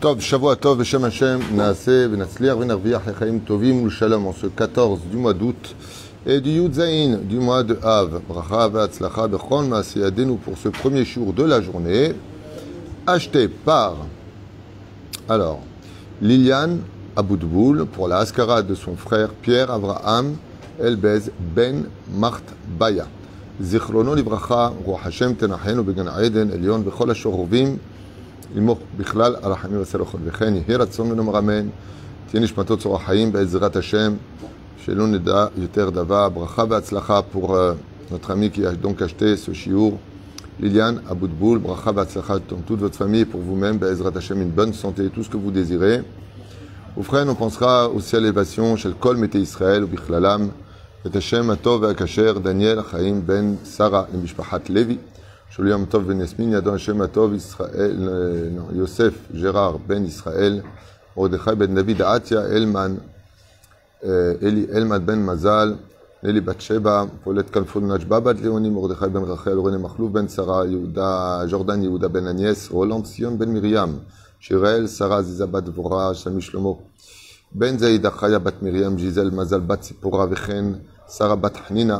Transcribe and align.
Tov, 0.00 0.20
Shavua 0.20 0.56
Tov, 0.56 0.78
Beshem 0.78 1.02
Hashem, 1.02 1.40
Naaseh, 1.54 2.08
Venatzliach, 2.08 2.56
Venarviach, 2.56 3.06
Lechaim 3.06 3.40
Tovim, 3.40 3.88
Shalom, 3.90 4.26
en 4.26 4.32
ce 4.32 4.46
14 4.46 5.00
du 5.10 5.16
mois 5.16 5.34
d'août 5.34 5.74
et 6.26 6.40
du 6.40 6.50
Yud 6.50 6.74
Zayin 6.74 7.18
du 7.18 7.38
mois 7.38 7.62
de 7.62 7.78
Av. 7.82 8.20
Bracha, 8.28 8.68
Veatzlacha, 8.68 9.28
Bechon, 9.28 9.62
Maaseyadenu 9.64 10.36
pour 10.36 10.56
ce 10.56 10.68
premier 10.68 11.04
jour 11.04 11.32
de 11.32 11.42
la 11.42 11.60
journée, 11.60 12.14
acheté 13.06 13.48
par, 13.48 13.96
alors, 15.28 15.60
Liliane 16.22 16.80
Aboudboul 17.16 17.86
pour 17.86 18.08
la 18.08 18.18
Haskara 18.18 18.62
de 18.62 18.74
son 18.74 18.96
frère 18.96 19.30
Pierre 19.30 19.70
Avraham 19.70 20.36
Elbez 20.78 21.30
Ben 21.38 21.84
Mart 22.10 22.44
Baya. 22.78 23.06
זיכרונו 23.60 24.14
לברכה, 24.14 24.68
רוח 24.84 25.06
השם 25.06 25.34
תנחנו 25.34 25.84
בגן 25.84 26.08
העדן 26.08 26.50
עליון 26.50 26.84
בכל 26.84 27.10
השורבים, 27.10 27.76
עמו 28.56 28.76
בכלל 28.96 29.36
הרחמים 29.42 29.78
והסלחות. 29.78 30.20
וכן 30.24 30.54
יהי 30.54 30.76
רצון 30.76 31.12
ונאמר 31.12 31.38
אמן, 31.38 31.68
תהיה 32.30 32.42
נשמתו 32.42 32.76
צור 32.76 32.96
החיים 32.96 33.32
בעזרת 33.32 33.76
השם, 33.76 34.12
שלא 34.84 35.06
נדע 35.06 35.46
יותר 35.56 35.90
דבר. 35.90 36.28
ברכה 36.28 36.64
והצלחה 36.68 37.20
pour 37.32 37.54
euh, 37.54 37.72
notre 38.10 38.30
ami 38.30 38.50
qui 38.50 38.66
a 38.66 38.72
donc 38.72 39.02
acheté 39.02 39.36
ce 39.36 39.52
chiour, 39.52 39.98
Liliane 40.60 41.00
Aboudboul, 41.08 41.58
bracha 41.58 41.90
והצלחה 41.94 42.34
dans 42.50 42.62
toute 42.66 42.80
votre 42.80 42.96
famille 42.96 43.20
et 43.20 43.24
pour 43.24 43.40
vous-même, 43.40 43.78
בעזרת 43.78 44.16
השם, 44.16 44.40
une 44.40 44.50
bonne 44.50 44.72
santé, 44.72 45.08
tout 45.08 45.22
ce 45.22 45.30
que 45.30 45.36
vous 45.36 45.50
désirez. 45.50 46.02
Au 46.96 47.02
frère, 47.02 47.26
on 47.28 47.34
pensera 47.34 47.88
aussi 47.88 48.16
à 48.16 48.20
l'élévation 48.20 48.76
chez 48.76 48.88
le 48.88 48.94
Kol 48.94 49.16
Mété 49.16 49.38
Israël 49.38 49.84
ou 49.84 49.86
Bichlalam, 49.86 50.50
את 51.06 51.16
השם 51.16 51.50
הטוב 51.50 51.82
והכשר 51.82 52.38
דניאל 52.38 52.82
חיים 52.82 53.26
בן 53.26 53.54
שרה 53.76 54.04
למשפחת 54.14 54.70
לוי, 54.70 54.96
שלו 54.96 55.13
יום 55.58 55.84
טוב 55.84 56.06
בן 56.06 56.20
יסמין 56.20 56.52
ידו 56.52 56.74
השם 56.74 57.00
הטוב 57.00 57.34
ישראל, 57.34 57.96
לא, 58.56 58.62
יוסף 58.72 59.14
ג'רר 59.32 59.76
בן 59.86 60.04
ישראל, 60.04 60.60
מרדכי 61.16 61.54
בן 61.58 61.74
דוד 61.74 62.02
עטיה 62.02 62.46
אלמן, 62.46 62.94
אלי 64.42 64.66
אלמן 64.74 65.06
בן 65.06 65.22
מזל, 65.22 65.74
אלי 66.24 66.40
בת 66.40 66.60
שבע, 66.60 67.04
פולט 67.24 67.54
כנפון 67.54 67.92
נג'בה 67.92 68.20
בת 68.20 68.40
ליאוני, 68.40 68.70
מרדכי 68.70 69.08
בן 69.12 69.22
רחל, 69.22 69.56
רוני 69.56 69.76
מחלוף 69.76 70.12
בן 70.12 70.28
שרה, 70.28 70.66
יהודה, 70.66 71.42
ג'ורדן 71.50 71.82
יהודה 71.82 72.08
בן 72.08 72.26
אניאס, 72.26 72.70
רולנד 72.70 73.04
ציון 73.04 73.38
בן 73.38 73.52
מרים, 73.52 73.98
שיראל 74.40 74.86
שרה 74.86 75.18
עזיזה 75.18 75.46
בת 75.46 75.62
דבורה, 75.62 76.14
שלמי 76.14 76.42
שלמה, 76.42 76.70
בן 77.52 77.78
זעידה 77.78 78.10
חיה 78.10 78.38
בת 78.38 78.62
מרים, 78.62 78.96
ג'יזל 78.96 79.30
מזל 79.30 79.60
בת 79.60 79.80
ציפורה 79.80 80.26
וכן 80.30 80.64
שרה 81.08 81.36
בת 81.36 81.56
חנינה, 81.56 81.98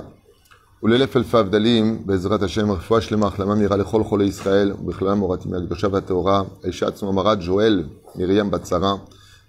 ולאלף 0.84 1.16
אלפי 1.16 1.36
הבדלים, 1.36 2.02
בעזרת 2.06 2.42
השם, 2.42 2.70
רפואה 2.70 3.00
שלמה, 3.00 3.26
החלמה 3.26 3.54
מהירה 3.54 3.76
לכל 3.76 4.04
חולי 4.04 4.24
ישראל, 4.24 4.72
ובכללם 4.72 5.18
מורתי 5.18 5.48
מהקדושה 5.48 5.88
והטהורה, 5.92 6.42
האישה 6.64 6.88
עצמה 6.88 7.12
מרת 7.12 7.38
ג'ואל, 7.46 7.84
מרים 8.16 8.50
בת 8.50 8.66
שרה, 8.66 8.94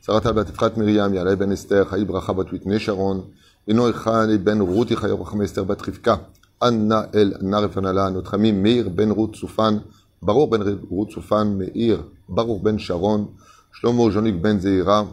שרתה 0.06 0.32
בת 0.32 0.50
יפחת 0.50 0.78
מרים, 0.78 1.14
יעלה 1.14 1.36
בן 1.36 1.52
אסתר, 1.52 1.86
חיי 1.86 2.06
ברכה 2.06 2.34
בת 2.34 2.46
ויתני 2.52 2.80
שרון, 2.80 3.22
אינו 3.68 3.90
אחד 3.90 4.28
בן 4.44 4.62
רותי 4.62 4.96
חיי 4.96 5.12
רחמי 5.12 5.46
אסתר 5.46 5.64
בת 5.64 5.82
רבקה, 5.90 6.16
אנא 6.64 7.02
אל 7.16 7.34
אנא 7.42 7.56
רפנלה, 7.56 8.08
notre 8.08 8.34
ami 8.34 8.52
מאיר 8.54 8.90
בן 8.90 9.12
רות 9.12 9.36
צופן, 9.36 9.78
ברור 10.22 10.50
בן 10.50 10.60
רות 10.90 11.10
צופן, 11.14 11.58
מאיר, 11.58 12.02
ברוך 12.30 12.64
בן 12.64 12.80
שרון, 12.80 13.26
שלמה 13.74 14.12
ז'וניק 14.14 14.36
בן 14.42 14.60
זעירה, 14.60 15.04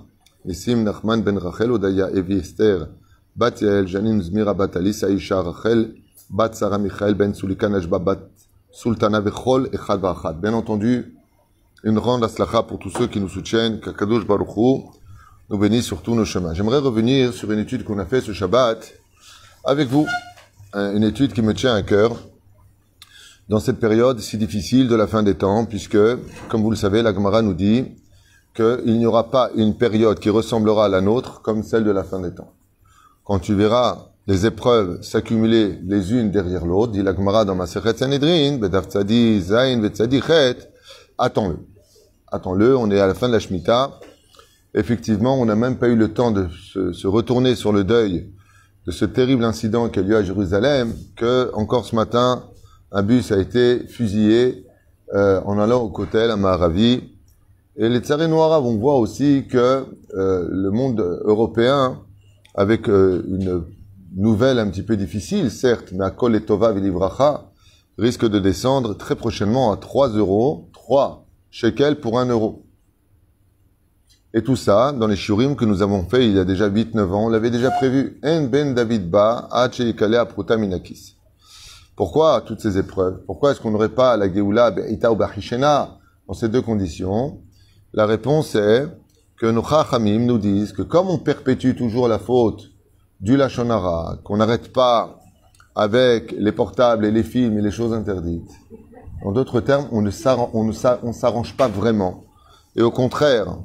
ניסים 0.44 0.84
נחמן 0.84 1.25
בן 1.25 1.36
רחל 1.36 1.69
הודיה, 1.69 2.06
אבי 2.19 2.41
אסתר, 2.41 2.84
בת 3.36 3.62
יעל, 3.62 3.89
ז'נין 3.89 4.20
זמירה 4.20 4.53
בת 4.53 4.77
אליסה 4.77 5.06
אישה 5.06 5.41
רחל, 5.41 5.84
Bat 6.29 6.53
Sarah 6.53 6.77
Michael 6.77 7.16
Ben 7.16 7.33
Soulikan 7.33 7.69
Bat 7.69 8.19
Sultana 8.71 9.19
Vechol 9.19 9.69
Echad 9.71 10.02
Bien 10.41 10.53
entendu, 10.53 11.16
une 11.83 11.95
grande 11.95 12.23
aslacha 12.23 12.63
pour 12.63 12.79
tous 12.79 12.89
ceux 12.89 13.07
qui 13.07 13.19
nous 13.19 13.29
soutiennent, 13.29 13.79
qu'Akadosh 13.79 14.25
Baruchou 14.25 14.91
nous 15.49 15.57
bénisse 15.57 15.85
sur 15.85 16.01
tous 16.01 16.16
nos 16.16 16.25
chemins. 16.25 16.53
J'aimerais 16.53 16.79
revenir 16.79 17.33
sur 17.33 17.51
une 17.51 17.59
étude 17.59 17.83
qu'on 17.83 18.00
a 18.00 18.06
faite 18.06 18.23
ce 18.23 18.33
Shabbat 18.33 18.94
avec 19.66 19.89
vous, 19.89 20.07
euh, 20.75 20.95
une 20.95 21.03
étude 21.03 21.33
qui 21.33 21.41
me 21.41 21.53
tient 21.53 21.75
à 21.75 21.83
cœur 21.83 22.17
dans 23.50 23.59
cette 23.59 23.79
période 23.79 24.19
si 24.19 24.38
difficile 24.38 24.88
de 24.88 24.95
la 24.95 25.06
fin 25.06 25.22
des 25.22 25.35
temps, 25.35 25.66
puisque, 25.66 25.97
comme 26.47 26.62
vous 26.62 26.72
le 26.72 26.78
savez, 26.78 27.01
la 27.01 27.13
Gemara 27.13 27.41
nous 27.41 27.53
dit 27.53 27.85
qu'il 28.56 28.97
n'y 28.97 29.06
aura 29.06 29.29
pas 29.29 29.50
une 29.56 29.75
période 29.75 30.19
qui 30.19 30.29
ressemblera 30.29 30.85
à 30.85 30.89
la 30.89 31.01
nôtre 31.01 31.41
comme 31.41 31.63
celle 31.63 31.83
de 31.83 31.91
la 31.91 32.03
fin 32.03 32.19
des 32.19 32.33
temps. 32.33 32.53
Quand 33.23 33.39
tu 33.39 33.53
verras 33.53 34.12
les 34.28 34.45
épreuves 34.45 35.01
s'accumuler 35.01 35.79
les 35.84 36.13
unes 36.13 36.31
derrière 36.31 36.66
l'autre, 36.66 36.94
dit 36.94 37.03
la 37.03 37.13
Gemara 37.13 37.44
dans 37.44 37.56
ma 37.56 37.66
Sanhedrin, 37.66 38.57
Bedav 38.57 38.85
Tzadi, 38.85 39.41
Zain, 39.41 39.81
Chet, 39.94 40.57
attends-le. 41.17 41.57
Attends-le, 42.31 42.75
on 42.75 42.89
est 42.89 43.00
à 43.00 43.07
la 43.07 43.13
fin 43.13 43.28
de 43.28 43.33
la 43.33 43.39
Shemitah. 43.39 44.00
Effectivement, 44.73 45.39
on 45.39 45.45
n'a 45.45 45.56
même 45.56 45.78
pas 45.78 45.88
eu 45.88 45.95
le 45.95 46.13
temps 46.13 46.31
de 46.31 46.47
se, 46.73 47.06
retourner 47.06 47.56
sur 47.56 47.72
le 47.72 47.83
deuil 47.83 48.31
de 48.88 48.91
ce 48.91 49.06
terrible 49.06 49.44
incident 49.44 49.88
qui 49.89 50.00
a 50.00 50.01
lieu 50.01 50.16
à 50.16 50.23
Jérusalem, 50.23 50.94
que 51.16 51.51
encore 51.53 51.85
ce 51.85 51.95
matin, 51.95 52.44
un 52.91 53.03
bus 53.03 53.31
a 53.31 53.39
été 53.39 53.85
fusillé 53.88 54.66
euh, 55.13 55.41
en 55.45 55.59
allant 55.59 55.81
au 55.81 55.89
Kotel 55.89 56.31
à 56.31 56.38
Maharavi. 56.38 57.03
Et 57.75 57.89
les 57.89 58.00
Tsarés 58.00 58.28
Noirs, 58.28 58.66
on 58.66 58.78
voit 58.78 58.97
aussi 58.97 59.45
que 59.50 59.85
euh, 60.16 60.47
le 60.50 60.72
monde 60.72 61.22
européen 61.25 62.01
avec 62.56 62.88
euh, 62.89 63.23
une 63.28 63.63
nouvelle 64.16 64.59
un 64.59 64.69
petit 64.69 64.84
peu 64.84 64.97
difficile, 64.97 65.50
certes, 65.50 65.91
mais 65.91 66.06
à 66.06 66.12
Kol 66.12 66.35
et 66.35 66.41
Tova 66.41 66.72
Vilivracha 66.72 67.50
risque 67.97 68.28
de 68.28 68.40
descendre 68.40 68.96
très 68.96 69.16
prochainement 69.16 69.72
à 69.72 69.78
3 69.78 70.09
euros, 70.09 70.69
3 70.74 71.25
shekels 71.51 72.00
pour 72.00 72.19
1 72.19 72.28
euro. 72.28 72.66
Et 74.34 74.41
tout 74.41 74.56
ça, 74.56 74.91
dans 74.91 75.06
les 75.06 75.16
shurim 75.16 75.56
que 75.56 75.66
nous 75.66 75.84
avons 75.84 76.03
fait 76.03 76.28
il 76.28 76.35
y 76.35 76.40
a 76.40 76.46
déjà 76.46 76.68
8-9 76.68 77.00
ans, 77.12 77.25
on 77.25 77.29
l'avait 77.29 77.51
déjà 77.51 77.69
prévu. 77.69 78.19
En 78.24 78.44
ben 78.46 78.74
David 78.74 79.09
ba 79.09 79.47
minakis. 80.57 81.18
Pourquoi 81.95 82.41
toutes 82.41 82.59
ces 82.59 82.80
épreuves? 82.80 83.22
Pourquoi 83.28 83.51
est-ce 83.51 83.62
qu'on 83.62 83.69
n'aurait 83.69 83.90
pas 83.90 84.18
la 84.18 84.34
Geoula 84.34 84.72
be'ita 84.72 85.12
ou 85.12 85.16
bachishena 85.16 86.00
dans 86.28 86.34
ces 86.34 86.50
deux 86.50 86.63
conditions? 86.63 87.41
La 87.94 88.07
réponse 88.07 88.56
est 88.56 88.88
que 89.38 89.45
nos 89.45 89.63
chachamim 89.63 90.25
nous 90.25 90.40
disent 90.40 90.74
que 90.74 90.81
comme 90.81 91.09
on 91.09 91.19
perpétue 91.19 91.75
toujours 91.75 92.07
la 92.07 92.18
faute 92.18 92.72
du 93.23 93.38
lachonara, 93.38 94.17
qu'on 94.25 94.35
n'arrête 94.35 94.73
pas 94.73 95.22
avec 95.75 96.35
les 96.38 96.51
portables 96.51 97.06
et 97.06 97.11
les 97.11 97.23
films 97.23 97.57
et 97.57 97.61
les 97.61 97.72
choses 97.72 97.94
interdites, 97.94 98.51
en 99.23 99.31
d'autres 99.31 99.61
termes, 99.61 99.88
on 99.94 100.01
ne 100.01 100.11
s'arrange 100.11 101.56
pas 101.56 101.69
vraiment. 101.69 102.25
Et 102.75 102.81
au 102.81 102.91
contraire, 102.91 103.59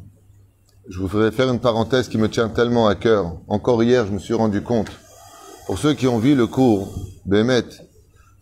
je 0.89 1.01
voudrais 1.01 1.33
faire 1.33 1.51
une 1.53 1.59
parenthèse 1.59 2.09
qui 2.09 2.19
me 2.19 2.29
tient 2.29 2.49
tellement 2.49 2.87
à 2.87 2.95
cœur. 2.95 3.41
Encore 3.49 3.83
hier, 3.83 4.07
je 4.07 4.13
me 4.13 4.21
suis 4.21 4.33
rendu 4.33 4.63
compte, 4.63 4.93
pour 5.67 5.77
ceux 5.77 5.95
qui 5.95 6.07
ont 6.07 6.19
vu 6.19 6.37
le 6.37 6.47
cours 6.47 6.95
Bémet, 7.27 7.65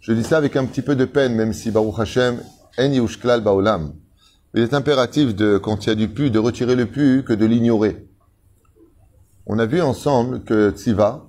je 0.01 0.13
dis 0.13 0.23
ça 0.23 0.37
avec 0.37 0.55
un 0.55 0.67
petit 0.67 0.83
peu 0.83 0.97
de 0.97 1.07
peine, 1.07 1.35
même 1.35 1.55
si 1.55 1.71
Baruch 1.71 1.99
Hashem, 1.99 2.43
en 2.79 2.93
yushklal 2.93 3.41
baolam. 3.41 3.95
Il 4.55 4.63
est 4.63 4.75
impératif 4.75 5.35
de, 5.35 5.57
quand 5.57 5.87
il 5.87 5.89
y 5.89 5.93
a 5.93 5.95
du 5.95 6.09
pu, 6.09 6.31
de 6.31 6.39
retirer 6.39 6.75
le 6.75 6.85
pu 6.85 7.25
que 7.27 7.33
de 7.33 7.47
l'ignorer. 7.47 8.07
On 9.49 9.61
a 9.61 9.67
vu 9.67 9.81
ensemble 9.81 10.43
que 10.43 10.71
Tziva, 10.71 11.25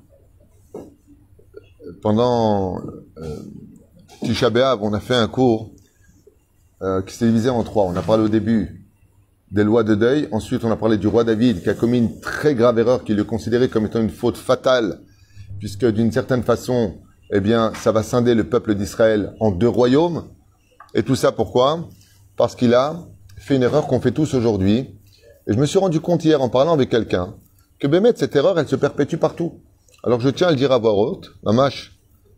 pendant 2.02 2.80
euh, 3.20 3.38
Tisha 4.24 4.50
on 4.82 4.94
a 4.94 5.00
fait 5.00 5.14
un 5.14 5.28
cours 5.28 5.70
euh, 6.82 7.04
qui 7.04 7.14
s'est 7.14 7.28
divisé 7.28 7.52
en 7.52 7.64
trois. 7.64 7.86
On 7.86 7.96
a 7.96 8.02
parlé 8.02 8.24
au 8.24 8.28
début 8.28 8.88
des 9.52 9.64
lois 9.64 9.84
de 9.84 9.94
deuil. 9.94 10.28
Ensuite, 10.32 10.64
on 10.64 10.72
a 10.72 10.78
parlé 10.78 10.98
du 10.98 11.08
roi 11.08 11.26
David 11.26 11.62
qui 11.62 11.70
a 11.70 11.76
commis 11.76 12.00
une 12.00 12.20
très 12.20 12.56
grave 12.56 12.80
erreur 12.80 13.04
qu'il 13.04 13.20
est 13.20 13.26
considéré 13.26 13.70
comme 13.70 13.86
étant 13.86 14.02
une 14.02 14.10
faute 14.10 14.38
fatale, 14.38 15.00
puisque 15.60 15.86
d'une 15.86 16.12
certaine 16.12 16.42
façon, 16.42 16.96
eh 17.32 17.40
bien, 17.40 17.72
ça 17.76 17.92
va 17.92 18.02
scinder 18.02 18.34
le 18.34 18.50
peuple 18.50 18.74
d'Israël 18.74 19.36
en 19.40 19.52
deux 19.52 19.70
royaumes. 19.70 20.24
Et 20.96 21.04
tout 21.04 21.16
ça 21.16 21.32
pourquoi? 21.32 21.88
Parce 22.36 22.56
qu'il 22.56 22.74
a 22.74 22.96
fait 23.38 23.58
une 23.58 23.64
erreur 23.64 23.86
qu'on 23.86 24.00
fait 24.00 24.12
tous 24.12 24.34
aujourd'hui. 24.34 24.98
Et 25.46 25.54
je 25.54 25.60
me 25.60 25.68
suis 25.68 25.78
rendu 25.78 26.00
compte 26.00 26.26
hier 26.26 26.42
en 26.42 26.50
parlant 26.50 26.74
avec 26.74 26.90
quelqu'un 26.90 27.36
que 27.80 27.88
Bémet, 27.88 28.14
cette 28.16 28.36
erreur, 28.36 28.60
elle 28.60 28.68
se 28.68 28.76
perpétue 28.76 29.18
partout. 29.18 29.60
Alors 30.04 30.20
je 30.20 30.30
tiens 30.30 30.48
à 30.48 30.52
le 30.52 30.58
dire 30.58 30.72
à 30.72 30.78
voix 30.78 30.94
haute, 30.94 31.32
Mamash, 31.44 31.98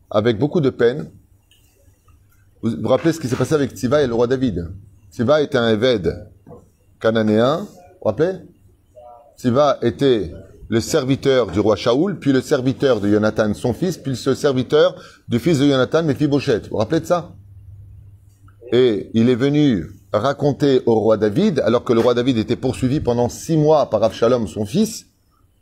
avec 0.09 0.37
beaucoup 0.37 0.61
de 0.61 0.69
peine. 0.69 1.09
Vous 2.61 2.71
vous 2.81 2.89
rappelez 2.89 3.13
ce 3.13 3.19
qui 3.19 3.27
s'est 3.27 3.35
passé 3.35 3.53
avec 3.53 3.71
Tziva 3.71 4.01
et 4.01 4.07
le 4.07 4.13
roi 4.13 4.27
David 4.27 4.69
Tziva 5.11 5.41
était 5.41 5.57
un 5.57 5.69
Éved 5.69 6.27
cananéen. 6.99 7.59
Vous 7.59 7.65
vous 8.01 8.07
rappelez? 8.07 8.33
Tziva 9.37 9.77
était 9.81 10.33
le 10.67 10.81
serviteur 10.81 11.47
du 11.47 11.59
roi 11.59 11.75
Shaoul, 11.75 12.19
puis 12.19 12.31
le 12.31 12.41
serviteur 12.41 12.99
de 12.99 13.09
Jonathan, 13.09 13.53
son 13.53 13.73
fils, 13.73 13.97
puis 13.97 14.11
le 14.25 14.35
serviteur 14.35 14.95
du 15.27 15.39
fils 15.39 15.59
de 15.59 15.67
Jonathan, 15.67 16.03
Mephibosheth. 16.03 16.65
Vous 16.65 16.71
vous 16.71 16.77
rappelez 16.77 17.01
de 17.01 17.05
ça? 17.05 17.33
Et 18.71 19.09
il 19.15 19.29
est 19.29 19.35
venu 19.35 19.89
raconter 20.13 20.81
au 20.85 20.99
roi 20.99 21.17
David, 21.17 21.59
alors 21.61 21.83
que 21.83 21.93
le 21.93 22.01
roi 22.01 22.13
David 22.13 22.37
était 22.37 22.55
poursuivi 22.55 22.99
pendant 22.99 23.29
six 23.29 23.57
mois 23.57 23.89
par 23.89 24.03
Avshalom, 24.03 24.47
son 24.47 24.65
fils. 24.65 25.07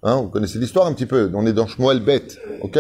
Hein, 0.04 0.22
vous 0.22 0.30
connaissez 0.30 0.60
l'histoire 0.60 0.86
un 0.86 0.94
petit 0.94 1.06
peu. 1.06 1.32
On 1.34 1.46
est 1.46 1.54
dans 1.54 1.68
Shmuel 1.68 2.00
Bet, 2.00 2.28
ok 2.62 2.80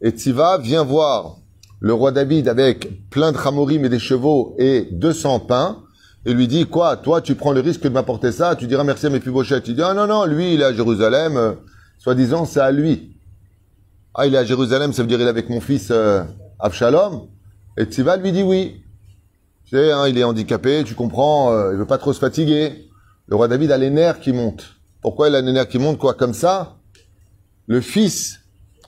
Et 0.00 0.10
Tziva 0.10 0.58
vient 0.58 0.84
voir 0.84 1.38
le 1.80 1.92
roi 1.92 2.12
David 2.12 2.48
avec 2.48 3.08
plein 3.10 3.32
de 3.32 3.38
chamorim 3.38 3.84
et 3.84 3.88
des 3.88 3.98
chevaux 3.98 4.54
et 4.58 4.88
200 4.92 5.40
pains. 5.40 5.82
et 6.26 6.32
lui 6.32 6.46
dit 6.46 6.66
quoi 6.66 6.96
Toi, 6.96 7.20
tu 7.22 7.34
prends 7.34 7.52
le 7.52 7.60
risque 7.60 7.82
de 7.82 7.88
m'apporter 7.88 8.32
ça, 8.32 8.54
tu 8.56 8.66
diras 8.66 8.84
merci 8.84 9.06
à 9.06 9.10
mes 9.10 9.20
Il 9.24 9.74
dit 9.74 9.82
ah 9.82 9.94
non, 9.94 10.06
non, 10.06 10.24
lui, 10.26 10.54
il 10.54 10.60
est 10.60 10.64
à 10.64 10.72
Jérusalem, 10.72 11.36
euh, 11.36 11.52
soi-disant, 11.98 12.44
c'est 12.44 12.60
à 12.60 12.70
lui. 12.70 13.16
Ah, 14.14 14.26
il 14.26 14.34
est 14.34 14.38
à 14.38 14.44
Jérusalem, 14.44 14.92
ça 14.92 15.02
veut 15.02 15.08
dire 15.08 15.20
il 15.20 15.26
est 15.26 15.30
avec 15.30 15.48
mon 15.48 15.60
fils 15.60 15.88
euh, 15.90 16.22
Abshalom. 16.60 17.28
Et 17.76 17.84
Tziva 17.84 18.16
lui 18.16 18.32
dit 18.32 18.42
oui. 18.42 18.82
Tu 19.64 19.76
sais, 19.76 19.92
hein, 19.92 20.08
il 20.08 20.16
est 20.16 20.24
handicapé, 20.24 20.82
tu 20.84 20.94
comprends, 20.94 21.52
euh, 21.52 21.72
il 21.72 21.78
veut 21.78 21.86
pas 21.86 21.98
trop 21.98 22.12
se 22.12 22.18
fatiguer. 22.18 22.88
Le 23.26 23.36
roi 23.36 23.48
David 23.48 23.70
a 23.70 23.76
les 23.76 23.90
nerfs 23.90 24.20
qui 24.20 24.32
montent. 24.32 24.77
Pourquoi 25.02 25.28
il 25.28 25.58
a 25.58 25.66
qui 25.66 25.78
montent 25.78 25.98
Quoi 25.98 26.14
Comme 26.14 26.34
ça, 26.34 26.76
le 27.66 27.80
fils 27.80 28.40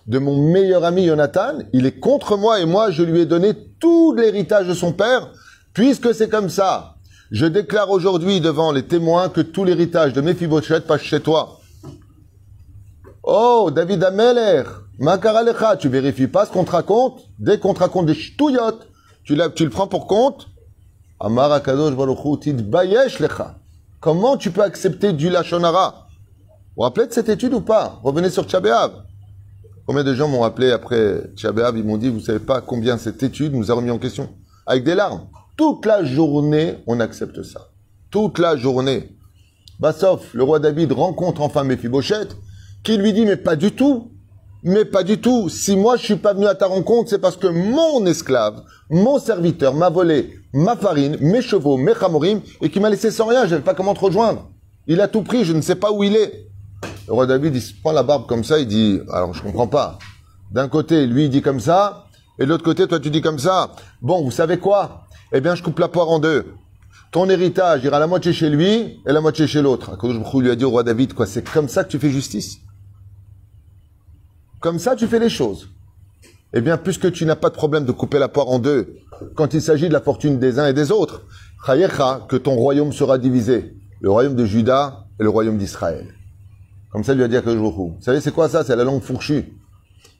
de 0.06 0.18
mon 0.18 0.50
meilleur 0.50 0.84
ami 0.84 1.06
Jonathan, 1.06 1.58
il 1.72 1.86
est 1.86 2.00
contre 2.00 2.36
moi 2.36 2.60
et 2.60 2.66
moi, 2.66 2.90
je 2.90 3.02
lui 3.02 3.20
ai 3.20 3.26
donné 3.26 3.52
tout 3.78 4.12
l'héritage 4.14 4.66
de 4.66 4.74
son 4.74 4.92
père, 4.92 5.30
puisque 5.72 6.14
c'est 6.14 6.28
comme 6.28 6.48
ça. 6.48 6.96
Je 7.30 7.46
déclare 7.46 7.90
aujourd'hui 7.90 8.40
devant 8.40 8.72
les 8.72 8.86
témoins 8.86 9.28
que 9.28 9.40
tout 9.40 9.64
l'héritage 9.64 10.12
de 10.12 10.20
Mephibosheth 10.20 10.86
passe 10.86 11.02
chez 11.02 11.20
toi. 11.20 11.60
Oh, 13.22 13.70
David 13.72 14.02
Ameler, 14.02 14.64
Makaralecha, 14.98 15.76
tu 15.76 15.88
vérifies 15.88 16.26
pas 16.26 16.46
ce 16.46 16.50
qu'on 16.50 16.64
te 16.64 16.72
raconte? 16.72 17.20
Dès 17.38 17.60
qu'on 17.60 17.72
te 17.72 17.78
raconte 17.78 18.06
des 18.06 18.14
ch'touillottes, 18.14 18.88
tu, 19.22 19.38
tu 19.54 19.64
le 19.64 19.70
prends 19.70 19.86
pour 19.86 20.08
compte? 20.08 20.48
Comment 24.00 24.38
tu 24.38 24.50
peux 24.50 24.62
accepter 24.62 25.12
du 25.12 25.28
Lachonara? 25.28 26.06
Vous 26.48 26.56
vous 26.76 26.82
rappelez 26.84 27.06
de 27.06 27.12
cette 27.12 27.28
étude 27.28 27.52
ou 27.52 27.60
pas? 27.60 28.00
Revenez 28.02 28.30
sur 28.30 28.44
Tchabéav. 28.44 28.92
Combien 29.86 30.04
de 30.04 30.14
gens 30.14 30.26
m'ont 30.26 30.42
appelé 30.42 30.70
après 30.70 31.20
Tchabéav 31.36 31.76
Ils 31.76 31.84
m'ont 31.84 31.98
dit, 31.98 32.08
vous 32.08 32.20
savez 32.20 32.38
pas 32.38 32.62
combien 32.62 32.96
cette 32.96 33.22
étude 33.22 33.52
nous 33.52 33.70
a 33.70 33.74
remis 33.74 33.90
en 33.90 33.98
question 33.98 34.30
Avec 34.64 34.84
des 34.84 34.94
larmes. 34.94 35.26
Toute 35.54 35.84
la 35.84 36.02
journée, 36.02 36.78
on 36.86 36.98
accepte 36.98 37.42
ça. 37.42 37.68
Toute 38.10 38.38
la 38.38 38.56
journée. 38.56 39.18
Bassof, 39.78 40.32
le 40.32 40.44
roi 40.44 40.60
David 40.60 40.92
rencontre 40.92 41.42
enfin 41.42 41.64
Mephibosheth, 41.64 42.34
qui 42.82 42.96
lui 42.96 43.12
dit, 43.12 43.26
mais 43.26 43.36
pas 43.36 43.54
du 43.54 43.72
tout. 43.72 44.12
Mais 44.62 44.86
pas 44.86 45.02
du 45.02 45.20
tout. 45.20 45.50
Si 45.50 45.76
moi 45.76 45.98
je 45.98 46.04
suis 46.04 46.16
pas 46.16 46.32
venu 46.32 46.46
à 46.46 46.54
ta 46.54 46.66
rencontre, 46.66 47.10
c'est 47.10 47.18
parce 47.18 47.36
que 47.36 47.48
mon 47.48 48.06
esclave, 48.06 48.62
mon 48.88 49.18
serviteur 49.18 49.74
m'a 49.74 49.90
volé 49.90 50.39
ma 50.52 50.76
farine, 50.76 51.16
mes 51.20 51.42
chevaux, 51.42 51.76
mes 51.76 51.94
chamorim, 51.94 52.40
et 52.60 52.70
qui 52.70 52.80
m'a 52.80 52.90
laissé 52.90 53.10
sans 53.10 53.26
rien. 53.26 53.46
Je 53.46 53.56
ne 53.56 53.60
pas 53.60 53.74
comment 53.74 53.94
te 53.94 54.00
rejoindre. 54.00 54.50
Il 54.86 55.00
a 55.00 55.08
tout 55.08 55.22
pris, 55.22 55.44
je 55.44 55.52
ne 55.52 55.60
sais 55.60 55.76
pas 55.76 55.92
où 55.92 56.02
il 56.02 56.16
est. 56.16 56.46
Le 57.06 57.12
roi 57.12 57.26
David, 57.26 57.54
il 57.54 57.62
se 57.62 57.74
prend 57.74 57.92
la 57.92 58.02
barbe 58.02 58.26
comme 58.26 58.44
ça, 58.44 58.58
il 58.58 58.66
dit, 58.66 59.00
alors 59.12 59.34
je 59.34 59.42
comprends 59.42 59.66
pas. 59.66 59.98
D'un 60.50 60.68
côté, 60.68 61.06
lui, 61.06 61.24
il 61.24 61.30
dit 61.30 61.42
comme 61.42 61.60
ça, 61.60 62.06
et 62.38 62.44
de 62.44 62.48
l'autre 62.48 62.64
côté, 62.64 62.86
toi, 62.86 62.98
tu 62.98 63.10
dis 63.10 63.20
comme 63.20 63.38
ça. 63.38 63.72
Bon, 64.00 64.22
vous 64.22 64.30
savez 64.30 64.58
quoi? 64.58 65.04
Eh 65.32 65.40
bien, 65.40 65.54
je 65.54 65.62
coupe 65.62 65.78
la 65.78 65.88
poire 65.88 66.08
en 66.08 66.18
deux. 66.18 66.54
Ton 67.12 67.28
héritage 67.28 67.84
ira 67.84 67.98
la 67.98 68.06
moitié 68.06 68.32
chez 68.32 68.48
lui 68.48 69.00
et 69.06 69.12
la 69.12 69.20
moitié 69.20 69.46
chez 69.46 69.62
l'autre. 69.62 69.98
je 70.02 70.38
lui 70.38 70.50
a 70.50 70.56
dit 70.56 70.64
au 70.64 70.70
roi 70.70 70.82
David, 70.82 71.12
quoi, 71.14 71.26
c'est 71.26 71.48
comme 71.48 71.68
ça 71.68 71.84
que 71.84 71.90
tu 71.90 71.98
fais 71.98 72.10
justice? 72.10 72.58
Comme 74.60 74.78
ça, 74.78 74.94
tu 74.96 75.06
fais 75.06 75.18
les 75.18 75.28
choses. 75.28 75.68
Eh 76.52 76.60
bien, 76.60 76.76
puisque 76.76 77.12
tu 77.12 77.26
n'as 77.26 77.36
pas 77.36 77.48
de 77.48 77.54
problème 77.54 77.84
de 77.84 77.92
couper 77.92 78.18
la 78.18 78.28
poire 78.28 78.48
en 78.48 78.58
deux, 78.58 78.96
quand 79.36 79.54
il 79.54 79.62
s'agit 79.62 79.88
de 79.88 79.92
la 79.92 80.00
fortune 80.00 80.38
des 80.38 80.58
uns 80.58 80.66
et 80.66 80.72
des 80.72 80.90
autres, 80.90 81.22
que 81.64 82.36
ton 82.36 82.54
royaume 82.54 82.92
sera 82.92 83.18
divisé. 83.18 83.76
Le 84.00 84.10
royaume 84.10 84.34
de 84.34 84.44
Juda 84.44 85.06
et 85.18 85.22
le 85.22 85.28
royaume 85.28 85.58
d'Israël. 85.58 86.06
Comme 86.90 87.04
ça, 87.04 87.14
lui 87.14 87.22
a 87.22 87.28
dit 87.28 87.36
à 87.36 87.42
Vous 87.42 87.96
savez, 88.00 88.20
c'est 88.20 88.32
quoi 88.32 88.48
ça? 88.48 88.64
C'est 88.64 88.74
la 88.74 88.84
langue 88.84 89.02
fourchue. 89.02 89.52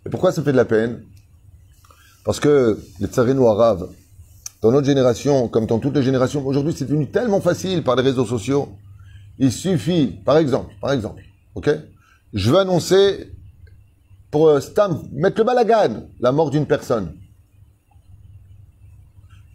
Et 0.06 0.10
pourquoi 0.10 0.32
ça 0.32 0.42
fait 0.42 0.52
de 0.52 0.56
la 0.56 0.64
peine? 0.64 1.02
Parce 2.24 2.38
que 2.38 2.78
les 3.00 3.06
tsarino 3.06 3.48
arabes, 3.48 3.88
dans 4.62 4.70
notre 4.70 4.86
génération, 4.86 5.48
comme 5.48 5.66
dans 5.66 5.78
toutes 5.78 5.96
les 5.96 6.02
générations, 6.02 6.46
aujourd'hui, 6.46 6.74
c'est 6.76 6.84
devenu 6.84 7.10
tellement 7.10 7.40
facile 7.40 7.82
par 7.82 7.96
les 7.96 8.02
réseaux 8.02 8.26
sociaux. 8.26 8.68
Il 9.38 9.50
suffit, 9.50 10.18
par 10.24 10.36
exemple, 10.36 10.74
par 10.80 10.92
exemple, 10.92 11.22
ok? 11.54 11.70
Je 12.34 12.50
veux 12.50 12.58
annoncer 12.58 13.32
pour 14.30 14.48
euh, 14.48 14.60
mettre 15.12 15.38
le 15.38 15.44
balagan, 15.44 16.04
la 16.20 16.32
mort 16.32 16.50
d'une 16.50 16.66
personne. 16.66 17.14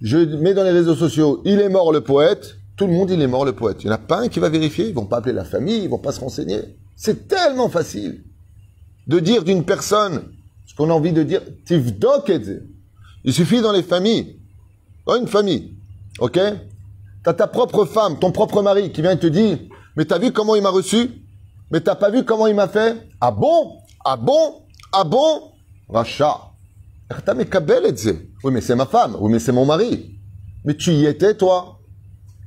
Je 0.01 0.17
mets 0.17 0.53
dans 0.53 0.63
les 0.63 0.71
réseaux 0.71 0.95
sociaux, 0.95 1.41
il 1.45 1.59
est 1.59 1.69
mort 1.69 1.91
le 1.91 2.01
poète, 2.01 2.57
tout 2.75 2.87
le 2.87 2.93
monde 2.93 3.09
il 3.09 3.21
est 3.21 3.27
mort 3.27 3.45
le 3.45 3.53
poète. 3.53 3.83
Il 3.83 3.87
n'y 3.87 3.91
en 3.91 3.95
a 3.95 3.99
pas 3.99 4.19
un 4.19 4.27
qui 4.27 4.39
va 4.39 4.49
vérifier, 4.49 4.89
ils 4.89 4.93
vont 4.93 5.05
pas 5.05 5.17
appeler 5.17 5.33
la 5.33 5.45
famille, 5.45 5.83
ils 5.83 5.89
vont 5.89 5.99
pas 5.99 6.11
se 6.11 6.19
renseigner. 6.19 6.77
C'est 6.95 7.27
tellement 7.27 7.69
facile 7.69 8.23
de 9.07 9.19
dire 9.19 9.43
d'une 9.43 9.63
personne 9.63 10.23
ce 10.65 10.73
qu'on 10.75 10.89
a 10.89 10.93
envie 10.93 11.13
de 11.13 11.23
dire, 11.23 11.41
il 13.23 13.33
suffit 13.33 13.61
dans 13.61 13.71
les 13.71 13.83
familles, 13.83 14.39
dans 15.05 15.15
une 15.15 15.27
famille, 15.27 15.77
ok? 16.19 16.39
T'as 17.23 17.33
ta 17.33 17.47
propre 17.47 17.85
femme, 17.85 18.19
ton 18.19 18.31
propre 18.31 18.61
mari 18.61 18.91
qui 18.91 19.01
vient 19.01 19.15
te 19.15 19.27
dire, 19.27 19.57
mais 19.95 20.05
t'as 20.05 20.19
vu 20.19 20.31
comment 20.31 20.55
il 20.55 20.61
m'a 20.61 20.69
reçu? 20.69 21.09
Mais 21.71 21.81
t'as 21.81 21.95
pas 21.95 22.09
vu 22.09 22.23
comment 22.25 22.47
il 22.47 22.55
m'a 22.55 22.67
fait? 22.67 23.09
Ah 23.21 23.31
bon? 23.31 23.77
Ah 24.03 24.17
bon? 24.17 24.64
Ah 24.97 25.03
bon? 25.03 25.51
Racha. 25.89 26.51
Oui, 28.43 28.53
mais 28.53 28.61
c'est 28.61 28.75
ma 28.75 28.85
femme. 28.85 29.17
Oui, 29.19 29.31
mais 29.31 29.39
c'est 29.39 29.51
mon 29.51 29.65
mari. 29.65 30.17
Mais 30.63 30.75
tu 30.75 30.91
y 30.91 31.05
étais, 31.05 31.35
toi. 31.35 31.79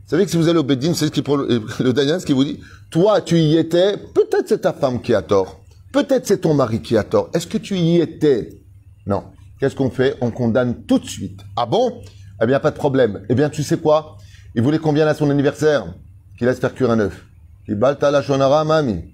Vous 0.04 0.10
savez 0.10 0.24
que 0.24 0.30
si 0.30 0.38
vous 0.38 0.48
allez 0.48 0.58
au 0.58 0.64
Bedin, 0.64 0.94
c'est 0.94 1.06
ce 1.06 1.10
qui, 1.10 1.22
le 1.22 1.92
Daniel, 1.92 2.20
ce 2.20 2.26
qui 2.26 2.32
vous 2.32 2.44
dit. 2.44 2.60
Toi, 2.90 3.20
tu 3.20 3.38
y 3.38 3.58
étais. 3.58 3.98
Peut-être 3.98 4.48
c'est 4.48 4.62
ta 4.62 4.72
femme 4.72 5.02
qui 5.02 5.14
a 5.14 5.20
tort. 5.20 5.60
Peut-être 5.92 6.26
c'est 6.26 6.38
ton 6.38 6.54
mari 6.54 6.80
qui 6.80 6.96
a 6.96 7.04
tort. 7.04 7.28
Est-ce 7.34 7.46
que 7.46 7.58
tu 7.58 7.76
y 7.76 8.00
étais? 8.00 8.62
Non. 9.06 9.24
Qu'est-ce 9.60 9.76
qu'on 9.76 9.90
fait? 9.90 10.16
On 10.22 10.30
condamne 10.30 10.84
tout 10.86 10.98
de 10.98 11.06
suite. 11.06 11.40
Ah 11.54 11.66
bon? 11.66 12.00
Eh 12.42 12.46
bien, 12.46 12.60
pas 12.60 12.70
de 12.70 12.76
problème. 12.76 13.26
Eh 13.28 13.34
bien, 13.34 13.50
tu 13.50 13.62
sais 13.62 13.76
quoi? 13.76 14.16
Il 14.54 14.62
voulait 14.62 14.78
combien 14.78 15.06
à 15.06 15.14
son 15.14 15.28
anniversaire? 15.28 15.84
Qu'il 16.38 16.46
laisse 16.46 16.60
faire 16.60 16.74
cuire 16.74 16.90
un 16.90 17.00
œuf. 17.00 17.26
Qui 17.66 17.74
balta 17.74 18.10
la 18.10 18.22
shonara, 18.22 18.64
mami. 18.64 19.04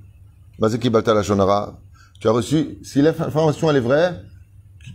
Bah, 0.60 0.68
c'est 0.70 0.78
qui 0.78 0.90
balta 0.90 1.12
la 1.12 1.22
shonara? 1.22 1.80
Tu 2.20 2.28
as 2.28 2.30
reçu, 2.30 2.78
si 2.82 3.02
l'information 3.02 3.70
elle 3.70 3.76
est 3.76 3.80
vraie, 3.80 4.20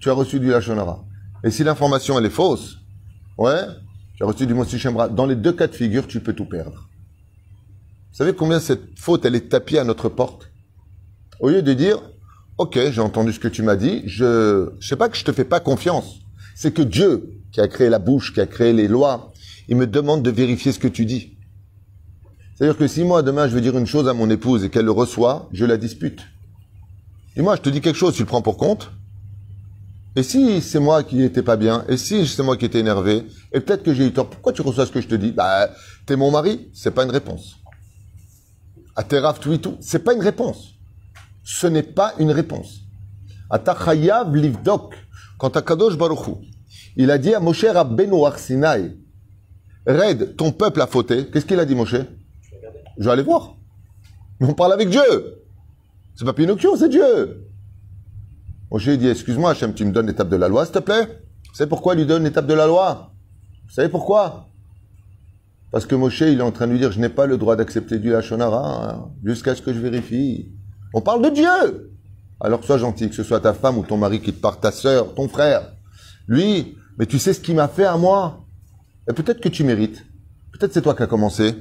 tu 0.01 0.09
as 0.09 0.13
reçu 0.13 0.39
du 0.39 0.49
Lachonara. 0.49 1.03
Et 1.43 1.51
si 1.51 1.63
l'information 1.63 2.17
elle 2.17 2.25
est 2.25 2.31
fausse, 2.31 2.77
ouais, 3.37 3.61
tu 4.15 4.23
as 4.23 4.25
reçu 4.25 4.45
du 4.45 4.53
Mossi 4.53 4.77
Shemra. 4.77 5.07
Dans 5.07 5.25
les 5.25 5.35
deux 5.35 5.53
cas 5.53 5.67
de 5.67 5.75
figure, 5.75 6.07
tu 6.07 6.19
peux 6.19 6.33
tout 6.33 6.45
perdre. 6.45 6.89
Vous 8.11 8.17
savez 8.17 8.33
combien 8.33 8.59
cette 8.59 8.99
faute 8.99 9.25
elle 9.25 9.35
est 9.35 9.49
tapée 9.49 9.79
à 9.79 9.83
notre 9.83 10.09
porte? 10.09 10.51
Au 11.39 11.49
lieu 11.49 11.61
de 11.61 11.73
dire, 11.73 12.01
ok, 12.57 12.77
j'ai 12.91 13.01
entendu 13.01 13.31
ce 13.31 13.39
que 13.39 13.47
tu 13.47 13.63
m'as 13.63 13.77
dit, 13.77 14.03
je, 14.05 14.71
je 14.79 14.87
sais 14.87 14.97
pas 14.97 15.07
que 15.07 15.15
je 15.15 15.23
te 15.23 15.31
fais 15.31 15.45
pas 15.45 15.59
confiance. 15.59 16.19
C'est 16.55 16.73
que 16.73 16.81
Dieu, 16.81 17.29
qui 17.53 17.61
a 17.61 17.67
créé 17.67 17.87
la 17.87 17.99
bouche, 17.99 18.33
qui 18.33 18.41
a 18.41 18.45
créé 18.45 18.73
les 18.73 18.89
lois, 18.89 19.31
il 19.69 19.77
me 19.77 19.87
demande 19.87 20.23
de 20.23 20.31
vérifier 20.31 20.71
ce 20.73 20.79
que 20.79 20.87
tu 20.87 21.05
dis. 21.05 21.37
C'est-à-dire 22.55 22.77
que 22.77 22.87
si 22.87 23.05
moi 23.05 23.21
demain 23.21 23.47
je 23.47 23.55
veux 23.55 23.61
dire 23.61 23.77
une 23.77 23.85
chose 23.85 24.09
à 24.09 24.13
mon 24.13 24.29
épouse 24.29 24.65
et 24.65 24.69
qu'elle 24.69 24.83
le 24.83 24.91
reçoit, 24.91 25.47
je 25.53 25.63
la 25.63 25.77
dispute. 25.77 26.21
Et 27.39 27.41
moi, 27.41 27.55
je 27.55 27.61
te 27.61 27.69
dis 27.69 27.79
quelque 27.79 27.95
chose, 27.95 28.15
tu 28.15 28.23
le 28.23 28.25
prends 28.25 28.41
pour 28.41 28.57
compte. 28.57 28.91
Et 30.17 30.23
si 30.23 30.59
c'est 30.59 30.81
moi 30.81 31.03
qui 31.03 31.15
n'étais 31.15 31.41
pas 31.41 31.55
bien, 31.55 31.85
et 31.87 31.95
si 31.95 32.27
c'est 32.27 32.43
moi 32.43 32.57
qui 32.57 32.65
étais 32.65 32.79
énervé, 32.79 33.23
et 33.53 33.61
peut-être 33.61 33.81
que 33.81 33.93
j'ai 33.93 34.07
eu 34.07 34.11
tort, 34.11 34.29
pourquoi 34.29 34.51
tu 34.51 34.61
reçois 34.61 34.85
ce 34.85 34.91
que 34.91 34.99
je 34.99 35.07
te 35.07 35.15
dis? 35.15 35.31
Bah, 35.31 35.69
t'es 36.05 36.17
mon 36.17 36.31
mari, 36.31 36.69
c'est 36.73 36.91
pas 36.91 37.05
une 37.05 37.11
réponse. 37.11 37.55
Ateraf 38.97 39.39
tout, 39.39 39.77
c'est 39.79 40.03
pas 40.03 40.13
une 40.13 40.21
réponse. 40.21 40.73
Ce 41.41 41.65
n'est 41.65 41.83
pas 41.83 42.13
une 42.19 42.31
réponse. 42.31 42.81
Atachayav 43.49 44.35
livdok, 44.35 44.95
quand 45.37 45.55
Akadosh 45.55 45.97
Baruchou, 45.97 46.41
il 46.97 47.09
a 47.09 47.17
dit 47.17 47.33
à 47.33 47.39
Moshe 47.39 47.63
Rabbeinu 47.63 48.17
Sinai, 48.35 48.97
Red, 49.87 50.35
ton 50.35 50.51
peuple 50.51 50.81
a 50.81 50.87
fauté. 50.87 51.27
Qu'est-ce 51.31 51.45
qu'il 51.45 51.59
a 51.61 51.65
dit, 51.65 51.73
Moshe? 51.73 51.95
Je 52.97 53.05
vais 53.05 53.11
aller 53.11 53.23
voir. 53.23 53.55
Mais 54.41 54.47
on 54.47 54.53
parle 54.53 54.73
avec 54.73 54.89
Dieu. 54.89 55.38
C'est 56.19 56.25
pas 56.25 56.33
Pinocchio, 56.33 56.75
c'est 56.75 56.89
Dieu. 56.89 57.47
Moshe 58.69 58.89
dit, 58.89 59.07
excuse-moi, 59.07 59.51
Hachem, 59.51 59.73
tu 59.73 59.85
me 59.85 59.93
donnes 59.93 60.07
l'étape 60.07 60.27
de 60.27 60.35
la 60.35 60.49
loi, 60.49 60.65
s'il 60.65 60.73
te 60.73 60.79
plaît 60.79 61.05
Vous 61.05 61.55
savez 61.55 61.69
pourquoi 61.69 61.93
il 61.93 61.99
lui 61.99 62.05
donne 62.05 62.25
l'étape 62.25 62.45
de 62.45 62.53
la 62.53 62.67
loi? 62.67 63.13
Vous 63.65 63.73
savez 63.73 63.87
pourquoi? 63.87 64.49
Parce 65.71 65.85
que 65.85 65.95
Moshe, 65.95 66.19
il 66.19 66.39
est 66.39 66.41
en 66.41 66.51
train 66.51 66.67
de 66.67 66.73
lui 66.73 66.79
dire, 66.79 66.91
je 66.91 66.99
n'ai 66.99 67.07
pas 67.07 67.25
le 67.25 67.37
droit 67.37 67.55
d'accepter 67.55 67.99
du 67.99 68.13
Hachonara 68.13 68.89
hein, 68.89 69.11
jusqu'à 69.23 69.55
ce 69.55 69.61
que 69.61 69.71
je 69.71 69.79
vérifie. 69.79 70.51
On 70.93 70.99
parle 70.99 71.23
de 71.23 71.29
Dieu 71.29 71.93
Alors 72.41 72.65
sois 72.65 72.79
gentil, 72.79 73.07
que 73.07 73.15
ce 73.15 73.23
soit 73.23 73.39
ta 73.39 73.53
femme 73.53 73.77
ou 73.77 73.85
ton 73.85 73.95
mari 73.95 74.19
qui 74.19 74.33
te 74.33 74.41
part, 74.41 74.59
ta 74.59 74.73
sœur, 74.73 75.15
ton 75.15 75.29
frère. 75.29 75.71
Lui, 76.27 76.75
mais 76.97 77.05
tu 77.05 77.17
sais 77.17 77.31
ce 77.31 77.39
qu'il 77.39 77.55
m'a 77.55 77.69
fait 77.69 77.85
à 77.85 77.95
moi? 77.95 78.45
Et 79.09 79.13
peut-être 79.13 79.39
que 79.39 79.47
tu 79.47 79.63
mérites. 79.63 80.05
Peut-être 80.51 80.73
c'est 80.73 80.81
toi 80.81 80.95
qui 80.95 81.03
as 81.03 81.07
commencé. 81.07 81.55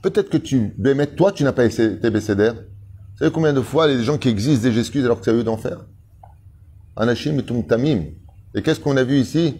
Peut-être 0.00 0.30
que 0.30 0.38
tu, 0.38 0.76
mais 0.78 1.08
toi, 1.08 1.32
tu 1.32 1.42
n'as 1.42 1.50
pas 1.50 1.64
été 1.64 2.08
bécédaire. 2.08 2.54
Vous 3.16 3.20
savez 3.20 3.32
combien 3.32 3.54
de 3.54 3.62
fois 3.62 3.86
les 3.86 4.04
gens 4.04 4.18
qui 4.18 4.28
existent 4.28 4.68
des 4.68 4.78
excuses 4.78 5.06
alors 5.06 5.22
que 5.22 5.30
à 5.30 5.32
eux 5.32 5.42
d'en 5.42 5.56
faire 5.56 5.78
Anashim 6.96 7.38
et 7.38 7.62
Tamim. 7.62 8.02
Et 8.54 8.60
qu'est-ce 8.60 8.78
qu'on 8.78 8.94
a 8.98 9.04
vu 9.04 9.18
ici 9.18 9.56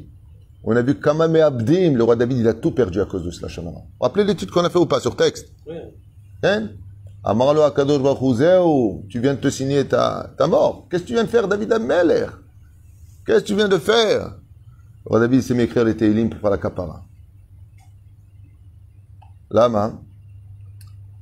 On 0.62 0.76
a 0.76 0.82
vu 0.82 1.00
Kamame 1.00 1.36
Abdim, 1.36 1.94
le 1.94 2.04
roi 2.04 2.16
David, 2.16 2.36
il 2.36 2.48
a 2.48 2.52
tout 2.52 2.72
perdu 2.72 3.00
à 3.00 3.06
cause 3.06 3.24
de 3.24 3.30
cela, 3.30 3.48
rappelez 3.98 4.24
l'étude 4.24 4.50
qu'on 4.50 4.62
a 4.62 4.68
fait 4.68 4.78
ou 4.78 4.84
pas 4.84 5.00
sur 5.00 5.16
texte 5.16 5.48
Oui. 5.66 5.76
Hein 6.42 6.68
Amarlo 7.24 7.62
Akadosh 7.62 8.02
tu 9.08 9.20
viens 9.20 9.32
de 9.32 9.40
te 9.40 9.48
signer 9.48 9.86
ta, 9.86 10.34
ta 10.36 10.46
mort. 10.46 10.86
Qu'est-ce 10.90 11.04
que 11.04 11.08
tu 11.08 11.14
viens 11.14 11.24
de 11.24 11.28
faire, 11.28 11.48
David 11.48 11.72
Ameller 11.72 12.26
Qu'est-ce 13.26 13.40
que 13.40 13.46
tu 13.46 13.56
viens 13.56 13.68
de 13.68 13.78
faire 13.78 14.36
Le 15.04 15.08
roi 15.08 15.20
David 15.20 15.40
s'est 15.40 15.54
mis 15.54 15.62
écrire 15.62 15.84
les 15.84 15.96
Teilim 15.96 16.28
pour 16.28 16.40
faire 16.40 16.50
la 16.50 16.58
kapara. 16.58 17.06
Lama. 19.50 19.98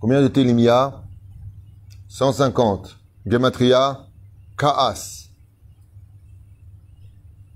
Combien 0.00 0.20
de 0.20 0.28
télim 0.28 0.58
il 0.58 0.64
y 0.64 0.68
a 0.68 1.03
150. 2.14 2.96
Gematria, 3.26 4.06
Kaas. 4.56 5.30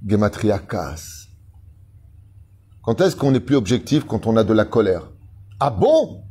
Gematria, 0.05 0.59
Kaas. 0.59 1.29
Quand 2.83 3.01
est-ce 3.01 3.15
qu'on 3.15 3.33
est 3.35 3.41
plus 3.41 3.55
objectif 3.55 4.05
quand 4.05 4.27
on 4.27 4.37
a 4.37 4.43
de 4.43 4.53
la 4.53 4.65
colère? 4.65 5.13
Ah 5.61 5.71
bon? 5.71 6.25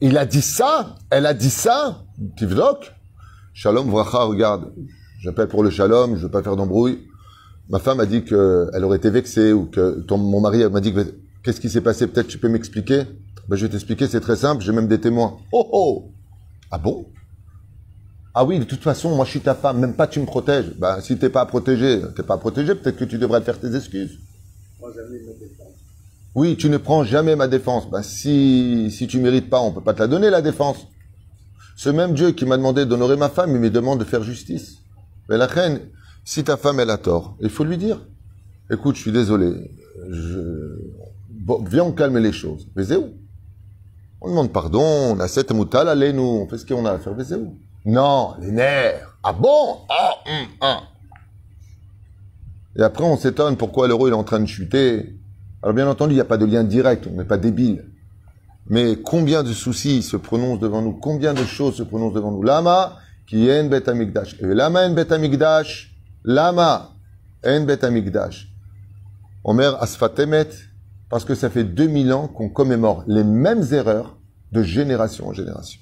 Il 0.00 0.16
a 0.16 0.26
dit 0.26 0.42
ça? 0.42 0.94
Elle 1.10 1.26
a 1.26 1.34
dit 1.34 1.50
ça? 1.50 2.04
Tivdok? 2.36 2.94
Shalom 3.52 3.90
Vracha, 3.90 4.22
regarde. 4.22 4.72
J'appelle 5.18 5.48
pour 5.48 5.64
le 5.64 5.70
shalom, 5.70 6.10
je 6.10 6.18
ne 6.18 6.22
veux 6.22 6.30
pas 6.30 6.44
faire 6.44 6.54
d'embrouille. 6.54 7.08
Ma 7.68 7.80
femme 7.80 7.98
a 7.98 8.06
dit 8.06 8.22
qu'elle 8.22 8.84
aurait 8.84 8.98
été 8.98 9.10
vexée 9.10 9.52
ou 9.52 9.66
que 9.66 10.04
mon 10.12 10.40
mari 10.40 10.62
m'a 10.70 10.80
dit 10.80 10.94
qu'est-ce 11.42 11.60
qui 11.60 11.68
s'est 11.68 11.80
passé? 11.80 12.06
Peut-être 12.06 12.28
tu 12.28 12.38
peux 12.38 12.48
m'expliquer? 12.48 13.06
Ben, 13.48 13.56
Je 13.56 13.66
vais 13.66 13.72
t'expliquer, 13.72 14.06
c'est 14.06 14.20
très 14.20 14.36
simple, 14.36 14.62
j'ai 14.62 14.70
même 14.70 14.86
des 14.86 15.00
témoins. 15.00 15.38
Oh 15.50 15.68
oh 15.72 16.12
Ah 16.70 16.78
bon? 16.78 17.06
Ah 18.38 18.44
oui, 18.44 18.58
de 18.58 18.64
toute 18.64 18.82
façon, 18.82 19.16
moi 19.16 19.24
je 19.24 19.30
suis 19.30 19.40
ta 19.40 19.54
femme, 19.54 19.78
même 19.78 19.94
pas 19.94 20.06
tu 20.06 20.20
me 20.20 20.26
protèges. 20.26 20.70
Ben, 20.78 21.00
si 21.00 21.16
t'es 21.16 21.30
pas 21.30 21.46
protégé, 21.46 22.02
t'es 22.14 22.22
pas 22.22 22.36
protégé, 22.36 22.74
peut-être 22.74 22.98
que 22.98 23.06
tu 23.06 23.16
devrais 23.16 23.40
faire 23.40 23.58
tes 23.58 23.74
excuses. 23.74 24.18
Oui, 26.34 26.54
tu 26.58 26.68
ne 26.68 26.76
prends 26.76 27.02
jamais 27.02 27.34
ma 27.34 27.48
défense. 27.48 27.88
Ben, 27.88 28.02
si, 28.02 28.90
si 28.90 29.06
tu 29.06 29.20
mérites 29.20 29.48
pas, 29.48 29.62
on 29.62 29.72
peut 29.72 29.80
pas 29.80 29.94
te 29.94 30.00
la 30.00 30.06
donner, 30.06 30.28
la 30.28 30.42
défense. 30.42 30.86
Ce 31.76 31.88
même 31.88 32.12
Dieu 32.12 32.32
qui 32.32 32.44
m'a 32.44 32.58
demandé 32.58 32.84
d'honorer 32.84 33.16
ma 33.16 33.30
femme, 33.30 33.52
il 33.52 33.58
me 33.58 33.70
demande 33.70 34.00
de 34.00 34.04
faire 34.04 34.22
justice. 34.22 34.80
Mais 35.30 35.38
la 35.38 35.46
reine, 35.46 35.80
si 36.22 36.44
ta 36.44 36.58
femme, 36.58 36.78
elle 36.78 36.90
a 36.90 36.98
tort, 36.98 37.38
il 37.40 37.48
faut 37.48 37.64
lui 37.64 37.78
dire. 37.78 38.06
Écoute, 38.70 38.96
je 38.96 39.00
suis 39.00 39.12
désolé. 39.12 39.70
Je... 40.10 40.76
viens, 41.70 41.84
on 41.84 41.92
calme 41.92 42.18
les 42.18 42.32
choses. 42.32 42.68
Mais 42.76 42.94
où? 42.96 43.14
On 44.20 44.28
demande 44.28 44.52
pardon, 44.52 44.82
on 44.82 45.20
a 45.20 45.26
cette 45.26 45.52
moutale, 45.52 45.88
allez, 45.88 46.12
nous, 46.12 46.22
on 46.22 46.46
fait 46.46 46.58
ce 46.58 46.66
qu'on 46.66 46.84
a 46.84 46.90
à 46.90 46.98
faire. 46.98 47.14
Mais 47.16 47.32
où? 47.32 47.56
Non, 47.86 48.34
les 48.40 48.50
nerfs. 48.50 49.16
Ah 49.22 49.32
bon? 49.32 49.78
Ah, 49.88 50.14
hum, 50.26 50.48
ah. 50.60 50.82
Et 52.76 52.82
après, 52.82 53.04
on 53.04 53.16
s'étonne 53.16 53.56
pourquoi 53.56 53.86
l'euro 53.86 54.08
est 54.08 54.12
en 54.12 54.24
train 54.24 54.40
de 54.40 54.46
chuter. 54.46 55.16
Alors, 55.62 55.72
bien 55.72 55.88
entendu, 55.88 56.12
il 56.12 56.16
n'y 56.16 56.20
a 56.20 56.24
pas 56.24 56.36
de 56.36 56.44
lien 56.44 56.64
direct, 56.64 57.06
on 57.06 57.16
n'est 57.16 57.24
pas 57.24 57.38
débile. 57.38 57.84
Mais 58.68 58.96
combien 58.96 59.44
de 59.44 59.52
soucis 59.52 60.02
se 60.02 60.16
prononcent 60.16 60.58
devant 60.58 60.82
nous? 60.82 60.94
Combien 60.94 61.32
de 61.32 61.44
choses 61.44 61.76
se 61.76 61.84
prononcent 61.84 62.14
devant 62.14 62.32
nous? 62.32 62.42
Lama, 62.42 62.96
qui 63.28 63.48
est 63.48 63.60
un 63.60 63.68
bet 63.68 63.88
amigdash. 63.88 64.34
Et 64.40 64.46
lama 64.46 64.84
en 64.84 64.90
bet 64.92 65.12
amigdash 65.12 65.94
Lama 66.24 66.90
en 67.46 67.60
bet 67.60 67.84
amigdash. 67.84 68.48
Omer 69.44 69.80
asfatemet, 69.80 70.48
parce 71.08 71.24
que 71.24 71.36
ça 71.36 71.50
fait 71.50 71.62
2000 71.62 72.12
ans 72.12 72.26
qu'on 72.26 72.48
commémore 72.48 73.04
les 73.06 73.22
mêmes 73.22 73.62
erreurs 73.70 74.16
de 74.50 74.64
génération 74.64 75.28
en 75.28 75.32
génération. 75.32 75.80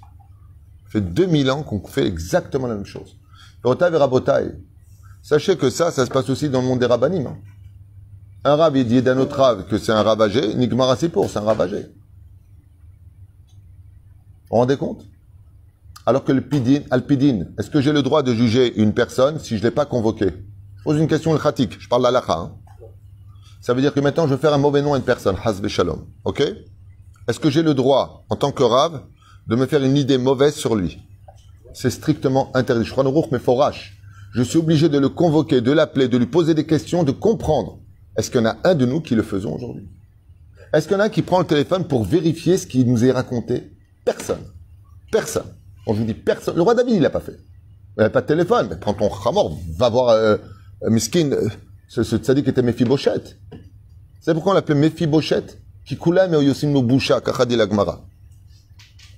Fait 0.94 1.00
2000 1.00 1.50
ans 1.50 1.64
qu'on 1.64 1.84
fait 1.84 2.06
exactement 2.06 2.68
la 2.68 2.76
même 2.76 2.86
chose. 2.86 3.16
Rotav 3.64 3.96
et 3.96 4.52
Sachez 5.22 5.56
que 5.56 5.68
ça, 5.68 5.90
ça 5.90 6.06
se 6.06 6.10
passe 6.10 6.30
aussi 6.30 6.48
dans 6.48 6.62
le 6.62 6.68
monde 6.68 6.78
des 6.78 6.86
rabbinim. 6.86 7.26
Hein. 7.26 7.36
Un 8.44 8.54
rab, 8.54 8.76
il 8.76 8.86
dit 8.86 9.02
d'un 9.02 9.18
autre 9.18 9.36
rab 9.36 9.66
que 9.66 9.76
c'est 9.76 9.90
un 9.90 10.04
ravagé, 10.04 10.54
Nigmar 10.54 10.96
pour, 11.12 11.28
c'est 11.28 11.40
un 11.40 11.42
ravagé. 11.42 11.78
Vous 11.78 11.88
vous 14.52 14.56
rendez 14.58 14.76
compte? 14.76 15.04
Alors 16.06 16.22
que 16.22 16.30
le 16.30 16.42
pidin, 16.42 16.82
alpidine, 16.92 17.52
est-ce 17.58 17.70
que 17.70 17.80
j'ai 17.80 17.92
le 17.92 18.02
droit 18.02 18.22
de 18.22 18.32
juger 18.32 18.80
une 18.80 18.94
personne 18.94 19.40
si 19.40 19.56
je 19.56 19.62
ne 19.62 19.64
l'ai 19.64 19.74
pas 19.74 19.86
convoqué 19.86 20.26
Je 20.76 20.82
pose 20.84 21.00
une 21.00 21.08
question 21.08 21.36
khatik, 21.36 21.80
je 21.80 21.88
parle 21.88 22.04
d'Alakha. 22.04 22.38
Hein. 22.38 22.52
Ça 23.60 23.74
veut 23.74 23.80
dire 23.80 23.92
que 23.92 23.98
maintenant 23.98 24.28
je 24.28 24.34
vais 24.34 24.40
faire 24.40 24.54
un 24.54 24.58
mauvais 24.58 24.80
nom 24.80 24.94
à 24.94 24.98
une 24.98 25.02
personne, 25.02 25.34
hasbe 25.42 25.66
shalom. 25.66 26.06
Ok? 26.22 26.40
Est-ce 27.26 27.40
que 27.40 27.50
j'ai 27.50 27.64
le 27.64 27.74
droit, 27.74 28.24
en 28.28 28.36
tant 28.36 28.52
que 28.52 28.62
rave, 28.62 29.02
de 29.46 29.56
me 29.56 29.66
faire 29.66 29.82
une 29.82 29.96
idée 29.96 30.18
mauvaise 30.18 30.54
sur 30.54 30.74
lui 30.74 30.98
C'est 31.72 31.90
strictement 31.90 32.50
interdit. 32.54 32.84
Je 32.84 32.92
crois 32.92 33.04
mais 33.30 33.38
forache. 33.38 33.96
Je 34.34 34.42
suis 34.42 34.58
obligé 34.58 34.88
de 34.88 34.98
le 34.98 35.08
convoquer, 35.08 35.60
de 35.60 35.70
l'appeler, 35.70 36.08
de 36.08 36.18
lui 36.18 36.26
poser 36.26 36.54
des 36.54 36.66
questions, 36.66 37.04
de 37.04 37.12
comprendre. 37.12 37.78
Est-ce 38.16 38.30
qu'il 38.30 38.40
y 38.40 38.44
en 38.44 38.48
a 38.48 38.56
un 38.64 38.74
de 38.74 38.86
nous 38.86 39.00
qui 39.00 39.14
le 39.14 39.22
faisons 39.22 39.54
aujourd'hui? 39.54 39.88
Est-ce 40.72 40.88
qu'il 40.88 40.96
y 40.96 40.96
en 40.96 41.02
a 41.02 41.04
un 41.04 41.08
qui 41.08 41.22
prend 41.22 41.38
le 41.38 41.46
téléphone 41.46 41.86
pour 41.86 42.04
vérifier 42.04 42.58
ce 42.58 42.66
qui 42.66 42.84
nous 42.84 43.04
est 43.04 43.12
raconté? 43.12 43.70
Personne. 44.04 44.42
Personne. 45.12 45.46
On 45.86 45.92
vous 45.92 46.04
dit 46.04 46.14
personne. 46.14 46.56
Le 46.56 46.62
roi 46.62 46.74
David, 46.74 46.94
il 46.94 47.02
l'a 47.02 47.10
pas 47.10 47.20
fait. 47.20 47.38
Il 47.96 48.02
n'a 48.02 48.10
pas 48.10 48.22
de 48.22 48.26
téléphone. 48.26 48.66
Mais 48.70 48.76
prends 48.76 48.94
ton 48.94 49.08
ramor, 49.08 49.56
va 49.76 49.88
voir 49.88 50.08
euh, 50.08 50.36
euh 50.82 50.90
Miskin, 50.90 51.30
euh, 51.30 51.48
ce, 51.88 52.02
ce 52.02 52.16
qui 52.16 52.50
était 52.50 52.62
Mephibosheth. 52.62 53.38
C'est 54.20 54.34
pourquoi 54.34 54.52
on 54.52 54.54
l'appelait 54.54 54.74
Mephibosheth 54.74 55.58
Qui 55.86 55.96
coulait 55.96 56.26
mais 56.28 56.44
Yosim 56.44 56.72
Boucha, 56.72 57.20
Kachadi 57.20 57.56
Lagmara. 57.56 58.04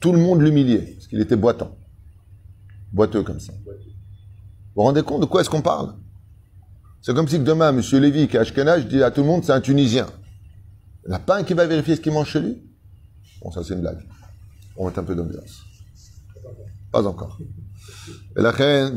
Tout 0.00 0.12
le 0.12 0.18
monde 0.18 0.42
l'humiliait, 0.42 0.94
parce 0.94 1.06
qu'il 1.06 1.20
était 1.20 1.36
boitant. 1.36 1.76
Boiteux 2.92 3.22
comme 3.22 3.40
ça. 3.40 3.52
Vous 3.52 3.72
vous 4.76 4.82
rendez 4.82 5.02
compte 5.02 5.20
de 5.22 5.26
quoi 5.26 5.40
est-ce 5.40 5.50
qu'on 5.50 5.62
parle? 5.62 5.94
C'est 7.02 7.14
comme 7.14 7.28
si 7.28 7.38
demain, 7.38 7.70
M. 7.70 7.80
Lévy, 8.00 8.28
qui 8.28 8.36
est 8.36 8.40
Ashkenaz, 8.40 8.84
dit 8.86 9.02
à 9.02 9.10
tout 9.10 9.20
le 9.22 9.26
monde, 9.26 9.44
c'est 9.44 9.52
un 9.52 9.60
Tunisien. 9.60 10.06
Il 11.04 11.08
n'y 11.08 11.14
en 11.14 11.16
a 11.16 11.20
pas 11.20 11.38
un 11.38 11.44
qui 11.44 11.54
va 11.54 11.66
vérifier 11.66 11.96
ce 11.96 12.00
qu'il 12.00 12.12
mange 12.12 12.28
chez 12.28 12.40
lui? 12.40 12.62
Bon, 13.40 13.50
ça 13.50 13.62
c'est 13.62 13.74
une 13.74 13.80
blague 13.80 14.04
on 14.76 14.86
met 14.86 14.98
un 14.98 15.04
peu 15.04 15.14
d'ambiance. 15.14 15.62
Pas 16.92 17.06
encore. 17.06 17.38
Et 18.36 18.42
la 18.42 18.50
reine, 18.50 18.94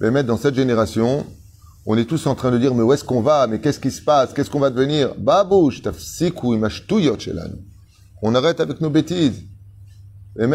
mettre 0.00 0.26
dans 0.26 0.36
cette 0.36 0.54
génération, 0.54 1.24
on 1.86 1.96
est 1.96 2.04
tous 2.04 2.26
en 2.26 2.34
train 2.34 2.50
de 2.50 2.58
dire, 2.58 2.74
mais 2.74 2.82
où 2.82 2.92
est-ce 2.92 3.04
qu'on 3.04 3.22
va? 3.22 3.46
Mais 3.46 3.60
qu'est-ce 3.60 3.78
qui 3.80 3.90
se 3.90 4.02
passe? 4.02 4.32
Qu'est-ce 4.32 4.50
qu'on 4.50 4.60
va 4.60 4.70
devenir? 4.70 5.14
Babouche, 5.16 5.80
On 8.22 8.34
arrête 8.34 8.60
avec 8.60 8.80
nos 8.80 8.88
bêtises. 8.88 9.42
On 10.38 10.52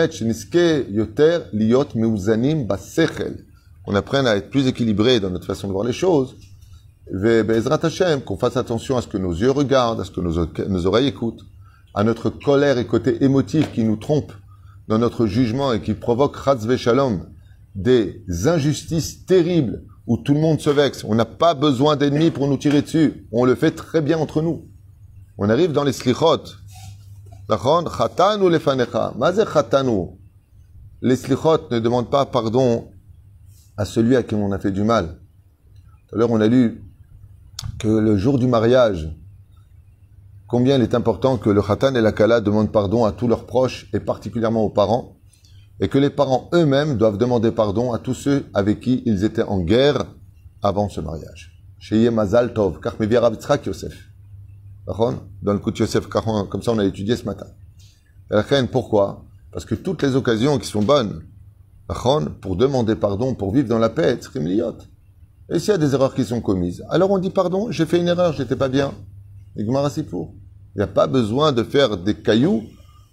apprenne 3.95 4.25
à 4.25 4.35
être 4.37 4.49
plus 4.49 4.67
équilibré 4.67 5.19
dans 5.19 5.29
notre 5.29 5.45
façon 5.45 5.67
de 5.67 5.73
voir 5.73 5.85
les 5.85 5.93
choses. 5.93 6.35
Qu'on 8.25 8.37
fasse 8.37 8.57
attention 8.57 8.97
à 8.97 9.01
ce 9.01 9.07
que 9.07 9.17
nos 9.17 9.33
yeux 9.33 9.51
regardent, 9.51 9.99
à 9.99 10.05
ce 10.05 10.11
que 10.11 10.21
nos 10.21 10.85
oreilles 10.87 11.07
écoutent 11.07 11.45
à 11.93 12.03
notre 12.03 12.29
colère 12.29 12.77
et 12.77 12.85
côté 12.85 13.23
émotif 13.23 13.71
qui 13.71 13.83
nous 13.83 13.95
trompe 13.95 14.31
dans 14.87 14.99
notre 14.99 15.25
jugement 15.25 15.73
et 15.73 15.81
qui 15.81 15.95
provoque 15.95 16.37
des 17.75 18.23
injustices 18.45 19.25
terribles 19.25 19.83
où 20.05 20.17
tout 20.17 20.35
le 20.35 20.39
monde 20.39 20.61
se 20.61 20.69
vexe. 20.69 21.03
On 21.03 21.15
n'a 21.15 21.25
pas 21.25 21.55
besoin 21.55 21.95
d'ennemis 21.95 22.29
pour 22.29 22.47
nous 22.47 22.57
tirer 22.57 22.83
dessus. 22.83 23.27
On 23.31 23.45
le 23.45 23.55
fait 23.55 23.71
très 23.71 24.01
bien 24.01 24.19
entre 24.19 24.43
nous. 24.43 24.69
On 25.39 25.49
arrive 25.49 25.71
dans 25.71 25.83
les 25.83 25.91
slichot. 25.91 26.43
Chatanu 27.49 28.49
lefanecha. 28.49 29.13
chatanu. 29.53 30.19
Les 31.01 31.15
slichot 31.15 31.69
ne 31.71 31.79
demandent 31.79 32.09
pas 32.09 32.25
pardon 32.25 32.91
à 33.77 33.85
celui 33.85 34.15
à 34.15 34.23
qui 34.23 34.35
on 34.35 34.51
a 34.51 34.59
fait 34.59 34.71
du 34.71 34.83
mal. 34.83 35.19
Tout 36.07 36.15
à 36.15 36.19
l'heure, 36.19 36.31
on 36.31 36.41
a 36.41 36.47
lu 36.47 36.83
que 37.79 37.87
le 37.87 38.17
jour 38.17 38.37
du 38.37 38.47
mariage, 38.47 39.09
combien 40.47 40.75
il 40.75 40.81
est 40.81 40.95
important 40.95 41.37
que 41.37 41.49
le 41.49 41.61
khatan 41.61 41.95
et 41.95 42.01
la 42.01 42.11
kala 42.11 42.41
demandent 42.41 42.71
pardon 42.71 43.05
à 43.05 43.11
tous 43.11 43.27
leurs 43.27 43.45
proches 43.45 43.87
et 43.93 43.99
particulièrement 43.99 44.63
aux 44.63 44.69
parents, 44.69 45.17
et 45.79 45.87
que 45.87 45.99
les 45.99 46.09
parents 46.09 46.49
eux-mêmes 46.53 46.97
doivent 46.97 47.17
demander 47.17 47.51
pardon 47.51 47.93
à 47.93 47.99
tous 47.99 48.15
ceux 48.15 48.45
avec 48.53 48.81
qui 48.81 49.03
ils 49.05 49.23
étaient 49.23 49.43
en 49.43 49.59
guerre 49.59 50.05
avant 50.63 50.89
ce 50.89 50.99
mariage. 50.99 51.53
Chez 51.79 52.09
Mazal 52.09 52.53
Tov, 52.53 52.79
Yosef. 53.65 54.07
Dans 54.87 55.53
le 55.53 55.59
coup 55.59 55.71
de 55.71 55.77
Yosef, 55.77 56.07
comme 56.07 56.61
ça 56.61 56.71
on 56.71 56.79
a 56.79 56.85
étudié 56.85 57.17
ce 57.17 57.25
matin. 57.25 57.47
Pourquoi? 58.71 59.25
Parce 59.51 59.65
que 59.65 59.75
toutes 59.75 60.01
les 60.01 60.15
occasions 60.15 60.57
qui 60.57 60.67
sont 60.67 60.81
bonnes, 60.81 61.23
pour 62.41 62.55
demander 62.55 62.95
pardon, 62.95 63.35
pour 63.35 63.53
vivre 63.53 63.67
dans 63.67 63.79
la 63.79 63.89
paix, 63.89 64.17
et 65.49 65.59
s'il 65.59 65.69
y 65.69 65.71
a 65.71 65.77
des 65.77 65.93
erreurs 65.93 66.13
qui 66.15 66.23
sont 66.23 66.41
commises, 66.41 66.83
alors 66.89 67.11
on 67.11 67.19
dit 67.19 67.29
pardon, 67.29 67.69
j'ai 67.71 67.85
fait 67.85 67.99
une 67.99 68.07
erreur, 68.07 68.33
j'étais 68.33 68.55
pas 68.55 68.69
bien. 68.69 68.93
Il 69.55 69.65
n'y 69.65 70.83
a 70.83 70.87
pas 70.87 71.07
besoin 71.07 71.51
de 71.51 71.63
faire 71.63 71.97
des 71.97 72.13
cailloux, 72.13 72.63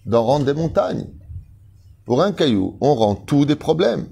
d'en 0.06 0.24
rendre 0.24 0.44
des 0.44 0.54
montagnes. 0.54 1.06
Pour 2.04 2.22
un 2.22 2.32
caillou, 2.32 2.76
on 2.80 2.94
rend 2.94 3.14
tout 3.14 3.46
des 3.46 3.56
problèmes. 3.56 4.06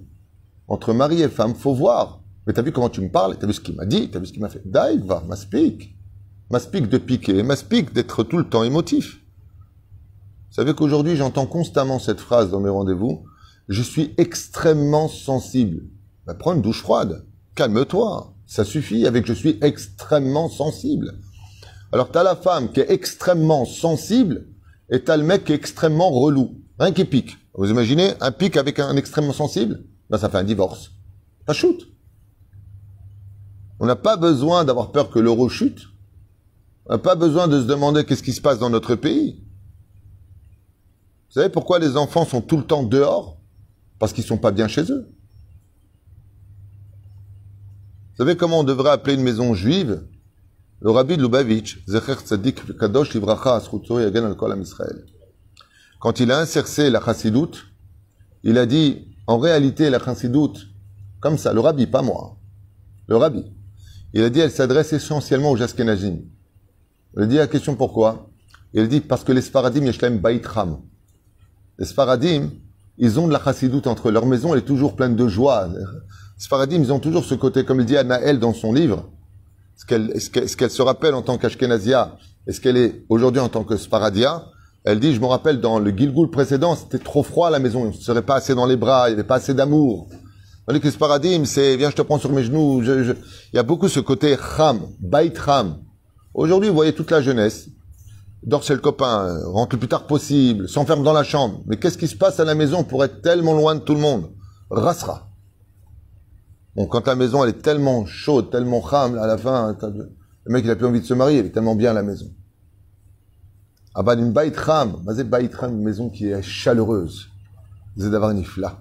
Entre 0.67 0.95
mari 0.95 1.21
et 1.23 1.29
femme, 1.29 1.55
faut 1.55 1.75
voir. 1.75 2.23
Mais 2.47 2.55
t'as 2.55 2.63
vu 2.63 2.73
comment 2.73 2.89
tu 2.89 3.03
me 3.03 3.11
parles, 3.11 3.37
t'as 3.39 3.47
vu 3.47 3.53
ce 3.53 3.61
qu'il 3.61 3.77
m'a 3.77 3.87
dit, 3.87 4.11
t'as 4.11 4.19
vu 4.19 4.27
ce 4.27 4.33
qu'il 4.33 4.41
m'a 4.41 4.49
fait? 4.49 4.63
Daïva, 4.65 5.23
m'aspique. 5.29 5.97
M'aspique 6.53 6.91
de 6.91 6.99
piquer, 6.99 7.43
m'aspique 7.43 7.95
d'être 7.95 8.25
tout 8.25 8.37
le 8.37 8.47
temps 8.47 8.63
émotif. 8.63 9.23
Vous 10.51 10.55
savez 10.55 10.75
qu'aujourd'hui, 10.75 11.17
j'entends 11.17 11.47
constamment 11.47 11.99
cette 11.99 12.21
phrase 12.21 12.51
dans 12.51 12.61
mes 12.61 12.69
rendez-vous. 12.69 13.25
Je 13.69 13.81
suis 13.81 14.13
extrêmement 14.19 15.09
sensible. 15.09 15.85
Ben, 16.27 16.35
prends 16.35 16.53
une 16.53 16.61
douche 16.61 16.83
froide. 16.83 17.25
Calme-toi. 17.55 18.35
Ça 18.45 18.67
suffit 18.67 19.07
avec 19.07 19.27
je 19.27 19.33
suis 19.33 19.59
extrêmement 19.63 20.51
sensible. 20.51 21.15
Alors, 21.91 22.13
tu 22.13 22.19
as 22.19 22.23
la 22.23 22.37
femme 22.37 22.71
qui 22.71 22.81
est 22.81 22.91
extrêmement 22.91 23.65
sensible 23.65 24.47
et 24.91 25.03
tu 25.03 25.11
as 25.11 25.17
le 25.17 25.25
mec 25.25 25.45
qui 25.45 25.53
est 25.53 25.57
extrêmement 25.57 26.11
relou. 26.11 26.61
Rien 26.79 26.93
qui 26.93 27.07
pique. 27.07 27.39
Vous 27.55 27.71
imaginez 27.71 28.13
un 28.21 28.31
pic 28.31 28.59
avec 28.59 28.79
un 28.79 28.95
extrêmement 28.97 29.33
sensible? 29.33 29.85
Ben, 30.11 30.19
Ça 30.19 30.29
fait 30.29 30.37
un 30.37 30.45
divorce. 30.45 30.91
Ça 31.47 31.55
shoot. 31.55 31.81
On 33.81 33.87
n'a 33.87 33.97
pas 33.97 34.19
besoin 34.19 34.67
d'avoir 34.67 34.93
peur 34.93 35.09
que 35.09 35.19
l'euro 35.19 35.49
chute. 35.49 35.89
N'a 36.93 36.99
pas 36.99 37.15
besoin 37.15 37.49
de 37.49 37.59
se 37.59 37.67
demander 37.67 38.05
qu'est-ce 38.05 38.23
qui 38.23 38.35
se 38.35 38.43
passe 38.43 38.59
dans 38.59 38.69
notre 38.69 38.97
pays. 38.97 39.43
Vous 41.29 41.41
savez 41.41 41.49
pourquoi 41.49 41.79
les 41.79 41.97
enfants 41.97 42.27
sont 42.27 42.43
tout 42.43 42.59
le 42.59 42.65
temps 42.65 42.83
dehors? 42.83 43.41
Parce 43.99 44.13
qu'ils 44.13 44.25
sont 44.25 44.37
pas 44.37 44.51
bien 44.51 44.69
chez 44.69 44.93
eux. 44.93 45.09
Vous 48.11 48.17
savez 48.19 48.37
comment 48.37 48.61
on 48.61 48.63
devrait 48.63 48.91
appeler 48.91 49.15
une 49.15 49.23
maison 49.23 49.55
juive? 49.55 50.07
Le 50.81 50.91
rabbi 50.91 51.17
de 51.17 51.23
Lubavitch, 51.23 51.83
Zecher 51.89 52.17
Tzadik 52.27 52.77
Kadosh 52.77 53.15
Livracha 53.15 53.55
Asruto 53.55 53.99
Yagen 53.99 54.27
al 54.27 54.37
Kol 54.37 54.55
Israël. 54.61 55.07
Quand 55.99 56.21
il 56.21 56.31
a 56.31 56.41
insercé 56.41 56.91
la 56.91 57.01
chassidoute, 57.01 57.69
il 58.43 58.59
a 58.59 58.67
dit, 58.67 59.17
en 59.27 59.39
réalité, 59.39 59.89
la 59.89 59.99
chassidoute, 59.99 60.67
comme 61.21 61.39
ça, 61.39 61.55
le 61.55 61.61
rabbi, 61.61 61.87
pas 61.87 62.03
moi, 62.03 62.37
le 63.07 63.17
rabbi, 63.17 63.45
il 64.13 64.23
a 64.25 64.29
dit, 64.29 64.41
elle 64.41 64.51
s'adresse 64.51 64.93
essentiellement 64.93 65.53
aux 65.53 65.63
Ashkenazim. 65.63 66.19
A 67.17 67.27
dit 67.27 67.37
la 67.37 67.47
question 67.47 67.75
pourquoi 67.75 68.29
Il 68.75 68.89
dit, 68.89 69.01
parce 69.01 69.25
que 69.25 69.33
les 69.33 69.43
Sfaradim, 69.43 69.85
Yeshlaim 69.85 70.17
Baitram. 70.17 70.79
Les 71.79 71.85
Sfaradim, 71.85 72.51
ils 72.99 73.21
ont 73.21 73.27
de 73.27 73.33
la 73.33 73.43
chassidoute 73.43 73.87
entre 73.87 74.09
eux. 74.09 74.13
Leur 74.13 74.27
maison, 74.27 74.55
elle 74.55 74.61
est 74.61 74.67
toujours 74.67 74.97
pleine 74.97 75.17
de 75.17 75.29
joie. 75.29 75.69
Les 75.69 75.85
Sfaradim, 76.39 76.83
ils 76.83 76.93
ont 76.93 77.01
toujours 77.01 77.25
ce 77.25 77.35
côté, 77.35 77.65
comme 77.65 77.81
il 77.81 77.87
dit 77.87 77.97
Anaël 77.97 78.39
dans 78.39 78.55
son 78.55 78.73
livre, 78.73 79.11
ce 79.77 79.85
qu'elle 79.87 80.21
ce 80.21 80.57
qu'elle 80.57 80.71
se 80.71 80.83
rappelle 80.83 81.15
en 81.15 81.23
tant 81.23 81.39
qu'Ashkenazia, 81.39 82.17
et 82.47 82.53
ce 82.53 82.61
qu'elle 82.61 82.77
est 82.77 83.05
aujourd'hui 83.09 83.41
en 83.41 83.49
tant 83.49 83.65
que 83.65 83.77
Sfaradia, 83.77 84.45
elle 84.85 84.99
dit, 84.99 85.15
je 85.15 85.21
me 85.21 85.27
rappelle 85.27 85.61
dans 85.61 85.79
le 85.79 85.91
Gilgul 85.91 86.31
précédent, 86.31 86.75
c'était 86.75 86.99
trop 86.99 87.23
froid 87.23 87.49
à 87.49 87.51
la 87.51 87.61
maison, 87.61 87.83
on 87.83 87.89
ne 87.89 87.93
serait 87.93 88.23
pas 88.23 88.37
assez 88.37 88.55
dans 88.55 88.67
les 88.67 88.77
bras, 88.77 89.09
il 89.09 89.13
n'y 89.13 89.21
avait 89.21 89.29
pas 89.29 89.37
assez 89.37 89.55
d'amour. 89.55 90.09
Tandis 90.67 90.81
que 90.81 90.91
ce 90.91 90.99
paradigme, 90.99 91.45
c'est, 91.45 91.77
viens, 91.77 91.91
je 91.91 91.97
te 91.97 92.03
prends 92.03 92.19
sur 92.19 92.33
mes 92.33 92.45
genoux. 92.45 92.83
Il 92.83 93.17
y 93.53 93.59
a 93.59 93.63
beaucoup 93.63 93.89
ce 93.89 94.01
côté 94.01 94.37
ram, 94.37 94.81
bait 95.01 95.33
ram. 95.37 95.79
Aujourd'hui, 96.35 96.69
vous 96.69 96.75
voyez 96.75 96.95
toute 96.95 97.11
la 97.11 97.21
jeunesse. 97.21 97.69
Dors 98.43 98.63
chez 98.63 98.75
le 98.75 98.81
copain, 98.81 99.39
rentre 99.45 99.77
le 99.77 99.79
plus 99.79 99.89
tard 99.89 100.07
possible, 100.07 100.69
s'enferme 100.69 101.05
dans 101.05 101.13
la 101.13 101.23
chambre. 101.23 101.63
Mais 101.67 101.77
qu'est-ce 101.77 101.99
qui 101.99 102.09
se 102.09 102.17
passe 102.17 102.41
à 102.41 102.45
la 102.45 102.55
maison 102.55 102.83
pour 102.85 103.05
être 103.05 103.23
tellement 103.23 103.55
loin 103.55 103.75
de 103.75 103.81
tout 103.81 103.95
le 103.95 104.01
monde? 104.01 104.31
Rasra. 104.71 105.29
Bon, 106.75 106.87
quand 106.87 107.07
la 107.07 107.15
maison, 107.15 107.45
elle 107.45 107.51
est 107.51 107.63
tellement 107.63 108.07
chaude, 108.07 108.51
tellement 108.51 108.81
ram, 108.81 109.19
à 109.19 109.27
la 109.27 109.39
fin, 109.39 109.77
le 109.83 110.53
mec, 110.53 110.65
il 110.65 110.71
a 110.71 110.77
plus 110.77 110.87
envie 110.87 111.01
de 111.01 111.07
se 111.07 111.15
marier, 111.15 111.41
il 111.41 111.47
est 111.47 111.51
tellement 111.51 111.77
bien 111.77 111.91
à 111.91 111.95
la 111.95 112.03
maison. 112.03 112.31
Ah 113.95 114.03
bah, 114.03 114.15
une 114.15 114.33
bait 114.33 114.53
ram, 114.57 115.05
bait 115.05 115.51
ram, 115.55 115.73
une 115.73 115.83
maison 115.83 116.09
qui 116.09 116.31
est 116.31 116.43
chaleureuse. 116.43 117.29
Vous 117.95 118.09
d'avoir 118.09 118.31
une 118.31 118.39
ifla 118.39 118.81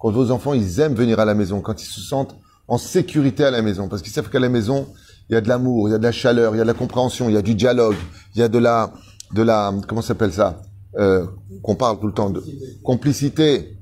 quand 0.00 0.10
vos 0.10 0.30
enfants, 0.30 0.54
ils 0.54 0.80
aiment 0.80 0.94
venir 0.94 1.20
à 1.20 1.26
la 1.26 1.34
maison, 1.34 1.60
quand 1.60 1.82
ils 1.82 1.86
se 1.86 2.00
sentent 2.00 2.34
en 2.66 2.78
sécurité 2.78 3.44
à 3.44 3.50
la 3.50 3.60
maison, 3.60 3.86
parce 3.86 4.00
qu'ils 4.00 4.12
savent 4.12 4.30
qu'à 4.30 4.40
la 4.40 4.48
maison, 4.48 4.88
il 5.30 5.34
y 5.34 5.36
a 5.36 5.40
de 5.40 5.48
l'amour, 5.48 5.88
il 5.88 5.92
y 5.92 5.94
a 5.94 5.98
de 5.98 6.02
la 6.02 6.10
chaleur, 6.10 6.56
il 6.56 6.58
y 6.58 6.60
a 6.60 6.64
de 6.64 6.68
la 6.68 6.74
compréhension, 6.74 7.28
il 7.28 7.34
y 7.34 7.38
a 7.38 7.42
du 7.42 7.54
dialogue, 7.54 7.94
il 8.34 8.40
y 8.40 8.42
a 8.42 8.48
de 8.48 8.58
la, 8.58 8.92
de 9.32 9.42
la, 9.42 9.72
comment 9.86 10.02
s'appelle 10.02 10.32
ça, 10.32 10.60
euh, 10.98 11.24
qu'on 11.62 11.76
parle 11.76 12.00
tout 12.00 12.08
le 12.08 12.12
temps 12.12 12.30
de 12.30 12.42
complicité. 12.82 13.78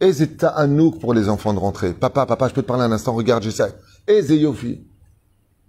Et 0.00 0.12
c'est 0.12 0.44
à 0.44 0.66
nous 0.68 0.92
pour 0.92 1.12
les 1.12 1.28
enfants 1.28 1.54
de 1.54 1.58
rentrer. 1.58 1.92
Papa, 1.92 2.24
papa, 2.24 2.48
je 2.48 2.54
peux 2.54 2.62
te 2.62 2.68
parler 2.68 2.84
un 2.84 2.92
instant, 2.92 3.14
regarde, 3.14 3.42
j'essaie. 3.42 3.74
Et 4.06 4.20
Yofi. 4.20 4.84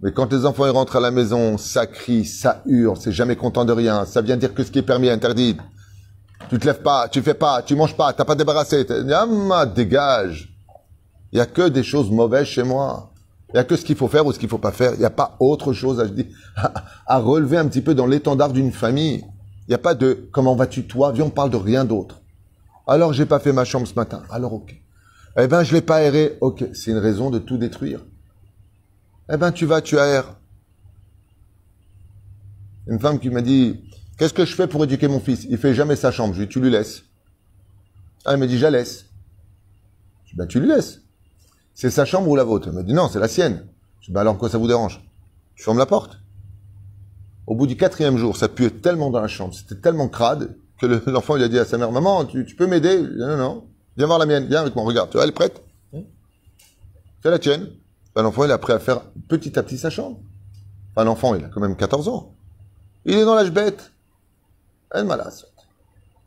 Mais 0.00 0.12
quand 0.12 0.32
les 0.32 0.44
enfants 0.46 0.66
ils 0.66 0.70
rentrent 0.70 0.96
à 0.96 1.00
la 1.00 1.10
maison, 1.10 1.58
ça 1.58 1.86
crie, 1.86 2.24
ça 2.24 2.62
hurle, 2.66 2.96
c'est 2.96 3.12
jamais 3.12 3.34
content 3.34 3.64
de 3.64 3.72
rien, 3.72 4.04
ça 4.04 4.22
vient 4.22 4.36
dire 4.36 4.54
que 4.54 4.62
ce 4.62 4.70
qui 4.70 4.78
est 4.78 4.82
permis 4.82 5.08
est 5.08 5.12
interdit. 5.12 5.56
Tu 6.48 6.58
te 6.60 6.66
lèves 6.66 6.82
pas, 6.82 7.08
tu 7.08 7.22
fais 7.22 7.34
pas, 7.34 7.62
tu 7.62 7.74
manges 7.74 7.96
pas, 7.96 8.12
t'as 8.12 8.24
pas 8.24 8.34
débarrassé. 8.36 8.86
Ah, 9.10 9.66
dégage. 9.66 10.56
Il 11.32 11.38
y 11.38 11.40
a 11.40 11.46
que 11.46 11.68
des 11.68 11.82
choses 11.82 12.10
mauvaises 12.10 12.46
chez 12.46 12.62
moi. 12.62 13.13
Il 13.54 13.58
y 13.58 13.60
a 13.60 13.64
que 13.64 13.76
ce 13.76 13.84
qu'il 13.84 13.94
faut 13.94 14.08
faire 14.08 14.26
ou 14.26 14.32
ce 14.32 14.38
qu'il 14.40 14.48
faut 14.48 14.58
pas 14.58 14.72
faire. 14.72 14.94
Il 14.94 14.98
n'y 14.98 15.04
a 15.04 15.10
pas 15.10 15.36
autre 15.38 15.72
chose 15.72 16.04
à, 17.06 17.18
relever 17.20 17.56
un 17.56 17.68
petit 17.68 17.82
peu 17.82 17.94
dans 17.94 18.06
l'étendard 18.06 18.52
d'une 18.52 18.72
famille. 18.72 19.24
Il 19.66 19.70
n'y 19.70 19.74
a 19.74 19.78
pas 19.78 19.94
de 19.94 20.28
comment 20.32 20.56
vas-tu 20.56 20.88
toi? 20.88 21.12
Viens, 21.12 21.26
on 21.26 21.30
parle 21.30 21.50
de 21.50 21.56
rien 21.56 21.84
d'autre. 21.84 22.20
Alors 22.88 23.12
j'ai 23.12 23.26
pas 23.26 23.38
fait 23.38 23.52
ma 23.52 23.64
chambre 23.64 23.86
ce 23.86 23.94
matin. 23.94 24.24
Alors 24.28 24.54
ok. 24.54 24.74
Eh 25.38 25.46
ben 25.46 25.62
je 25.62 25.72
l'ai 25.72 25.82
pas 25.82 25.98
aéré. 25.98 26.36
Ok, 26.40 26.64
c'est 26.74 26.90
une 26.90 26.98
raison 26.98 27.30
de 27.30 27.38
tout 27.38 27.56
détruire. 27.56 28.04
Eh 29.32 29.36
ben 29.36 29.52
tu 29.52 29.66
vas, 29.66 29.80
tu 29.80 30.00
aères. 30.00 30.36
Une 32.88 32.98
femme 32.98 33.20
qui 33.20 33.30
m'a 33.30 33.40
dit 33.40 33.84
Qu'est-ce 34.18 34.34
que 34.34 34.44
je 34.44 34.54
fais 34.54 34.66
pour 34.66 34.82
éduquer 34.82 35.06
mon 35.06 35.20
fils? 35.20 35.46
Il 35.48 35.58
fait 35.58 35.74
jamais 35.74 35.94
sa 35.94 36.10
chambre. 36.10 36.34
Je 36.34 36.40
lui 36.40 36.46
dis, 36.46 36.52
tu 36.52 36.60
lui 36.60 36.70
laisses. 36.70 37.04
Ah, 38.24 38.34
il 38.34 38.38
me 38.38 38.46
dit, 38.46 38.58
je 38.58 38.62
la 38.62 38.70
laisse. 38.70 39.06
Je 40.24 40.30
dis, 40.30 40.36
ben, 40.36 40.46
tu 40.46 40.60
lui 40.60 40.68
laisses. 40.68 41.03
C'est 41.74 41.90
sa 41.90 42.04
chambre 42.04 42.28
ou 42.28 42.36
la 42.36 42.44
vôtre? 42.44 42.68
Il 42.68 42.74
me 42.74 42.82
dit, 42.82 42.94
non, 42.94 43.08
c'est 43.08 43.18
la 43.18 43.28
sienne. 43.28 43.66
Je 44.00 44.06
dis, 44.06 44.12
ben, 44.12 44.20
alors, 44.20 44.38
quoi 44.38 44.48
ça 44.48 44.58
vous 44.58 44.68
dérange? 44.68 45.04
Je 45.56 45.64
ferme 45.64 45.78
la 45.78 45.86
porte. 45.86 46.18
Au 47.46 47.54
bout 47.54 47.66
du 47.66 47.76
quatrième 47.76 48.16
jour, 48.16 48.36
ça 48.36 48.48
puait 48.48 48.70
tellement 48.70 49.10
dans 49.10 49.20
la 49.20 49.28
chambre, 49.28 49.52
c'était 49.54 49.80
tellement 49.80 50.08
crade, 50.08 50.56
que 50.80 50.86
l'enfant, 51.10 51.34
a 51.34 51.48
dit 51.48 51.58
à 51.58 51.64
sa 51.64 51.76
mère, 51.76 51.92
maman, 51.92 52.24
tu, 52.24 52.44
peux 52.56 52.66
m'aider? 52.66 53.02
Non, 53.02 53.36
non. 53.36 53.64
Viens 53.96 54.06
voir 54.06 54.18
la 54.18 54.26
mienne, 54.26 54.46
viens 54.46 54.62
avec 54.62 54.74
moi, 54.74 54.84
regarde. 54.84 55.10
Tu 55.10 55.16
vois, 55.16 55.24
elle 55.24 55.30
est 55.30 55.32
prête 55.32 55.62
C'est 57.22 57.30
la 57.30 57.38
tienne. 57.38 57.68
Ben, 58.14 58.22
l'enfant, 58.22 58.44
il 58.44 58.50
a 58.50 58.54
appris 58.54 58.72
à 58.72 58.78
faire 58.78 59.02
petit 59.28 59.58
à 59.58 59.62
petit 59.62 59.78
sa 59.78 59.90
chambre. 59.90 60.20
L'enfant, 60.96 61.34
il 61.34 61.44
a 61.44 61.48
quand 61.48 61.60
même 61.60 61.76
14 61.76 62.08
ans. 62.08 62.34
Il 63.04 63.14
est 63.14 63.24
dans 63.24 63.34
l'âge 63.34 63.50
bête. 63.50 63.92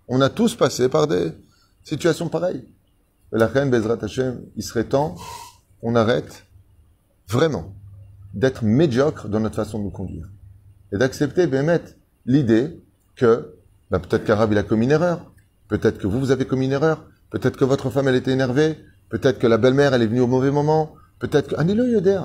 On 0.10 0.20
a 0.20 0.30
tous 0.30 0.56
passé 0.56 0.90
par 0.90 1.08
des 1.08 1.32
situations 1.84 2.28
pareilles. 2.28 2.66
Bezrat 3.32 4.00
il 4.56 4.64
serait 4.64 4.86
temps 4.86 5.16
qu'on 5.82 5.96
arrête 5.96 6.46
vraiment 7.28 7.74
d'être 8.34 8.64
médiocre 8.64 9.28
dans 9.28 9.40
notre 9.40 9.56
façon 9.56 9.80
de 9.80 9.84
nous 9.84 9.90
conduire. 9.90 10.28
Et 10.94 10.98
d'accepter, 10.98 11.48
mettre 11.48 11.94
l'idée 12.26 12.80
que 13.16 13.54
ben, 13.92 14.00
peut-être 14.00 14.26
qu'Arabe 14.26 14.54
a 14.54 14.64
commis 14.64 14.86
une 14.86 14.92
erreur, 14.92 15.32
peut-être 15.68 15.98
que 15.98 16.08
vous, 16.08 16.20
vous 16.20 16.32
avez 16.32 16.46
commis 16.46 16.66
une 16.66 16.72
erreur, 16.74 17.06
peut-être 17.30 17.58
que 17.58 17.66
votre 17.66 17.90
femme, 17.90 18.08
elle 18.08 18.16
était 18.16 18.32
énervée, 18.32 18.78
peut-être 19.10 19.40
que 19.40 19.48
la 19.48 19.58
belle-mère, 19.58 19.94
elle 19.94 20.02
est 20.02 20.08
venue 20.08 20.22
au 20.22 20.28
mauvais 20.28 20.52
moment, 20.52 20.94
peut-être 21.20 21.50
que... 21.50 21.56
Anilo 21.56 21.86
Yoder, 21.86 22.24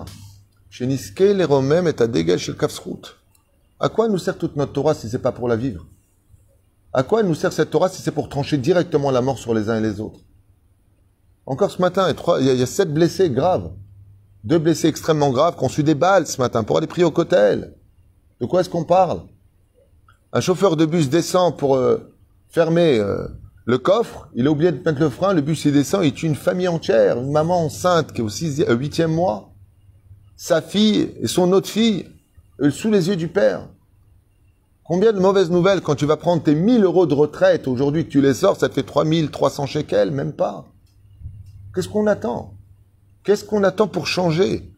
chez 0.70 0.86
Niske, 0.86 1.20
les 1.20 1.44
Romains 1.44 1.86
est 1.86 2.00
à 2.00 2.06
dégage 2.06 2.40
chez 2.40 2.52
le 2.52 2.58
Kafsrout. 2.58 3.16
À 3.80 3.88
quoi 3.88 4.08
nous 4.08 4.18
sert 4.18 4.38
toute 4.38 4.56
notre 4.56 4.72
Torah 4.72 4.94
si 4.94 5.08
c'est 5.08 5.18
pas 5.18 5.32
pour 5.32 5.48
la 5.48 5.56
vivre? 5.56 5.86
À 6.92 7.02
quoi 7.02 7.22
nous 7.22 7.34
sert 7.34 7.52
cette 7.52 7.70
Torah 7.70 7.88
si 7.88 8.02
c'est 8.02 8.10
pour 8.10 8.28
trancher 8.28 8.58
directement 8.58 9.10
la 9.10 9.22
mort 9.22 9.38
sur 9.38 9.54
les 9.54 9.70
uns 9.70 9.78
et 9.78 9.80
les 9.80 10.00
autres? 10.00 10.20
Encore 11.46 11.70
ce 11.70 11.80
matin, 11.80 12.14
il 12.40 12.46
y, 12.46 12.62
a, 12.62 12.66
sept 12.66 12.92
blessés 12.92 13.30
graves. 13.30 13.72
Deux 14.44 14.58
blessés 14.58 14.88
extrêmement 14.88 15.30
graves 15.30 15.56
qui 15.56 15.64
ont 15.64 15.68
su 15.68 15.82
des 15.82 15.94
balles 15.94 16.26
ce 16.26 16.40
matin 16.40 16.62
pour 16.62 16.78
aller 16.78 16.86
prier 16.86 17.04
au 17.04 17.10
cotel. 17.10 17.74
De 18.40 18.46
quoi 18.46 18.60
est-ce 18.60 18.70
qu'on 18.70 18.84
parle? 18.84 19.22
Un 20.32 20.40
chauffeur 20.40 20.76
de 20.76 20.86
bus 20.86 21.08
descend 21.08 21.56
pour 21.56 21.76
euh, 21.76 21.98
fermer 22.48 22.98
euh, 22.98 23.26
le 23.64 23.78
coffre. 23.78 24.28
Il 24.34 24.46
a 24.46 24.50
oublié 24.50 24.72
de 24.72 24.78
mettre 24.78 25.00
le 25.00 25.10
frein. 25.10 25.32
Le 25.32 25.42
bus 25.42 25.64
il 25.64 25.72
descend. 25.72 26.04
Il 26.04 26.12
tue 26.12 26.26
une 26.26 26.36
famille 26.36 26.68
entière. 26.68 27.18
Une 27.18 27.32
maman 27.32 27.64
enceinte 27.64 28.12
qui 28.12 28.20
est 28.20 28.24
au 28.24 28.70
euh, 28.70 28.74
huitième 28.74 29.12
mois. 29.12 29.52
Sa 30.36 30.62
fille 30.62 31.12
et 31.20 31.26
son 31.26 31.52
autre 31.52 31.68
fille 31.68 32.08
sous 32.70 32.90
les 32.90 33.08
yeux 33.08 33.16
du 33.16 33.28
père. 33.28 33.68
Combien 34.84 35.12
de 35.12 35.20
mauvaises 35.20 35.50
nouvelles 35.50 35.80
quand 35.80 35.94
tu 35.94 36.06
vas 36.06 36.16
prendre 36.16 36.42
tes 36.42 36.54
1000 36.54 36.84
euros 36.84 37.06
de 37.06 37.14
retraite, 37.14 37.68
aujourd'hui 37.68 38.04
que 38.04 38.10
tu 38.10 38.20
les 38.20 38.34
sors, 38.34 38.56
ça 38.56 38.68
te 38.68 38.74
fait 38.74 38.82
3300 38.82 39.66
shekels, 39.66 40.10
même 40.10 40.32
pas. 40.32 40.71
Qu'est-ce 41.74 41.88
qu'on 41.88 42.06
attend? 42.06 42.54
Qu'est-ce 43.24 43.44
qu'on 43.44 43.64
attend 43.64 43.88
pour 43.88 44.06
changer? 44.06 44.72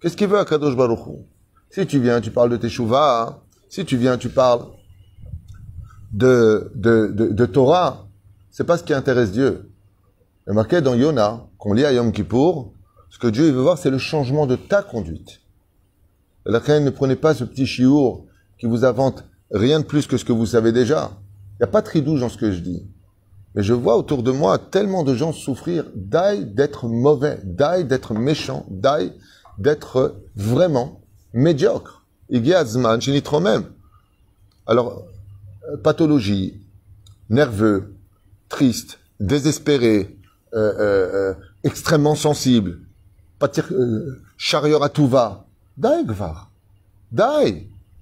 Qu'est-ce 0.00 0.16
qu'il 0.16 0.28
veut 0.28 0.38
à 0.38 0.44
Kadosh 0.44 0.76
Baruch 0.76 0.98
Si 1.70 1.86
tu 1.86 2.00
viens, 2.00 2.20
tu 2.20 2.30
parles 2.30 2.50
de 2.50 2.56
Teshuvah. 2.56 3.42
Si 3.68 3.84
tu 3.84 3.96
viens, 3.96 4.16
tu 4.16 4.28
parles 4.28 4.66
de, 6.12 6.70
de, 6.74 7.12
de, 7.14 7.28
de 7.28 7.46
Torah. 7.46 8.06
C'est 8.50 8.64
pas 8.64 8.78
ce 8.78 8.84
qui 8.84 8.94
intéresse 8.94 9.32
Dieu. 9.32 9.70
Il 10.46 10.50
a 10.50 10.54
marqué 10.54 10.80
dans 10.80 10.94
Yona, 10.94 11.46
qu'on 11.58 11.74
lit 11.74 11.84
à 11.84 11.92
Yom 11.92 12.12
Kippour, 12.12 12.72
ce 13.10 13.18
que 13.18 13.26
Dieu 13.28 13.50
veut 13.50 13.60
voir, 13.60 13.78
c'est 13.78 13.90
le 13.90 13.98
changement 13.98 14.46
de 14.46 14.56
ta 14.56 14.82
conduite. 14.82 15.40
La 16.44 16.60
ne 16.80 16.90
prenez 16.90 17.16
pas 17.16 17.34
ce 17.34 17.44
petit 17.44 17.66
chiour 17.66 18.24
qui 18.58 18.66
vous 18.66 18.84
invente 18.84 19.24
rien 19.50 19.80
de 19.80 19.84
plus 19.84 20.06
que 20.06 20.16
ce 20.16 20.24
que 20.24 20.32
vous 20.32 20.46
savez 20.46 20.72
déjà. 20.72 21.10
Il 21.54 21.62
n'y 21.62 21.64
a 21.64 21.70
pas 21.70 21.82
de 21.82 21.88
ridouche 21.88 22.20
dans 22.20 22.28
ce 22.28 22.38
que 22.38 22.52
je 22.52 22.60
dis. 22.60 22.86
Mais 23.54 23.62
je 23.62 23.72
vois 23.72 23.96
autour 23.96 24.22
de 24.22 24.30
moi 24.30 24.58
tellement 24.58 25.04
de 25.04 25.14
gens 25.14 25.32
souffrir 25.32 25.84
d'ail 25.94 26.46
d'être 26.46 26.86
mauvais, 26.88 27.40
d'ail 27.44 27.84
d'être 27.84 28.14
méchant, 28.14 28.66
d'ail 28.68 29.12
d'être 29.58 30.16
vraiment 30.36 31.00
médiocre. 31.32 32.04
Azman, 32.30 33.00
trop 33.22 33.40
même. 33.40 33.64
Alors, 34.66 35.02
euh, 35.70 35.76
pathologie, 35.76 36.60
nerveux, 37.30 37.94
triste, 38.48 38.98
désespéré, 39.18 40.16
euh, 40.54 40.72
euh, 40.78 41.34
extrêmement 41.64 42.14
sensible, 42.14 42.80
charieur 44.36 44.82
à 44.82 44.88
tout 44.88 45.06
va, 45.06 45.46
Dai, 45.78 46.04
Gvar. 46.04 46.50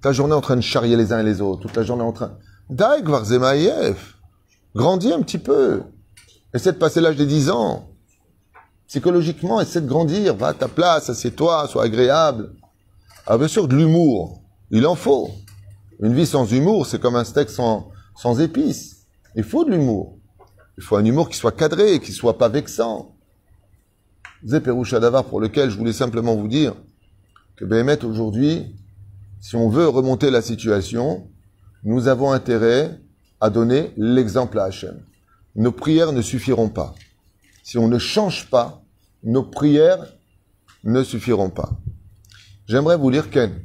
Ta 0.01 0.11
journée 0.11 0.33
en 0.33 0.41
train 0.41 0.55
de 0.55 0.61
charrier 0.61 0.95
les 0.95 1.13
uns 1.13 1.19
et 1.19 1.23
les 1.23 1.41
autres. 1.41 1.61
Toute 1.61 1.75
la 1.75 1.83
journée 1.83 2.03
en 2.03 2.11
train. 2.11 2.31
Dai, 2.69 3.01
Gvar, 3.03 3.23
Zemaïef. 3.23 4.16
Grandis 4.77 5.11
un 5.11 5.23
petit 5.23 5.39
peu. 5.39 5.81
Essaie 6.53 6.71
de 6.71 6.77
passer 6.77 7.01
l'âge 7.01 7.15
des 7.15 7.25
10 7.25 7.49
ans. 7.49 7.89
Psychologiquement, 8.85 9.59
essaie 9.59 9.81
de 9.81 9.87
grandir. 9.87 10.35
Va 10.35 10.49
à 10.49 10.53
ta 10.53 10.67
place, 10.67 11.09
assieds-toi, 11.09 11.67
sois 11.67 11.85
agréable. 11.85 12.53
Ah, 13.25 13.39
bien 13.39 13.47
sûr, 13.47 13.67
de 13.67 13.75
l'humour. 13.75 14.43
Il 14.69 14.85
en 14.85 14.93
faut. 14.93 15.31
Une 15.99 16.13
vie 16.13 16.27
sans 16.27 16.45
humour, 16.53 16.85
c'est 16.85 17.01
comme 17.01 17.15
un 17.15 17.23
steak 17.23 17.49
sans, 17.49 17.91
épices. 18.39 19.07
Il 19.35 19.43
faut 19.43 19.65
de 19.65 19.71
l'humour. 19.71 20.19
Il 20.77 20.83
faut 20.83 20.95
un 20.95 21.05
humour 21.05 21.27
qui 21.27 21.37
soit 21.37 21.53
cadré, 21.53 21.99
qui 21.99 22.11
soit 22.11 22.37
pas 22.37 22.47
vexant. 22.47 23.15
Davar, 24.43 25.23
pour 25.23 25.41
lequel 25.41 25.71
je 25.71 25.77
voulais 25.77 25.91
simplement 25.91 26.35
vous 26.35 26.47
dire 26.47 26.75
que 27.55 27.65
Béhémet, 27.65 28.05
aujourd'hui, 28.05 28.75
si 29.41 29.55
on 29.55 29.69
veut 29.69 29.87
remonter 29.87 30.29
la 30.29 30.43
situation, 30.43 31.27
nous 31.83 32.07
avons 32.07 32.31
intérêt 32.31 33.01
à 33.39 33.49
donner 33.49 33.91
l'exemple 33.97 34.59
à 34.59 34.65
Hachem. 34.65 34.99
Nos 35.55 35.71
prières 35.71 36.11
ne 36.11 36.21
suffiront 36.21 36.69
pas. 36.69 36.95
Si 37.63 37.77
on 37.77 37.87
ne 37.87 37.99
change 37.99 38.49
pas, 38.49 38.81
nos 39.23 39.43
prières 39.43 40.13
ne 40.83 41.03
suffiront 41.03 41.49
pas. 41.49 41.71
J'aimerais 42.67 42.97
vous 42.97 43.09
lire 43.09 43.29
Ken. 43.29 43.61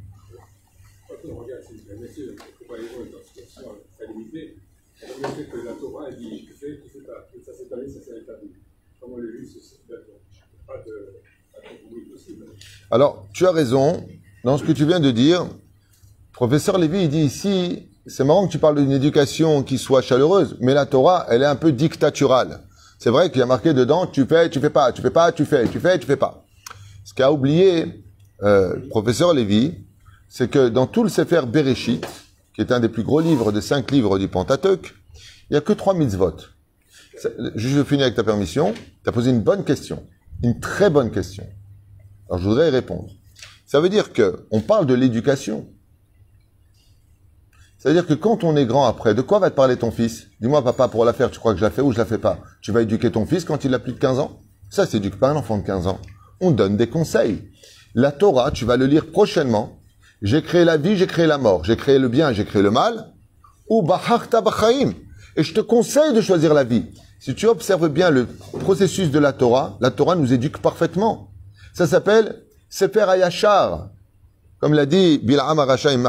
Alors, 12.90 13.26
tu 13.32 13.46
as 13.46 13.52
raison 13.52 14.06
dans 14.44 14.58
ce 14.58 14.64
que 14.64 14.72
tu 14.72 14.84
viens 14.84 15.00
de 15.00 15.10
dire. 15.10 15.46
Professeur 16.32 16.78
Lévy, 16.78 17.04
il 17.04 17.08
dit 17.08 17.22
ici, 17.22 17.88
c'est 18.06 18.24
marrant 18.24 18.46
que 18.46 18.52
tu 18.52 18.58
parles 18.58 18.76
d'une 18.76 18.92
éducation 18.92 19.62
qui 19.62 19.78
soit 19.78 20.02
chaleureuse, 20.02 20.56
mais 20.60 20.74
la 20.74 20.86
Torah, 20.86 21.26
elle 21.28 21.42
est 21.42 21.46
un 21.46 21.56
peu 21.56 21.72
dictaturale. 21.72 22.60
C'est 22.98 23.10
vrai 23.10 23.30
qu'il 23.30 23.38
y 23.40 23.42
a 23.42 23.46
marqué 23.46 23.74
dedans, 23.74 24.06
tu 24.06 24.26
fais, 24.26 24.48
tu 24.50 24.60
fais 24.60 24.70
pas, 24.70 24.92
tu 24.92 25.02
fais 25.02 25.10
pas, 25.10 25.32
tu 25.32 25.44
fais, 25.44 25.68
tu 25.68 25.80
fais, 25.80 25.98
tu 25.98 26.06
fais 26.06 26.16
pas. 26.16 26.44
Ce 27.04 27.14
qu'a 27.14 27.32
oublié 27.32 28.04
euh, 28.42 28.76
professeur 28.90 29.34
Lévy, 29.34 29.74
c'est 30.28 30.50
que 30.50 30.68
dans 30.68 30.86
tout 30.86 31.02
le 31.02 31.08
Sefer 31.08 31.42
Bereshit, 31.46 32.06
qui 32.54 32.60
est 32.60 32.72
un 32.72 32.80
des 32.80 32.88
plus 32.88 33.02
gros 33.02 33.20
livres 33.20 33.52
des 33.52 33.60
cinq 33.60 33.90
livres 33.90 34.18
du 34.18 34.28
Pentateuch, 34.28 34.94
il 35.50 35.54
n'y 35.54 35.56
a 35.56 35.60
que 35.60 35.72
trois 35.72 35.94
mitzvot. 35.94 36.36
Je 37.54 37.84
finis 37.84 38.02
avec 38.02 38.14
ta 38.14 38.24
permission. 38.24 38.72
Tu 38.72 39.08
as 39.08 39.12
posé 39.12 39.30
une 39.30 39.42
bonne 39.42 39.64
question. 39.64 40.04
Une 40.42 40.58
très 40.60 40.90
bonne 40.90 41.10
question. 41.10 41.46
Alors 42.28 42.40
je 42.40 42.48
voudrais 42.48 42.68
y 42.68 42.70
répondre. 42.70 43.10
Ça 43.66 43.80
veut 43.80 43.88
dire 43.88 44.12
que 44.12 44.46
on 44.50 44.60
parle 44.60 44.86
de 44.86 44.94
l'éducation. 44.94 45.66
C'est-à-dire 47.82 48.06
que 48.06 48.14
quand 48.14 48.44
on 48.44 48.54
est 48.54 48.64
grand 48.64 48.86
après, 48.86 49.12
de 49.12 49.22
quoi 49.22 49.40
va 49.40 49.50
te 49.50 49.56
parler 49.56 49.76
ton 49.76 49.90
fils? 49.90 50.28
Dis-moi, 50.40 50.62
papa, 50.62 50.86
pour 50.86 51.04
la 51.04 51.12
faire, 51.12 51.32
tu 51.32 51.40
crois 51.40 51.52
que 51.52 51.58
je 51.58 51.64
la 51.64 51.70
fais 51.72 51.82
ou 51.82 51.90
je 51.90 51.98
la 51.98 52.04
fais 52.04 52.18
pas? 52.18 52.38
Tu 52.60 52.70
vas 52.70 52.82
éduquer 52.82 53.10
ton 53.10 53.26
fils 53.26 53.44
quand 53.44 53.64
il 53.64 53.74
a 53.74 53.80
plus 53.80 53.92
de 53.92 53.98
15 53.98 54.20
ans? 54.20 54.38
Ça, 54.70 54.86
c'est 54.86 55.00
pas 55.16 55.30
un 55.30 55.34
enfant 55.34 55.58
de 55.58 55.66
15 55.66 55.88
ans. 55.88 55.98
On 56.40 56.52
donne 56.52 56.76
des 56.76 56.88
conseils. 56.88 57.50
La 57.96 58.12
Torah, 58.12 58.52
tu 58.52 58.64
vas 58.64 58.76
le 58.76 58.86
lire 58.86 59.10
prochainement. 59.10 59.80
J'ai 60.22 60.42
créé 60.42 60.64
la 60.64 60.76
vie, 60.76 60.96
j'ai 60.96 61.08
créé 61.08 61.26
la 61.26 61.38
mort. 61.38 61.64
J'ai 61.64 61.76
créé 61.76 61.98
le 61.98 62.06
bien, 62.06 62.32
j'ai 62.32 62.44
créé 62.44 62.62
le 62.62 62.70
mal. 62.70 63.08
Ou 63.68 63.82
baharta 63.82 64.40
bachaim. 64.40 64.92
Et 65.34 65.42
je 65.42 65.52
te 65.52 65.60
conseille 65.60 66.12
de 66.12 66.20
choisir 66.20 66.54
la 66.54 66.62
vie. 66.62 66.84
Si 67.18 67.34
tu 67.34 67.48
observes 67.48 67.88
bien 67.88 68.10
le 68.10 68.28
processus 68.60 69.10
de 69.10 69.18
la 69.18 69.32
Torah, 69.32 69.76
la 69.80 69.90
Torah 69.90 70.14
nous 70.14 70.32
éduque 70.32 70.58
parfaitement. 70.58 71.32
Ça 71.74 71.88
s'appelle 71.88 72.44
Sefer 72.70 73.06
Ayashar. 73.08 73.88
Comme 74.62 74.74
l'a 74.74 74.86
dit 74.86 75.18
Bil'am 75.20 75.58
Arashaim 75.58 76.04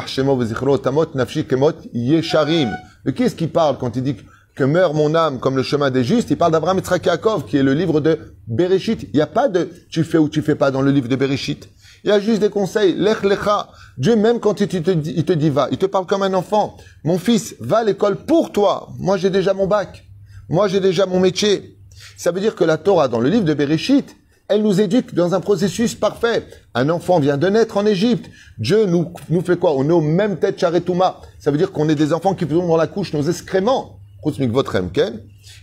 Tamot 0.83 1.07
Nafshi 1.15 1.43
Kemot 1.43 1.71
Yesharim. 1.91 2.69
De 3.03 3.09
qui 3.09 3.23
est-ce 3.23 3.33
qui 3.33 3.47
parle 3.47 3.79
quand 3.79 3.95
il 3.95 4.03
dit 4.03 4.15
que 4.55 4.63
meurt 4.63 4.93
mon 4.93 5.15
âme 5.15 5.39
comme 5.39 5.55
le 5.55 5.63
chemin 5.63 5.89
des 5.89 6.03
justes? 6.03 6.29
Il 6.29 6.37
parle 6.37 6.51
d'Abraham 6.51 6.77
Yitzhak 6.77 7.01
qui 7.47 7.57
est 7.57 7.63
le 7.63 7.73
livre 7.73 7.99
de 7.99 8.19
Bereshit. 8.45 9.09
Il 9.11 9.15
n'y 9.15 9.21
a 9.23 9.25
pas 9.25 9.47
de 9.47 9.71
tu 9.89 10.03
fais 10.03 10.19
ou 10.19 10.29
tu 10.29 10.43
fais 10.43 10.53
pas 10.53 10.69
dans 10.69 10.83
le 10.83 10.91
livre 10.91 11.07
de 11.07 11.15
Bereshit. 11.15 11.67
Il 12.03 12.09
y 12.11 12.13
a 12.13 12.19
juste 12.19 12.41
des 12.41 12.51
conseils. 12.51 12.93
Lech 12.93 13.23
lecha. 13.23 13.69
Dieu, 13.97 14.15
même 14.15 14.39
quand 14.39 14.61
il 14.61 14.67
te, 14.67 14.91
dit, 14.91 15.13
il 15.17 15.25
te 15.25 15.33
dit 15.33 15.49
va, 15.49 15.67
il 15.71 15.79
te 15.79 15.87
parle 15.87 16.05
comme 16.05 16.21
un 16.21 16.35
enfant. 16.35 16.77
Mon 17.03 17.17
fils, 17.17 17.55
va 17.59 17.77
à 17.77 17.83
l'école 17.83 18.17
pour 18.17 18.51
toi. 18.51 18.89
Moi, 18.99 19.17
j'ai 19.17 19.31
déjà 19.31 19.55
mon 19.55 19.65
bac. 19.65 20.05
Moi, 20.47 20.67
j'ai 20.67 20.79
déjà 20.79 21.07
mon 21.07 21.19
métier. 21.19 21.79
Ça 22.17 22.31
veut 22.31 22.39
dire 22.39 22.53
que 22.53 22.63
la 22.63 22.77
Torah, 22.77 23.07
dans 23.07 23.19
le 23.19 23.29
livre 23.29 23.45
de 23.45 23.53
Bereshit, 23.55 24.15
elle 24.49 24.61
nous 24.61 24.81
éduque 24.81 25.13
dans 25.15 25.33
un 25.33 25.39
processus 25.39 25.95
parfait. 25.95 26.45
Un 26.73 26.89
enfant 26.89 27.19
vient 27.19 27.37
de 27.37 27.47
naître 27.47 27.77
en 27.77 27.85
Égypte. 27.85 28.29
Dieu 28.57 28.85
nous, 28.85 29.13
nous 29.29 29.41
fait 29.41 29.57
quoi? 29.57 29.73
On 29.73 29.87
est 29.87 29.93
aux 29.93 30.01
mêmes 30.01 30.37
têtes 30.37 30.59
charetouma. 30.59 31.21
Ça 31.39 31.49
veut 31.49 31.57
dire 31.57 31.71
qu'on 31.71 31.89
est 31.89 31.95
des 31.95 32.13
enfants 32.13 32.35
qui 32.35 32.45
faisons 32.45 32.67
dans 32.67 32.77
la 32.77 32.87
couche 32.87 33.13
nos 33.13 33.23
excréments. 33.23 33.99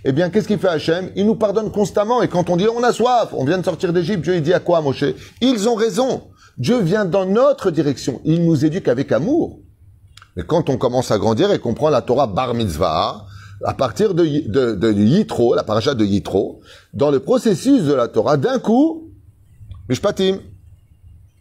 Eh 0.05 0.13
bien, 0.13 0.29
qu'est-ce 0.29 0.47
qu'il 0.47 0.59
fait 0.59 0.69
Hachem? 0.69 1.11
Il 1.17 1.27
nous 1.27 1.35
pardonne 1.35 1.71
constamment. 1.71 2.23
Et 2.23 2.29
quand 2.29 2.51
on 2.51 2.57
dit 2.57 2.67
on 2.69 2.83
a 2.83 2.93
soif, 2.93 3.31
on 3.33 3.45
vient 3.45 3.59
de 3.59 3.65
sortir 3.65 3.93
d'Égypte, 3.93 4.23
Dieu 4.23 4.37
il 4.37 4.43
dit 4.43 4.53
à 4.53 4.61
quoi 4.61 4.81
Moshe? 4.81 5.05
Ils 5.41 5.69
ont 5.69 5.75
raison. 5.75 6.25
Dieu 6.59 6.81
vient 6.81 7.05
dans 7.05 7.25
notre 7.25 7.71
direction. 7.71 8.21
Il 8.25 8.45
nous 8.45 8.65
éduque 8.65 8.89
avec 8.89 9.13
amour. 9.13 9.61
Mais 10.37 10.43
quand 10.43 10.69
on 10.69 10.77
commence 10.77 11.11
à 11.11 11.19
grandir 11.19 11.53
et 11.53 11.59
qu'on 11.59 11.75
prend 11.75 11.91
la 11.91 12.03
Torah 12.03 12.27
bar 12.27 12.55
mitzvah, 12.55 13.25
à 13.65 13.75
partir 13.75 14.15
de, 14.15 14.25
Yitro, 14.25 15.55
la 15.55 15.63
paracha 15.63 15.95
de 15.95 16.05
Yitro, 16.05 16.61
dans 16.95 17.11
le 17.11 17.21
processus 17.21 17.85
de 17.85 17.93
la 17.93 18.09
Torah, 18.09 18.37
d'un 18.37 18.59
coup, 18.59 19.11
Mishpatim. 19.89 20.39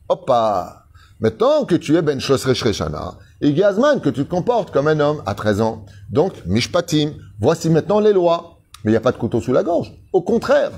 Hoppa. 0.07 0.85
Maintenant 1.19 1.65
que 1.65 1.75
tu 1.75 1.95
es 1.95 2.01
Ben 2.01 2.19
et 3.41 3.53
Gazman, 3.53 4.01
que 4.01 4.09
tu 4.09 4.25
te 4.25 4.29
comportes 4.29 4.71
comme 4.71 4.87
un 4.87 4.99
homme 4.99 5.21
à 5.25 5.35
13 5.35 5.61
ans. 5.61 5.85
Donc, 6.09 6.33
Mishpatim. 6.45 7.11
Voici 7.39 7.69
maintenant 7.69 7.99
les 7.99 8.11
lois. 8.11 8.57
Mais 8.83 8.91
il 8.91 8.93
n'y 8.93 8.97
a 8.97 9.01
pas 9.01 9.11
de 9.11 9.17
couteau 9.17 9.39
sous 9.39 9.53
la 9.53 9.63
gorge. 9.63 9.93
Au 10.13 10.21
contraire. 10.21 10.71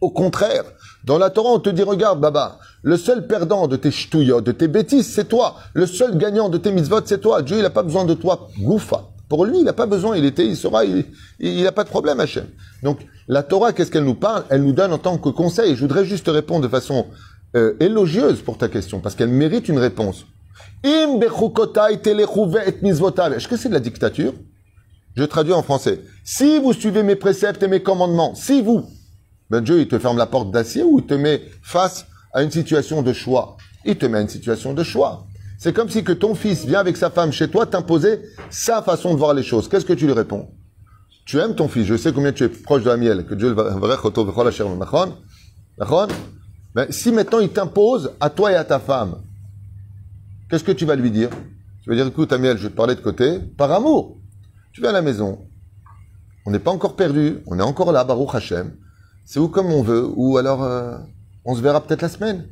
Au 0.00 0.10
contraire. 0.10 0.64
Dans 1.04 1.18
la 1.18 1.30
Torah, 1.30 1.50
on 1.50 1.60
te 1.60 1.70
dit, 1.70 1.82
regarde, 1.82 2.20
Baba, 2.20 2.58
le 2.82 2.96
seul 2.96 3.26
perdant 3.26 3.68
de 3.68 3.76
tes 3.76 3.90
ch'touillots, 3.90 4.40
de 4.40 4.52
tes 4.52 4.68
bêtises, 4.68 5.12
c'est 5.12 5.28
toi. 5.28 5.56
Le 5.72 5.86
seul 5.86 6.18
gagnant 6.18 6.48
de 6.48 6.58
tes 6.58 6.72
mitzvot, 6.72 7.00
c'est 7.04 7.20
toi. 7.20 7.42
Dieu, 7.42 7.58
il 7.58 7.62
n'a 7.62 7.70
pas 7.70 7.82
besoin 7.82 8.04
de 8.04 8.14
toi. 8.14 8.48
Goufa. 8.58 9.04
Pour 9.28 9.44
lui, 9.44 9.58
il 9.58 9.64
n'a 9.64 9.72
pas 9.72 9.86
besoin, 9.86 10.16
il 10.16 10.24
était, 10.24 10.46
il 10.46 10.56
sera, 10.56 10.84
il 10.84 11.62
n'a 11.62 11.72
pas 11.72 11.84
de 11.84 11.88
problème, 11.88 12.20
Hachem. 12.20 12.46
Donc, 12.82 13.00
la 13.26 13.42
Torah, 13.42 13.72
qu'est-ce 13.72 13.90
qu'elle 13.90 14.04
nous 14.04 14.14
parle? 14.14 14.44
Elle 14.50 14.62
nous 14.62 14.72
donne 14.72 14.92
en 14.92 14.98
tant 14.98 15.18
que 15.18 15.30
conseil. 15.30 15.74
Je 15.74 15.80
voudrais 15.80 16.04
juste 16.04 16.26
te 16.26 16.30
répondre 16.30 16.62
de 16.62 16.68
façon 16.68 17.06
euh, 17.56 17.74
élogieuse 17.80 18.40
pour 18.40 18.56
ta 18.56 18.68
question, 18.68 19.00
parce 19.00 19.16
qu'elle 19.16 19.30
mérite 19.30 19.68
une 19.68 19.78
réponse. 19.78 20.26
Est-ce 20.84 21.18
que 23.48 23.56
c'est 23.56 23.68
de 23.68 23.74
la 23.74 23.80
dictature? 23.80 24.32
Je 25.16 25.24
traduis 25.24 25.54
en 25.54 25.62
français. 25.62 26.02
Si 26.24 26.60
vous 26.60 26.72
suivez 26.72 27.02
mes 27.02 27.16
préceptes 27.16 27.62
et 27.62 27.68
mes 27.68 27.82
commandements, 27.82 28.34
si 28.34 28.62
vous, 28.62 28.84
ben 29.50 29.60
Dieu, 29.60 29.80
il 29.80 29.88
te 29.88 29.98
ferme 29.98 30.18
la 30.18 30.26
porte 30.26 30.50
d'acier 30.50 30.82
ou 30.82 31.00
il 31.00 31.06
te 31.06 31.14
met 31.14 31.42
face 31.62 32.06
à 32.32 32.42
une 32.42 32.50
situation 32.50 33.02
de 33.02 33.12
choix. 33.12 33.56
Il 33.84 33.96
te 33.96 34.06
met 34.06 34.18
à 34.18 34.20
une 34.20 34.28
situation 34.28 34.74
de 34.74 34.84
choix. 34.84 35.26
C'est 35.58 35.72
comme 35.72 35.88
si 35.88 36.04
que 36.04 36.12
ton 36.12 36.34
fils 36.34 36.64
vient 36.64 36.80
avec 36.80 36.96
sa 36.96 37.10
femme 37.10 37.32
chez 37.32 37.48
toi 37.48 37.66
t'imposer 37.66 38.20
sa 38.50 38.82
façon 38.82 39.14
de 39.14 39.18
voir 39.18 39.34
les 39.34 39.42
choses. 39.42 39.68
Qu'est-ce 39.68 39.86
que 39.86 39.94
tu 39.94 40.06
lui 40.06 40.12
réponds? 40.12 40.50
Tu 41.24 41.38
aimes 41.38 41.54
ton 41.54 41.68
fils. 41.68 41.86
Je 41.86 41.96
sais 41.96 42.12
combien 42.12 42.32
tu 42.32 42.44
es 42.44 42.48
proche 42.48 42.84
de 42.84 42.90
la 42.90 42.96
miel. 42.96 43.24
Que 43.26 43.34
Dieu 43.34 43.48
le 43.48 43.54
mais 46.76 46.92
si 46.92 47.10
maintenant 47.10 47.38
il 47.38 47.48
t'impose 47.48 48.12
à 48.20 48.28
toi 48.28 48.52
et 48.52 48.54
à 48.54 48.64
ta 48.64 48.78
femme, 48.78 49.22
qu'est-ce 50.50 50.62
que 50.62 50.72
tu 50.72 50.84
vas 50.84 50.94
lui 50.94 51.10
dire? 51.10 51.30
Tu 51.82 51.88
vas 51.88 51.96
dire, 51.96 52.06
écoute, 52.06 52.34
Amiel, 52.34 52.58
je 52.58 52.64
vais 52.64 52.68
te 52.68 52.76
parler 52.76 52.94
de 52.94 53.00
côté, 53.00 53.38
par 53.56 53.72
amour. 53.72 54.18
Tu 54.72 54.82
viens 54.82 54.90
à 54.90 54.92
la 54.92 55.00
maison. 55.00 55.48
On 56.44 56.50
n'est 56.50 56.58
pas 56.58 56.70
encore 56.70 56.94
perdu. 56.94 57.38
On 57.46 57.58
est 57.58 57.62
encore 57.62 57.92
là, 57.92 58.04
Baruch 58.04 58.34
Hashem. 58.34 58.74
C'est 59.24 59.40
où 59.40 59.48
comme 59.48 59.72
on 59.72 59.82
veut. 59.82 60.06
Ou 60.16 60.36
alors, 60.36 60.62
euh, 60.64 60.98
on 61.46 61.54
se 61.54 61.62
verra 61.62 61.80
peut-être 61.80 62.02
la 62.02 62.10
semaine. 62.10 62.46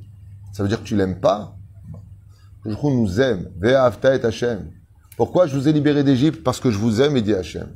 Ça 0.55 0.63
veut 0.63 0.71
dire 0.71 0.83
que 0.83 0.87
tu 0.87 0.97
l'aimes 0.97 1.21
pas 1.21 1.55
nous 2.65 3.21
aime. 3.21 3.51
et 3.63 3.75
Hashem. 3.75 4.71
Pourquoi 5.17 5.47
je 5.47 5.57
vous 5.57 5.69
ai 5.69 5.73
libéré 5.73 6.03
d'Égypte 6.03 6.43
Parce 6.43 6.61
que 6.61 6.71
je 6.71 6.79
vous 6.79 7.01
aime, 7.01 7.17
et 7.17 7.23
dit 7.23 7.35
Hashem. 7.35 7.69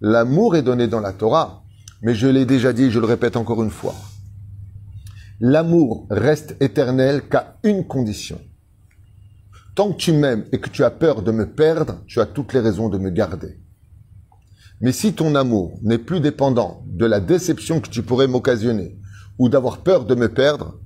L'amour 0.00 0.56
est 0.56 0.62
donné 0.62 0.86
dans 0.88 1.00
la 1.00 1.12
Torah, 1.12 1.62
mais 2.02 2.14
je 2.14 2.26
l'ai 2.26 2.44
déjà 2.44 2.72
dit, 2.72 2.90
je 2.90 3.00
le 3.00 3.06
répète 3.06 3.36
encore 3.36 3.62
une 3.62 3.70
fois. 3.70 3.94
L'amour 5.40 6.06
reste 6.10 6.56
éternel 6.60 7.28
qu'à 7.28 7.56
une 7.62 7.86
condition. 7.86 8.40
Tant 9.74 9.92
que 9.92 9.98
tu 9.98 10.12
m'aimes 10.12 10.46
et 10.52 10.58
que 10.60 10.70
tu 10.70 10.84
as 10.84 10.90
peur 10.90 11.22
de 11.22 11.30
me 11.32 11.46
perdre, 11.46 12.02
tu 12.06 12.20
as 12.20 12.26
toutes 12.26 12.54
les 12.54 12.60
raisons 12.60 12.88
de 12.88 12.96
me 12.96 13.10
garder. 13.10 13.58
Mais 14.80 14.92
si 14.92 15.12
ton 15.12 15.34
amour 15.34 15.78
n'est 15.82 15.98
plus 15.98 16.20
dépendant 16.20 16.82
de 16.86 17.06
la 17.06 17.20
déception 17.20 17.80
que 17.80 17.88
tu 17.88 18.02
pourrais 18.02 18.28
m'occasionner 18.28 18.98
ou 19.38 19.48
d'avoir 19.48 19.82
peur 19.82 20.04
de 20.04 20.14
me 20.14 20.28
perdre, 20.32 20.78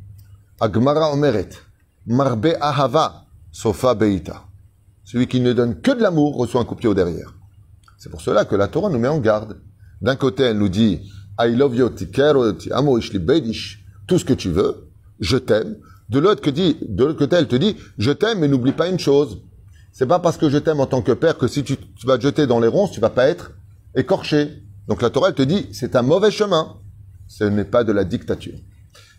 Agmara 0.63 1.11
Omeret, 1.15 1.49
Marbe 2.07 2.55
Ahava, 2.61 3.25
Sofa 3.51 3.95
Beita. 3.95 4.45
Celui 5.05 5.27
qui 5.27 5.41
ne 5.41 5.55
donne 5.55 5.81
que 5.81 5.91
de 5.91 6.03
l'amour 6.03 6.37
reçoit 6.37 6.61
un 6.61 6.67
coup 6.67 6.75
de 6.75 6.81
pied 6.81 6.89
au 6.89 6.93
derrière. 6.93 7.33
C'est 7.97 8.11
pour 8.11 8.21
cela 8.21 8.45
que 8.45 8.57
la 8.57 8.69
Torah 8.69 8.91
nous 8.91 8.99
met 8.99 9.09
en 9.09 9.21
garde. 9.21 9.59
D'un 10.03 10.17
côté, 10.17 10.43
elle 10.43 10.59
nous 10.59 10.69
dit 10.69 11.01
I 11.41 11.57
love 11.57 11.75
you, 11.75 11.89
tout 11.89 14.19
ce 14.19 14.25
que 14.25 14.35
tu 14.35 14.51
veux, 14.51 14.91
je 15.19 15.39
t'aime. 15.39 15.79
De 16.11 16.19
l'autre 16.19 16.43
côté, 16.43 17.37
elle 17.37 17.49
te 17.49 17.57
dit 17.57 17.77
je 17.97 18.11
t'aime, 18.11 18.41
mais 18.41 18.49
n'oublie 18.49 18.73
pas 18.73 18.89
une 18.89 18.99
chose. 18.99 19.41
C'est 19.93 20.07
pas 20.07 20.19
parce 20.19 20.37
que 20.37 20.51
je 20.51 20.59
t'aime 20.59 20.81
en 20.81 20.87
tant 20.87 21.01
que 21.01 21.13
père 21.13 21.39
que 21.39 21.49
si 21.49 21.65
tu, 21.65 21.79
vas 22.05 22.19
te 22.19 22.23
jeter 22.23 22.47
dans 22.47 22.61
les 22.61 22.69
ronces, 22.69 22.93
tu 22.93 23.01
vas 23.01 23.09
pas 23.09 23.29
être 23.29 23.53
écorché. 23.95 24.63
Donc 24.89 25.01
la 25.01 25.09
Torah, 25.09 25.29
elle 25.29 25.35
te 25.35 25.43
dit 25.43 25.69
c'est 25.73 25.97
un 25.97 26.03
mauvais 26.03 26.31
chemin. 26.31 26.77
Ce 27.29 27.45
n'est 27.45 27.65
pas 27.65 27.83
de 27.83 27.93
la 27.93 28.05
dictature. 28.05 28.59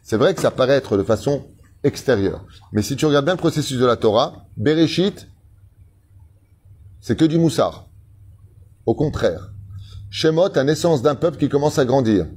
C'est 0.01 0.17
vrai 0.17 0.33
que 0.33 0.41
ça 0.41 0.51
paraît 0.51 0.73
être 0.73 0.97
de 0.97 1.03
façon 1.03 1.45
extérieur. 1.83 2.45
Mais 2.73 2.81
si 2.81 2.95
tu 2.95 3.05
regardes 3.05 3.25
bien 3.25 3.35
le 3.35 3.39
processus 3.39 3.77
de 3.77 3.85
la 3.85 3.97
Torah, 3.97 4.45
Bereshit, 4.57 5.27
c'est 6.99 7.17
que 7.17 7.25
du 7.25 7.37
moussard. 7.37 7.87
Au 8.85 8.95
contraire. 8.95 9.51
Shemot, 10.09 10.49
la 10.53 10.63
naissance 10.63 11.01
d'un 11.01 11.15
peuple 11.15 11.37
qui 11.37 11.49
commence 11.49 11.79
à 11.79 11.85
grandir. 11.85 12.27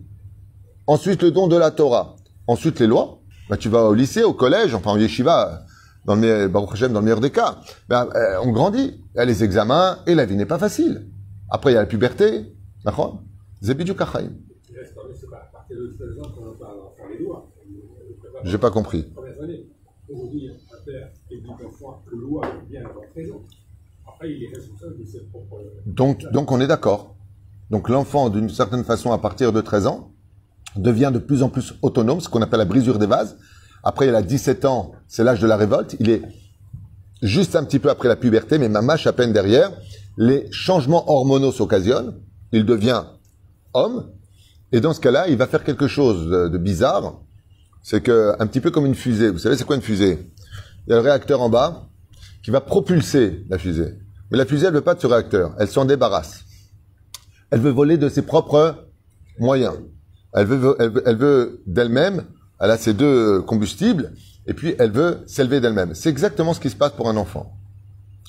Ensuite, 0.87 1.23
le 1.23 1.31
don 1.31 1.49
de 1.49 1.57
la 1.57 1.71
Torah. 1.71 2.17
Ensuite, 2.47 2.79
les 2.81 2.87
lois. 2.87 3.21
Bah, 3.49 3.57
tu 3.57 3.69
vas 3.69 3.85
au 3.85 3.95
lycée, 3.95 4.23
au 4.23 4.33
collège, 4.33 4.75
enfin 4.75 4.93
en 4.93 4.99
yeshiva, 4.99 5.65
dans 6.07 6.17
le, 6.17 6.49
dans 6.49 7.01
le 7.01 7.01
meilleur 7.01 7.21
des 7.21 7.31
cas. 7.31 7.59
Ben, 7.89 8.09
euh, 8.15 8.41
on 8.43 8.53
grandit. 8.53 9.01
Il 9.15 9.19
y 9.19 9.21
a 9.21 9.25
les 9.25 9.45
examens 9.45 9.99
et 10.07 10.15
la 10.15 10.25
vie 10.25 10.37
n'est 10.37 10.47
pas 10.47 10.59
facile. 10.59 11.09
Après, 11.51 11.73
il 11.73 11.75
y 11.75 11.77
a 11.77 11.81
la 11.81 11.87
puberté. 11.87 12.55
D'accord? 12.85 13.23
Zebidou 13.63 13.95
Kachaim. 13.95 14.31
J'ai 18.45 18.59
pas 18.59 18.71
compris. 18.71 19.07
Donc, 25.87 26.25
donc 26.33 26.53
on 26.53 26.61
est 26.61 26.67
d'accord. 26.67 27.15
Donc 27.71 27.89
l'enfant, 27.89 28.31
d'une 28.31 28.51
certaine 28.51 28.85
façon, 28.85 29.13
à 29.13 29.19
partir 29.19 29.53
de 29.53 29.61
13 29.61 29.87
ans, 29.87 30.13
devient 30.77 31.11
de 31.13 31.19
plus 31.19 31.43
en 31.43 31.49
plus 31.49 31.75
autonome, 31.83 32.21
ce 32.21 32.29
qu'on 32.29 32.43
appelle 32.43 32.59
la 32.59 32.65
brisure 32.65 32.99
des 32.99 33.07
vases. 33.07 33.37
Après, 33.83 34.09
il 34.09 34.15
a 34.15 34.23
17 34.23 34.65
ans, 34.65 34.93
c'est 35.09 35.25
l'âge 35.25 35.41
de 35.41 35.47
la 35.47 35.57
révolte. 35.57 35.97
Il 36.01 36.11
est 36.11 36.23
juste 37.23 37.57
un 37.57 37.65
petit 37.65 37.79
peu 37.79 37.91
après 37.91 38.09
la 38.09 38.17
puberté, 38.17 38.59
mais 38.59 38.69
mâche 38.69 39.07
à 39.07 39.13
peine 39.13 39.33
derrière. 39.33 39.73
Les 40.17 40.47
changements 40.51 41.11
hormonaux 41.11 41.53
s'occasionnent. 41.53 42.21
Il 42.53 42.65
devient 42.65 43.03
homme. 43.73 44.11
Et 44.73 44.81
dans 44.81 44.93
ce 44.93 45.01
cas-là, 45.01 45.29
il 45.29 45.37
va 45.37 45.47
faire 45.47 45.65
quelque 45.65 45.87
chose 45.87 46.29
de, 46.29 46.59
bizarre. 46.59 47.21
C'est 47.85 48.01
que, 48.01 48.35
un 48.39 48.47
petit 48.47 48.61
peu 48.61 48.71
comme 48.71 48.87
une 48.87 48.95
fusée. 48.95 49.29
Vous 49.29 49.39
savez, 49.39 49.59
c'est 49.59 49.65
quoi 49.65 49.77
une 49.77 49.83
fusée? 49.83 50.19
Il 50.87 50.91
y 50.91 50.93
a 50.95 50.97
le 50.97 51.03
réacteur 51.03 51.43
en 51.43 51.51
bas 51.51 51.91
qui 52.43 52.51
va 52.51 52.63
propulser 52.63 53.45
la 53.51 53.59
fusée. 53.59 53.99
Mais 54.31 54.39
la 54.39 54.47
fusée, 54.47 54.67
elle 54.67 54.73
veut 54.73 54.81
pas 54.81 54.95
de 54.95 55.01
ce 55.01 55.07
réacteur. 55.07 55.55
Elle 55.59 55.69
s'en 55.69 55.85
débarrasse. 55.85 56.45
Elle 57.51 57.61
veut 57.61 57.71
voler 57.71 57.99
de 57.99 58.09
ses 58.09 58.23
propres 58.23 58.89
moyens. 59.39 59.75
Elle 60.33 60.47
veut, 60.47 60.77
elle 60.81 61.17
veut, 61.17 61.63
d'elle-même, 61.67 62.25
elle 62.59 62.71
a 62.71 62.79
ses 62.79 62.95
deux 62.95 63.43
combustibles, 63.43 64.15
et 64.47 64.55
puis 64.55 64.75
elle 64.79 64.91
veut 64.91 65.23
s'élever 65.27 65.61
d'elle-même. 65.61 65.95
C'est 65.95 66.09
exactement 66.09 66.55
ce 66.55 66.61
qui 66.61 66.71
se 66.71 66.77
passe 66.77 66.93
pour 66.93 67.09
un 67.09 67.17
enfant. 67.19 67.53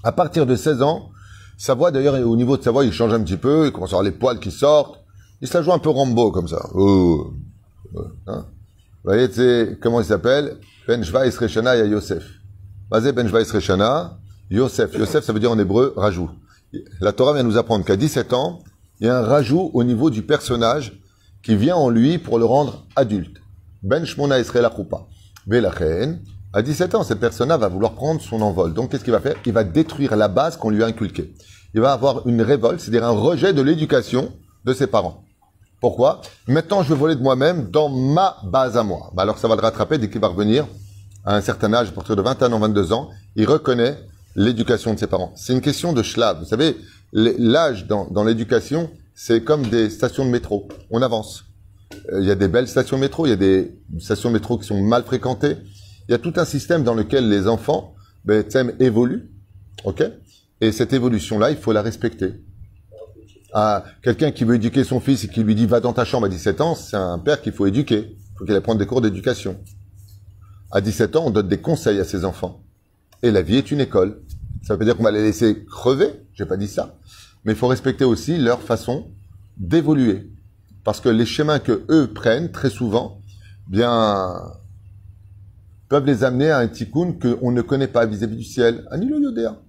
À 0.03 0.11
partir 0.11 0.45
de 0.45 0.55
16 0.55 0.81
ans, 0.81 1.11
sa 1.57 1.73
voix, 1.75 1.91
d'ailleurs, 1.91 2.15
au 2.27 2.35
niveau 2.35 2.57
de 2.57 2.61
sa 2.61 2.71
voix, 2.71 2.83
il 2.83 2.91
change 2.91 3.13
un 3.13 3.23
petit 3.23 3.37
peu, 3.37 3.67
il 3.67 3.71
commence 3.71 3.91
à 3.91 3.95
avoir 3.95 4.03
les 4.03 4.11
poils 4.11 4.39
qui 4.39 4.51
sortent. 4.51 4.99
Il 5.41 5.47
se 5.47 5.57
la 5.57 5.63
joue 5.63 5.71
un 5.71 5.79
peu 5.79 5.89
Rambo, 5.89 6.31
comme 6.31 6.49
ça. 6.49 6.69
Oh. 6.73 7.33
Hein. 8.27 8.45
Vous 9.05 9.11
voyez, 9.11 9.29
c'est, 9.31 9.77
comment 9.79 9.99
il 9.99 10.05
s'appelle? 10.07 10.57
Ben 10.87 11.03
Shvaïs 11.03 11.37
Reshana 11.37 11.77
et 11.77 11.87
Yosef. 11.87 12.23
Basé 12.89 13.11
Ben 13.11 13.27
Shvaïs 13.27 13.51
Reshana, 13.51 14.17
Yosef. 14.49 14.97
Yosef, 14.97 15.23
ça 15.23 15.31
veut 15.31 15.39
dire 15.39 15.51
en 15.51 15.59
hébreu, 15.59 15.93
rajout. 15.95 16.31
La 17.01 17.11
Torah 17.11 17.35
vient 17.35 17.43
nous 17.43 17.55
apprendre 17.55 17.85
qu'à 17.85 17.97
17 17.97 18.33
ans, 18.33 18.63
il 18.99 19.05
y 19.05 19.09
a 19.11 19.19
un 19.19 19.21
rajout 19.21 19.69
au 19.75 19.83
niveau 19.83 20.09
du 20.09 20.23
personnage 20.23 20.99
qui 21.43 21.55
vient 21.55 21.75
en 21.75 21.91
lui 21.91 22.17
pour 22.17 22.39
le 22.39 22.45
rendre 22.45 22.87
adulte. 22.95 23.37
Ben 23.83 24.05
Shmona 24.05 24.39
Israël 24.39 24.65
Akoupa. 24.65 25.05
Belachen, 25.45 26.21
à 26.51 26.63
17 26.63 26.95
ans, 26.95 27.03
cette 27.03 27.19
personne-là 27.19 27.57
va 27.57 27.67
vouloir 27.67 27.93
prendre 27.93 28.19
son 28.19 28.41
envol. 28.41 28.73
Donc, 28.73 28.89
qu'est-ce 28.89 29.03
qu'il 29.03 29.13
va 29.13 29.19
faire? 29.19 29.35
Il 29.45 29.53
va 29.53 29.63
détruire 29.63 30.15
la 30.15 30.29
base 30.29 30.57
qu'on 30.57 30.71
lui 30.71 30.81
a 30.81 30.87
inculquée. 30.87 31.31
Il 31.75 31.81
va 31.81 31.93
avoir 31.93 32.27
une 32.27 32.41
révolte, 32.41 32.79
c'est-à-dire 32.79 33.05
un 33.05 33.11
rejet 33.11 33.53
de 33.53 33.61
l'éducation 33.61 34.33
de 34.63 34.73
ses 34.73 34.87
parents. 34.87 35.24
Pourquoi? 35.85 36.21
Maintenant, 36.47 36.81
je 36.81 36.89
veux 36.89 36.95
voler 36.95 37.13
de 37.13 37.21
moi-même 37.21 37.69
dans 37.69 37.89
ma 37.89 38.37
base 38.43 38.75
à 38.75 38.81
moi. 38.81 39.11
Bah, 39.13 39.21
alors, 39.21 39.37
ça 39.37 39.47
va 39.47 39.55
le 39.55 39.61
rattraper 39.61 39.99
dès 39.99 40.09
qu'il 40.09 40.19
va 40.19 40.29
revenir 40.29 40.65
à 41.23 41.35
un 41.35 41.41
certain 41.41 41.71
âge, 41.75 41.89
à 41.89 41.91
partir 41.91 42.15
de 42.15 42.23
21 42.23 42.53
ans, 42.53 42.57
22 42.57 42.91
ans. 42.91 43.11
Il 43.35 43.45
reconnaît 43.45 43.95
l'éducation 44.35 44.95
de 44.95 44.99
ses 44.99 45.05
parents. 45.05 45.31
C'est 45.35 45.53
une 45.53 45.61
question 45.61 45.93
de 45.93 46.01
schlav. 46.01 46.39
Vous 46.39 46.45
savez, 46.45 46.75
l'âge 47.13 47.85
dans, 47.85 48.07
dans 48.09 48.23
l'éducation, 48.23 48.89
c'est 49.13 49.43
comme 49.43 49.61
des 49.67 49.91
stations 49.91 50.25
de 50.25 50.31
métro. 50.31 50.67
On 50.89 51.03
avance. 51.03 51.45
Euh, 52.11 52.19
il 52.19 52.27
y 52.27 52.31
a 52.31 52.35
des 52.35 52.47
belles 52.47 52.67
stations 52.67 52.97
de 52.97 53.01
métro, 53.01 53.27
il 53.27 53.29
y 53.29 53.33
a 53.33 53.35
des 53.35 53.71
stations 53.99 54.29
de 54.29 54.33
métro 54.33 54.57
qui 54.57 54.65
sont 54.65 54.81
mal 54.81 55.03
fréquentées. 55.03 55.57
Il 56.09 56.13
y 56.13 56.15
a 56.15 56.17
tout 56.17 56.33
un 56.37 56.45
système 56.45 56.83
dans 56.83 56.95
lequel 56.95 57.29
les 57.29 57.47
enfants 57.47 57.93
ben, 58.25 58.43
évoluent. 58.79 59.29
OK? 59.83 60.03
Et 60.61 60.71
cette 60.71 60.93
évolution-là, 60.93 61.51
il 61.51 61.57
faut 61.57 61.73
la 61.73 61.83
respecter. 61.83 62.33
À 63.57 63.85
quelqu'un 64.01 64.31
qui 64.31 64.43
veut 64.43 64.55
éduquer 64.55 64.83
son 64.83 64.99
fils 64.99 65.23
et 65.23 65.29
qui 65.29 65.41
lui 65.41 65.55
dit 65.55 65.65
va 65.65 65.79
dans 65.79 65.93
ta 65.93 66.03
chambre 66.03 66.25
à 66.25 66.29
17 66.29 66.59
ans, 66.59 66.75
c'est 66.75 66.97
un 66.97 67.17
père 67.17 67.41
qu'il 67.41 67.53
faut 67.53 67.65
éduquer. 67.65 68.09
Il 68.09 68.37
faut 68.37 68.43
qu'il 68.43 68.53
apprenne 68.53 68.77
des 68.77 68.85
cours 68.85 68.99
d'éducation. 68.99 69.55
À 70.71 70.81
17 70.81 71.15
ans, 71.15 71.23
on 71.27 71.29
donne 71.29 71.47
des 71.47 71.59
conseils 71.59 72.01
à 72.01 72.03
ses 72.03 72.25
enfants. 72.25 72.65
Et 73.23 73.31
la 73.31 73.41
vie 73.41 73.55
est 73.55 73.71
une 73.71 73.79
école. 73.79 74.21
Ça 74.61 74.75
veut 74.75 74.83
dire 74.83 74.97
qu'on 74.97 75.03
va 75.03 75.11
les 75.11 75.23
laisser 75.23 75.63
crever, 75.63 76.09
j'ai 76.33 76.45
pas 76.45 76.57
dit 76.57 76.67
ça. 76.67 76.97
Mais 77.45 77.53
il 77.53 77.57
faut 77.57 77.69
respecter 77.69 78.03
aussi 78.03 78.37
leur 78.37 78.61
façon 78.61 79.07
d'évoluer. 79.55 80.29
Parce 80.83 80.99
que 80.99 81.07
les 81.07 81.25
chemins 81.25 81.59
que 81.59 81.85
eux 81.89 82.11
prennent, 82.13 82.51
très 82.51 82.69
souvent, 82.69 83.21
bien, 83.69 84.33
peuvent 85.87 86.05
les 86.05 86.25
amener 86.25 86.51
à 86.51 86.57
un 86.57 86.67
tikkun 86.67 87.13
qu'on 87.13 87.51
ne 87.53 87.61
connaît 87.61 87.87
pas 87.87 88.05
vis-à-vis 88.05 88.35
du 88.35 88.43
ciel. 88.43 88.85
Anilo 88.91 89.17
Yodéa. 89.17 89.61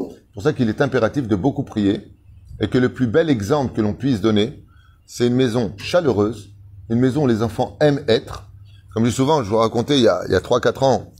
C'est 0.00 0.32
pour 0.32 0.42
ça 0.42 0.52
qu'il 0.52 0.68
est 0.68 0.80
impératif 0.80 1.28
de 1.28 1.36
beaucoup 1.36 1.62
prier 1.62 2.16
et 2.60 2.68
que 2.68 2.78
le 2.78 2.92
plus 2.92 3.06
bel 3.06 3.30
exemple 3.30 3.74
que 3.74 3.80
l'on 3.80 3.94
puisse 3.94 4.20
donner, 4.20 4.64
c'est 5.06 5.26
une 5.26 5.34
maison 5.34 5.74
chaleureuse, 5.76 6.50
une 6.88 7.00
maison 7.00 7.24
où 7.24 7.26
les 7.26 7.42
enfants 7.42 7.76
aiment 7.80 8.04
être. 8.06 8.48
Comme 8.92 9.04
je 9.04 9.10
dis 9.10 9.16
souvent, 9.16 9.42
je 9.42 9.48
vous 9.48 9.56
racontais 9.56 9.98
il 9.98 10.02
y 10.02 10.08
a, 10.08 10.22
il 10.26 10.32
y 10.32 10.36
a 10.36 10.40
3-4 10.40 10.84
ans, 10.84 11.12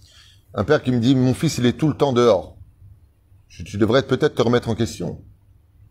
un 0.55 0.64
père 0.64 0.83
qui 0.83 0.90
me 0.90 0.98
dit, 0.98 1.14
mon 1.14 1.35
fils, 1.35 1.59
il 1.59 1.66
est 1.66 1.79
tout 1.79 1.88
le 1.88 1.96
temps 1.96 2.12
dehors. 2.12 2.57
Tu 3.48 3.79
devrais 3.79 4.03
peut-être 4.03 4.35
te 4.35 4.42
remettre 4.42 4.68
en 4.68 4.74
question. 4.74 5.22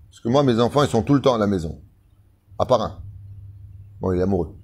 Parce 0.10 0.22
que 0.22 0.30
moi, 0.30 0.44
mes 0.44 0.60
enfants, 0.60 0.84
ils 0.84 0.90
sont 0.90 1.04
tout 1.04 1.14
le 1.14 1.22
temps 1.22 1.36
à 1.36 1.38
la 1.38 1.48
maison. 1.48 1.82
À 2.58 2.66
part 2.66 2.82
un. 2.82 3.02
Bon, 4.02 4.12
il 4.12 4.20
est 4.20 4.24
amoureux. 4.24 4.56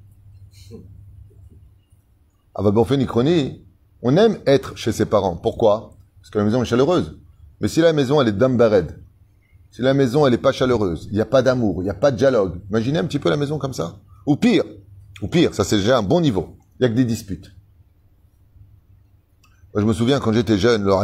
Ah 2.55 2.63
bah, 2.63 2.71
bon, 2.71 2.85
on 4.01 4.17
aime 4.17 4.37
être 4.45 4.77
chez 4.77 4.91
ses 4.91 5.05
parents. 5.05 5.35
Pourquoi? 5.35 5.97
Parce 6.21 6.29
que 6.29 6.37
la 6.37 6.45
maison 6.45 6.61
est 6.61 6.65
chaleureuse. 6.65 7.19
Mais 7.59 7.67
si 7.67 7.81
la 7.81 7.93
maison, 7.93 8.21
elle 8.21 8.29
est 8.29 8.33
d'ambared, 8.33 9.03
si 9.75 9.81
la 9.81 9.93
maison, 9.93 10.25
elle 10.25 10.33
est 10.33 10.37
pas 10.37 10.53
chaleureuse, 10.53 11.09
il 11.11 11.15
n'y 11.15 11.21
a 11.21 11.25
pas 11.25 11.41
d'amour, 11.41 11.81
il 11.81 11.83
n'y 11.83 11.89
a 11.89 11.93
pas 11.93 12.09
de 12.09 12.15
dialogue, 12.15 12.61
imaginez 12.69 12.97
un 12.97 13.03
petit 13.03 13.19
peu 13.19 13.29
la 13.29 13.35
maison 13.35 13.57
comme 13.57 13.73
ça. 13.73 13.99
Ou 14.25 14.37
pire, 14.37 14.63
ou 15.21 15.27
pire, 15.27 15.53
ça 15.53 15.65
c'est 15.65 15.79
déjà 15.79 15.97
un 15.97 16.01
bon 16.01 16.21
niveau. 16.21 16.57
Il 16.79 16.83
n'y 16.83 16.85
a 16.85 16.89
que 16.89 16.95
des 16.95 17.03
disputes. 17.03 17.51
Moi, 19.73 19.81
je 19.81 19.85
me 19.85 19.91
souviens 19.91 20.21
quand 20.21 20.31
j'étais 20.31 20.57
jeune, 20.57 20.89
on 20.89 20.97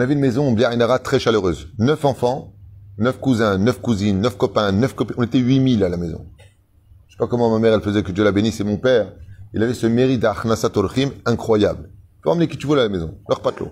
avait 0.00 0.12
une 0.12 0.20
maison, 0.20 0.52
Biarinara, 0.52 0.98
très 0.98 1.18
chaleureuse. 1.18 1.68
Neuf 1.78 2.04
enfants, 2.04 2.52
neuf 2.98 3.18
cousins, 3.18 3.56
neuf 3.56 3.80
cousines, 3.80 4.20
neuf 4.20 4.36
copains, 4.36 4.70
neuf 4.70 4.94
copines. 4.94 5.16
On 5.16 5.22
était 5.22 5.38
8000 5.38 5.82
à 5.82 5.88
la 5.88 5.96
maison. 5.96 6.26
Je 7.08 7.14
sais 7.14 7.18
pas 7.18 7.26
comment 7.26 7.50
ma 7.50 7.58
mère, 7.58 7.72
elle 7.72 7.80
faisait 7.80 8.02
que 8.02 8.12
Dieu 8.12 8.22
la 8.22 8.32
bénisse 8.32 8.60
et 8.60 8.64
mon 8.64 8.76
père. 8.76 9.14
Il 9.54 9.62
avait 9.62 9.72
ce 9.72 9.86
mérite 9.86 10.20
d'Achnasat 10.20 10.72
incroyable. 11.24 11.90
Tu 12.16 12.20
peux 12.22 12.28
emmener 12.28 12.48
qui 12.48 12.58
tu 12.58 12.66
veux 12.66 12.78
à 12.78 12.82
la 12.82 12.90
maison. 12.90 13.18
Leur 13.30 13.40
patelot. 13.40 13.70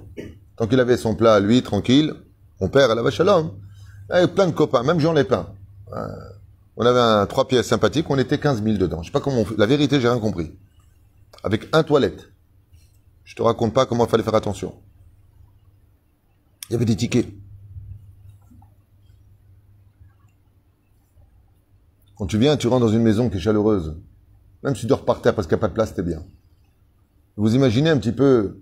Tant 0.56 0.66
qu'il 0.66 0.80
avait 0.80 0.96
son 0.96 1.14
plat, 1.14 1.38
lui, 1.38 1.62
tranquille. 1.62 2.14
Mon 2.60 2.68
père, 2.68 2.90
elle 2.90 2.98
avait 2.98 3.10
shalom. 3.10 3.52
Il 4.08 4.14
avait 4.14 4.28
plein 4.28 4.46
de 4.46 4.52
copains, 4.52 4.82
même 4.82 5.00
Jean 5.00 5.12
Lépin. 5.12 5.46
Euh, 5.92 6.06
on 6.76 6.86
avait 6.86 7.00
un 7.00 7.26
trois 7.26 7.46
pièces 7.46 7.66
sympathique, 7.66 8.06
on 8.08 8.18
était 8.18 8.38
15 8.38 8.62
000 8.62 8.76
dedans. 8.76 9.02
Je 9.02 9.06
sais 9.06 9.12
pas 9.12 9.20
comment 9.20 9.38
on 9.38 9.44
fait. 9.44 9.56
La 9.58 9.66
vérité, 9.66 10.00
j'ai 10.00 10.08
rien 10.08 10.18
compris. 10.18 10.52
Avec 11.44 11.68
un 11.72 11.82
toilette. 11.82 12.28
Je 13.24 13.34
te 13.34 13.42
raconte 13.42 13.74
pas 13.74 13.86
comment 13.86 14.06
il 14.06 14.10
fallait 14.10 14.22
faire 14.22 14.34
attention. 14.34 14.74
Il 16.68 16.72
y 16.72 16.76
avait 16.76 16.84
des 16.84 16.96
tickets. 16.96 17.28
Quand 22.16 22.26
tu 22.26 22.38
viens, 22.38 22.56
tu 22.56 22.66
rentres 22.66 22.86
dans 22.86 22.92
une 22.92 23.02
maison 23.02 23.30
qui 23.30 23.36
est 23.36 23.40
chaleureuse. 23.40 23.96
Même 24.62 24.74
si 24.74 24.82
tu 24.82 24.86
dors 24.86 25.04
par 25.04 25.22
terre 25.22 25.34
parce 25.34 25.46
qu'il 25.46 25.56
n'y 25.56 25.60
a 25.60 25.62
pas 25.62 25.68
de 25.68 25.74
place, 25.74 25.94
t'es 25.94 26.02
bien. 26.02 26.24
Vous 27.36 27.54
imaginez 27.54 27.90
un 27.90 27.98
petit 27.98 28.12
peu 28.12 28.60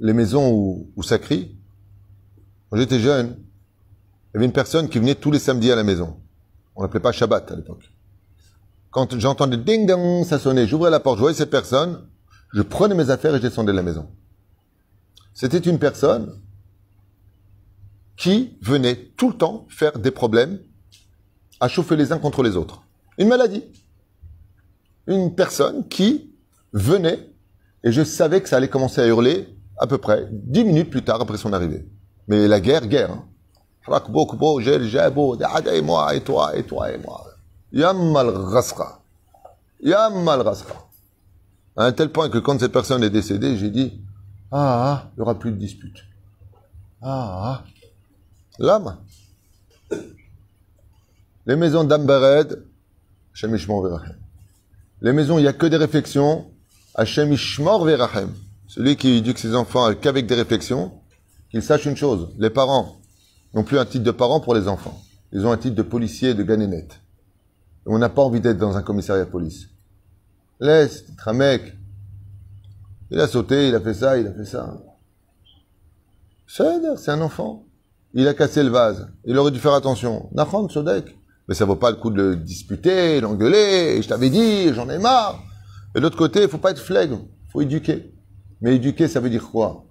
les 0.00 0.14
maisons 0.14 0.50
où, 0.50 0.90
où 0.96 1.02
ça 1.02 1.18
crie? 1.18 1.54
Quand 2.72 2.78
j'étais 2.78 3.00
jeune, 3.00 3.36
il 3.36 4.32
y 4.32 4.36
avait 4.38 4.46
une 4.46 4.52
personne 4.52 4.88
qui 4.88 4.98
venait 4.98 5.14
tous 5.14 5.30
les 5.30 5.38
samedis 5.38 5.70
à 5.70 5.76
la 5.76 5.82
maison. 5.82 6.16
On 6.74 6.80
l'appelait 6.80 7.00
pas 7.00 7.12
Shabbat 7.12 7.52
à 7.52 7.54
l'époque. 7.54 7.92
Quand 8.90 9.18
j'entendais 9.18 9.58
ding 9.58 9.86
dong, 9.86 10.24
ça 10.24 10.38
sonnait, 10.38 10.66
j'ouvrais 10.66 10.88
la 10.90 10.98
porte, 10.98 11.18
je 11.18 11.20
voyais 11.20 11.36
cette 11.36 11.50
personne, 11.50 12.08
je 12.54 12.62
prenais 12.62 12.94
mes 12.94 13.10
affaires 13.10 13.34
et 13.34 13.36
je 13.36 13.42
descendais 13.42 13.72
de 13.72 13.76
la 13.76 13.82
maison. 13.82 14.08
C'était 15.34 15.58
une 15.58 15.78
personne 15.78 16.40
qui 18.16 18.56
venait 18.62 18.96
tout 19.18 19.28
le 19.28 19.36
temps 19.36 19.66
faire 19.68 19.98
des 19.98 20.10
problèmes 20.10 20.58
à 21.60 21.68
chauffer 21.68 21.96
les 21.96 22.10
uns 22.10 22.18
contre 22.18 22.42
les 22.42 22.56
autres. 22.56 22.84
Une 23.18 23.28
maladie. 23.28 23.64
Une 25.06 25.34
personne 25.34 25.86
qui 25.88 26.32
venait, 26.72 27.34
et 27.84 27.92
je 27.92 28.02
savais 28.02 28.40
que 28.40 28.48
ça 28.48 28.56
allait 28.56 28.68
commencer 28.68 29.02
à 29.02 29.06
hurler 29.06 29.58
à 29.76 29.86
peu 29.86 29.98
près 29.98 30.26
dix 30.30 30.64
minutes 30.64 30.88
plus 30.88 31.02
tard 31.02 31.20
après 31.20 31.36
son 31.36 31.52
arrivée. 31.52 31.86
Mais 32.28 32.48
la 32.48 32.60
guerre, 32.60 32.86
guerre. 32.86 33.10
Hein. 33.10 33.24
et 35.72 35.82
moi, 35.82 36.14
et 36.14 36.20
toi, 36.20 36.56
et 36.56 36.64
toi, 36.64 36.90
et 36.92 36.98
moi. 36.98 37.24
Yammal. 37.72 38.32
Yammal 39.80 40.44
ghasra. 40.44 40.88
À 41.76 41.84
un 41.86 41.92
tel 41.92 42.10
point 42.10 42.28
que 42.28 42.38
quand 42.38 42.60
cette 42.60 42.72
personne 42.72 43.02
est 43.02 43.10
décédée, 43.10 43.56
j'ai 43.56 43.70
dit, 43.70 44.00
ah, 44.50 44.92
ah, 44.92 45.10
il 45.12 45.16
n'y 45.16 45.22
aura 45.22 45.38
plus 45.38 45.50
de 45.50 45.56
dispute. 45.56 46.04
Ah, 47.00 47.62
ah. 47.62 47.64
L'âme. 48.58 48.98
Les 51.46 51.56
maisons 51.56 51.84
d'Ambered, 51.84 52.62
Hashem 53.34 53.54
Ishmor 53.54 53.82
Verachem. 53.82 54.16
Les 55.00 55.12
maisons, 55.12 55.38
il 55.38 55.42
n'y 55.42 55.48
a 55.48 55.52
que 55.54 55.66
des 55.66 55.78
réflexions, 55.78 56.46
Hashem 56.94 57.32
Ishmor 57.32 57.84
Verachem. 57.84 58.32
Celui 58.68 58.96
qui 58.96 59.16
éduque 59.16 59.38
ses 59.38 59.54
enfants 59.56 59.92
qu'avec 59.94 60.26
des 60.26 60.34
réflexions, 60.34 60.92
qu'il 61.52 61.62
sache 61.62 61.84
une 61.84 61.96
chose, 61.96 62.30
les 62.38 62.50
parents 62.50 62.96
n'ont 63.54 63.62
plus 63.62 63.78
un 63.78 63.84
titre 63.84 64.04
de 64.04 64.10
parent 64.10 64.40
pour 64.40 64.54
les 64.54 64.68
enfants. 64.68 64.98
Ils 65.32 65.46
ont 65.46 65.52
un 65.52 65.58
titre 65.58 65.76
de 65.76 65.82
policier 65.82 66.32
de 66.32 66.42
ganénette. 66.42 67.00
On 67.84 67.98
n'a 67.98 68.08
pas 68.08 68.22
envie 68.22 68.40
d'être 68.40 68.56
dans 68.58 68.76
un 68.76 68.82
commissariat 68.82 69.26
de 69.26 69.30
police. 69.30 69.68
Laisse, 70.60 71.04
être 71.12 71.28
un 71.28 71.34
mec. 71.34 71.76
Il 73.10 73.20
a 73.20 73.26
sauté, 73.26 73.68
il 73.68 73.74
a 73.74 73.80
fait 73.80 73.92
ça, 73.92 74.18
il 74.18 74.26
a 74.26 74.32
fait 74.32 74.46
ça. 74.46 74.80
C'est 76.46 77.10
un 77.10 77.20
enfant. 77.20 77.66
Il 78.14 78.26
a 78.28 78.34
cassé 78.34 78.62
le 78.62 78.70
vase. 78.70 79.08
Il 79.26 79.36
aurait 79.36 79.50
dû 79.50 79.58
faire 79.58 79.74
attention. 79.74 80.30
Nachon, 80.32 80.68
Sodek. 80.70 81.16
Mais 81.48 81.54
ça 81.54 81.66
vaut 81.66 81.76
pas 81.76 81.90
le 81.90 81.96
coup 81.96 82.10
de 82.10 82.16
le 82.16 82.36
disputer, 82.36 83.20
l'engueuler. 83.20 84.00
Je 84.00 84.08
t'avais 84.08 84.30
dit, 84.30 84.72
j'en 84.72 84.88
ai 84.88 84.98
marre. 84.98 85.42
Et 85.94 85.98
de 85.98 86.02
l'autre 86.02 86.16
côté, 86.16 86.42
il 86.42 86.48
faut 86.48 86.58
pas 86.58 86.70
être 86.70 86.80
flegme. 86.80 87.18
Il 87.48 87.50
faut 87.52 87.60
éduquer. 87.60 88.14
Mais 88.62 88.76
éduquer, 88.76 89.08
ça 89.08 89.20
veut 89.20 89.28
dire 89.28 89.50
quoi? 89.50 89.84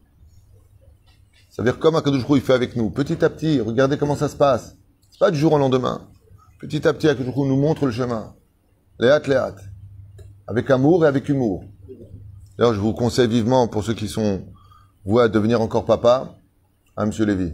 Ça 1.51 1.61
veut 1.61 1.69
dire 1.69 1.79
comme 1.79 1.95
Akadosh 1.97 2.23
il 2.29 2.41
fait 2.41 2.53
avec 2.53 2.77
nous. 2.77 2.89
Petit 2.89 3.23
à 3.25 3.29
petit, 3.29 3.59
regardez 3.59 3.97
comment 3.97 4.15
ça 4.15 4.29
se 4.29 4.37
passe. 4.37 4.77
C'est 5.09 5.19
pas 5.19 5.31
du 5.31 5.37
jour 5.37 5.51
au 5.51 5.57
lendemain. 5.57 6.07
Petit 6.59 6.87
à 6.87 6.93
petit, 6.93 7.09
Akadosh 7.09 7.35
nous 7.35 7.57
montre 7.57 7.85
le 7.85 7.91
chemin. 7.91 8.33
Léat, 8.99 9.19
léat. 9.27 9.55
Avec 10.47 10.69
amour 10.71 11.03
et 11.03 11.09
avec 11.09 11.27
humour. 11.27 11.65
D'ailleurs, 12.57 12.73
je 12.73 12.79
vous 12.79 12.93
conseille 12.93 13.27
vivement, 13.27 13.67
pour 13.67 13.83
ceux 13.83 13.93
qui 13.93 14.07
sont 14.07 14.45
voués 15.03 15.23
à 15.23 15.27
devenir 15.27 15.59
encore 15.59 15.83
papa, 15.83 16.37
à 16.95 17.03
M. 17.03 17.11
Lévy? 17.19 17.53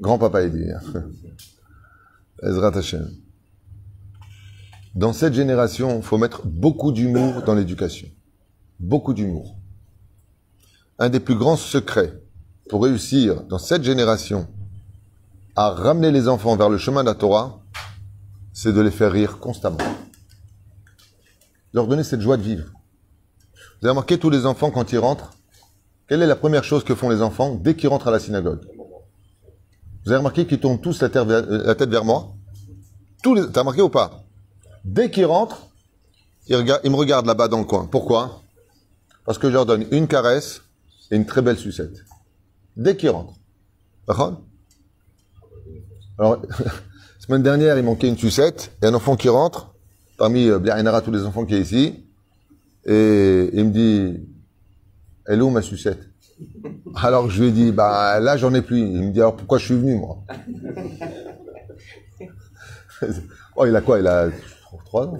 Grand-papa, 0.00 0.42
il. 0.42 0.76
Ezra 2.42 2.76
Hashem. 2.76 3.10
Dans 4.96 5.12
cette 5.12 5.34
génération, 5.34 5.98
il 5.98 6.02
faut 6.02 6.18
mettre 6.18 6.44
beaucoup 6.44 6.90
d'humour 6.90 7.42
dans 7.42 7.54
l'éducation. 7.54 8.08
Beaucoup 8.80 9.14
d'humour. 9.14 9.56
Un 10.98 11.10
des 11.10 11.20
plus 11.20 11.36
grands 11.36 11.56
secrets 11.56 12.23
pour 12.68 12.82
réussir 12.84 13.42
dans 13.44 13.58
cette 13.58 13.84
génération 13.84 14.46
à 15.56 15.70
ramener 15.70 16.10
les 16.10 16.28
enfants 16.28 16.56
vers 16.56 16.68
le 16.68 16.78
chemin 16.78 17.02
de 17.02 17.08
la 17.08 17.14
Torah, 17.14 17.60
c'est 18.52 18.72
de 18.72 18.80
les 18.80 18.90
faire 18.90 19.12
rire 19.12 19.38
constamment. 19.38 19.78
Leur 21.72 21.86
donner 21.86 22.04
cette 22.04 22.20
joie 22.20 22.36
de 22.36 22.42
vivre. 22.42 22.64
Vous 23.80 23.86
avez 23.86 23.90
remarqué 23.90 24.18
tous 24.18 24.30
les 24.30 24.46
enfants 24.46 24.70
quand 24.70 24.92
ils 24.92 24.98
rentrent, 24.98 25.32
quelle 26.08 26.22
est 26.22 26.26
la 26.26 26.36
première 26.36 26.64
chose 26.64 26.84
que 26.84 26.94
font 26.94 27.08
les 27.08 27.22
enfants 27.22 27.54
dès 27.54 27.74
qu'ils 27.76 27.88
rentrent 27.88 28.08
à 28.08 28.10
la 28.10 28.18
synagogue? 28.18 28.60
Vous 30.04 30.10
avez 30.10 30.18
remarqué 30.18 30.46
qu'ils 30.46 30.60
tournent 30.60 30.80
tous 30.80 31.00
la, 31.00 31.08
tête 31.08 31.88
vers 31.88 32.04
moi? 32.04 32.34
Tous 33.22 33.34
les... 33.34 33.50
T'as 33.50 33.60
remarqué 33.60 33.82
ou 33.82 33.88
pas? 33.88 34.22
Dès 34.84 35.10
qu'ils 35.10 35.26
rentrent, 35.26 35.66
ils 36.46 36.58
me 36.58 36.96
regardent 36.96 37.26
là-bas 37.26 37.48
dans 37.48 37.58
le 37.58 37.64
coin. 37.64 37.86
Pourquoi? 37.86 38.42
Parce 39.24 39.38
que 39.38 39.48
je 39.48 39.54
leur 39.54 39.64
donne 39.64 39.86
une 39.90 40.06
caresse 40.06 40.60
et 41.10 41.16
une 41.16 41.24
très 41.24 41.40
belle 41.40 41.58
sucette. 41.58 42.04
Dès 42.76 42.96
qu'ils 42.96 43.10
rentrent. 43.10 43.34
Alors, 46.18 46.42
semaine 47.18 47.42
dernière, 47.42 47.78
il 47.78 47.84
manquait 47.84 48.08
une 48.08 48.18
sucette 48.18 48.72
et 48.82 48.86
un 48.86 48.94
enfant 48.94 49.16
qui 49.16 49.28
rentre, 49.28 49.74
parmi 50.18 50.48
euh, 50.48 51.00
tous 51.00 51.10
les 51.10 51.22
enfants 51.22 51.44
qui 51.44 51.54
est 51.54 51.60
ici, 51.60 52.04
et 52.84 53.50
il 53.52 53.64
me 53.64 53.70
dit, 53.70 54.20
elle 55.26 55.38
est 55.38 55.42
où 55.42 55.50
ma 55.50 55.62
sucette? 55.62 56.00
Alors 56.96 57.30
je 57.30 57.42
lui 57.42 57.48
ai 57.48 57.52
dit, 57.52 57.72
bah 57.72 58.18
là 58.20 58.36
j'en 58.36 58.52
ai 58.54 58.62
plus. 58.62 58.80
Il 58.80 59.02
me 59.04 59.12
dit, 59.12 59.20
alors 59.20 59.36
pourquoi 59.36 59.58
je 59.58 59.66
suis 59.66 59.76
venu 59.76 59.96
moi? 59.96 60.24
Oh, 63.56 63.66
il 63.66 63.76
a 63.76 63.82
quoi? 63.82 63.98
Il 64.00 64.06
a 64.06 64.30
3 64.86 65.06
ans? 65.06 65.18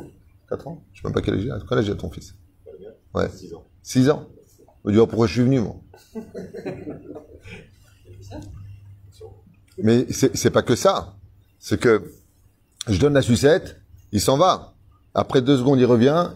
4 0.49 0.69
ans? 0.69 0.83
Je 0.93 1.01
sais 1.01 1.07
même 1.07 1.13
pas 1.13 1.21
quel 1.21 1.35
âge 1.35 1.45
il 1.45 1.51
a. 1.51 1.59
Quel 1.69 1.79
âge 1.79 1.91
a 1.91 1.95
ton 1.95 2.11
fils? 2.11 2.35
Ouais. 3.15 3.29
6 3.29 3.55
ans. 3.55 3.65
6 3.83 4.11
ans 4.11 4.27
Il 4.85 4.91
me 4.91 4.93
dit, 4.93 5.07
pourquoi 5.07 5.27
je 5.27 5.35
suis 5.35 5.43
venu 5.43 5.61
moi? 5.61 5.77
Mais 9.79 10.07
c'est 10.11 10.51
pas 10.51 10.63
que 10.63 10.77
ça. 10.77 11.15
C'est 11.59 11.81
que 11.81 12.13
je 12.89 12.99
donne 12.99 13.15
la 13.15 13.23
sucette, 13.23 13.81
il 14.13 14.21
s'en 14.21 14.37
va. 14.37 14.75
Après 15.15 15.43
deux 15.43 15.57
secondes, 15.57 15.79
il 15.81 15.87
revient, 15.87 16.31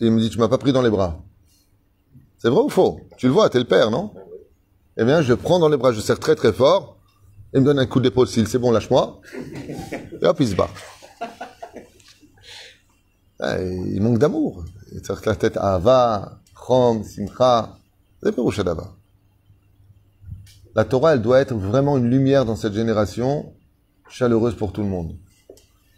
et 0.00 0.06
il 0.06 0.12
me 0.12 0.20
dit, 0.20 0.30
tu 0.30 0.38
m'as 0.38 0.48
pas 0.48 0.58
pris 0.58 0.72
dans 0.72 0.82
les 0.82 0.90
bras. 0.90 1.22
C'est 2.38 2.48
vrai 2.48 2.60
ou 2.60 2.68
faux? 2.68 3.00
Tu 3.16 3.26
le 3.26 3.32
vois, 3.32 3.48
t'es 3.48 3.58
le 3.58 3.64
père, 3.64 3.90
non? 3.90 4.12
Eh 4.96 5.04
bien, 5.04 5.22
je 5.22 5.32
prends 5.34 5.58
dans 5.58 5.68
les 5.68 5.76
bras, 5.76 5.92
je 5.92 6.00
serre 6.00 6.18
très 6.18 6.34
très 6.34 6.52
fort, 6.52 6.96
il 7.54 7.60
me 7.60 7.64
donne 7.64 7.78
un 7.78 7.86
coup 7.86 8.00
d'épaule, 8.00 8.28
s'il 8.28 8.46
c'est 8.48 8.58
bon, 8.58 8.70
lâche-moi. 8.70 9.20
Et 10.20 10.26
hop, 10.26 10.36
il 10.40 10.48
se 10.48 10.54
bat. 10.54 10.68
Il 13.40 14.00
manque 14.02 14.18
d'amour. 14.18 14.64
Il 14.92 15.02
la 15.24 15.36
tête 15.36 15.56
à 15.56 15.74
Ava, 15.74 16.40
Chom, 16.54 17.02
Simcha. 17.02 17.78
C'est 18.22 18.34
La 20.76 20.84
Torah, 20.84 21.14
elle 21.14 21.22
doit 21.22 21.40
être 21.40 21.54
vraiment 21.54 21.96
une 21.96 22.10
lumière 22.10 22.44
dans 22.44 22.54
cette 22.54 22.74
génération, 22.74 23.54
chaleureuse 24.10 24.54
pour 24.54 24.74
tout 24.74 24.82
le 24.82 24.88
monde. 24.88 25.16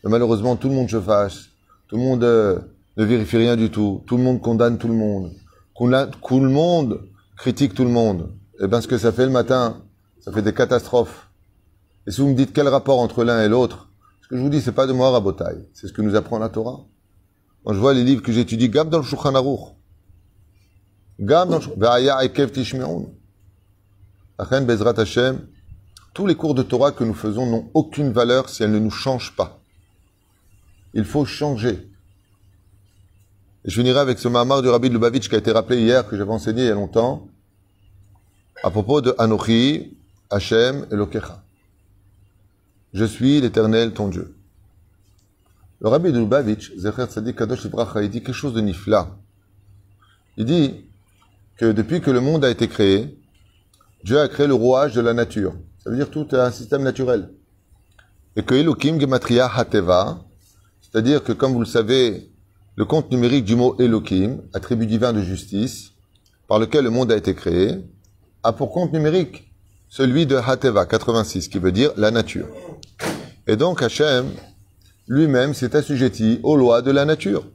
malheureusement, 0.04 0.54
tout 0.54 0.68
le 0.68 0.74
monde 0.76 0.88
se 0.88 1.00
fâche. 1.00 1.50
Tout 1.88 1.96
le 1.96 2.02
monde 2.02 2.22
euh, 2.22 2.60
ne 2.96 3.04
vérifie 3.04 3.38
rien 3.38 3.56
du 3.56 3.72
tout. 3.72 4.04
Tout 4.06 4.16
le 4.16 4.22
monde 4.22 4.40
condamne 4.40 4.78
tout 4.78 4.86
le 4.86 4.94
monde. 4.94 5.32
Tout 5.76 5.88
le 5.88 6.48
monde 6.48 7.00
critique 7.36 7.74
tout 7.74 7.82
le 7.82 7.90
monde. 7.90 8.30
Et 8.60 8.64
eh 8.64 8.68
bien, 8.68 8.80
ce 8.80 8.86
que 8.86 8.98
ça 8.98 9.10
fait 9.10 9.26
le 9.26 9.32
matin, 9.32 9.82
ça 10.20 10.30
fait 10.30 10.42
des 10.42 10.54
catastrophes. 10.54 11.28
Et 12.06 12.12
si 12.12 12.20
vous 12.20 12.28
me 12.28 12.34
dites 12.34 12.52
quel 12.52 12.68
rapport 12.68 13.00
entre 13.00 13.24
l'un 13.24 13.42
et 13.42 13.48
l'autre, 13.48 13.90
ce 14.22 14.28
que 14.28 14.36
je 14.36 14.40
vous 14.40 14.48
dis, 14.48 14.60
c'est 14.60 14.70
pas 14.70 14.86
de 14.86 14.92
moi 14.92 15.08
à. 15.08 15.22
C'est 15.74 15.88
ce 15.88 15.92
que 15.92 16.02
nous 16.02 16.14
apprend 16.14 16.38
la 16.38 16.50
Torah. 16.50 16.84
Quand 17.64 17.74
je 17.74 17.80
vois 17.80 17.94
les 17.94 18.04
livres 18.04 18.22
que 18.22 18.30
j'étudie, 18.30 18.68
Gab 18.68 18.90
dans 18.90 18.98
le 18.98 19.04
Shulchan 19.04 19.34
Aruch. 19.34 19.74
Gab 21.18 21.48
dans 21.48 21.58
le 21.58 23.17
Tishmeun. 24.38 24.64
Bezrat 24.64 24.98
Hashem. 24.98 25.46
Tous 26.14 26.27
les 26.27 26.35
cours 26.35 26.55
de 26.55 26.62
Torah 26.62 26.92
que 26.92 27.05
nous 27.05 27.14
faisons 27.14 27.46
n'ont 27.46 27.70
aucune 27.74 28.12
valeur 28.12 28.48
si 28.48 28.62
elles 28.62 28.72
ne 28.72 28.79
nous 28.79 28.90
changent 28.90 29.35
pas. 29.37 29.61
Il 30.94 31.05
faut 31.05 31.24
changer. 31.24 31.88
Je 33.64 33.74
finirai 33.74 34.01
avec 34.01 34.18
ce 34.18 34.29
Mahamar 34.29 34.62
du 34.62 34.68
Rabbi 34.68 34.88
Lubavitch 34.88 35.29
qui 35.29 35.35
a 35.35 35.38
été 35.38 35.53
rappelé 35.53 35.81
hier, 35.81 36.09
que 36.09 36.16
j'avais 36.16 36.33
enseigné 36.33 36.62
il 36.62 36.68
y 36.68 36.70
a 36.70 36.74
longtemps, 36.74 37.29
à 38.64 38.70
propos 38.70 39.01
de 39.01 39.14
Anochi, 39.18 39.96
Hashem 40.31 40.87
et 40.90 40.96
Lokecha. 40.96 41.42
Je 42.94 43.05
suis 43.05 43.40
l'éternel 43.40 43.92
ton 43.92 44.09
Dieu. 44.09 44.35
Le 45.81 45.88
Rabbi 45.88 46.11
de 46.11 46.18
Lubavitch, 46.18 46.74
Zecher 46.77 47.07
Tzadik 47.07 47.37
Kadosh 47.37 47.64
Ibracha, 47.66 48.03
il 48.03 48.11
dit 48.11 48.22
quelque 48.22 48.35
chose 48.35 48.55
de 48.55 48.61
nifla. 48.61 49.16
Il 50.37 50.46
dit 50.46 50.87
que 51.57 51.70
depuis 51.70 52.01
que 52.01 52.11
le 52.11 52.20
monde 52.20 52.44
a 52.44 52.51
été 52.51 52.66
créé, 52.68 53.18
Dieu 54.04 54.20
a 54.20 54.28
créé 54.28 54.46
le 54.46 54.54
rouage 54.54 54.94
de 54.94 55.00
la 55.00 55.12
nature. 55.12 55.54
Ça 55.82 55.90
veut 55.90 55.96
dire 55.96 56.11
tout 56.11 56.28
un 56.32 56.50
système 56.50 56.82
naturel. 56.82 57.30
Et 58.37 58.42
que 58.42 58.54
Elohim 58.54 59.00
Gematria 59.00 59.50
Hateva, 59.52 60.24
c'est-à-dire 60.80 61.24
que 61.24 61.32
comme 61.32 61.52
vous 61.52 61.61
le 61.61 61.66
savez, 61.66 62.30
le 62.76 62.84
compte 62.84 63.11
numérique 63.11 63.44
du 63.44 63.56
mot 63.56 63.76
Elohim, 63.78 64.42
attribut 64.54 64.87
divin 64.87 65.12
de 65.12 65.20
justice, 65.20 65.92
par 66.46 66.58
lequel 66.58 66.84
le 66.84 66.90
monde 66.90 67.11
a 67.11 67.16
été 67.16 67.34
créé, 67.34 67.84
a 68.42 68.52
pour 68.52 68.72
compte 68.72 68.92
numérique 68.92 69.52
celui 69.88 70.26
de 70.26 70.37
Hateva 70.37 70.87
86, 70.87 71.48
qui 71.48 71.58
veut 71.58 71.72
dire 71.72 71.92
la 71.96 72.11
nature. 72.11 72.46
Et 73.46 73.57
donc 73.57 73.82
Hachem 73.82 74.30
lui-même 75.09 75.55
s'est 75.55 75.74
assujetti 75.74 76.38
aux 76.42 76.57
lois 76.57 76.82
de 76.82 76.90
la 76.90 77.05
nature. 77.05 77.46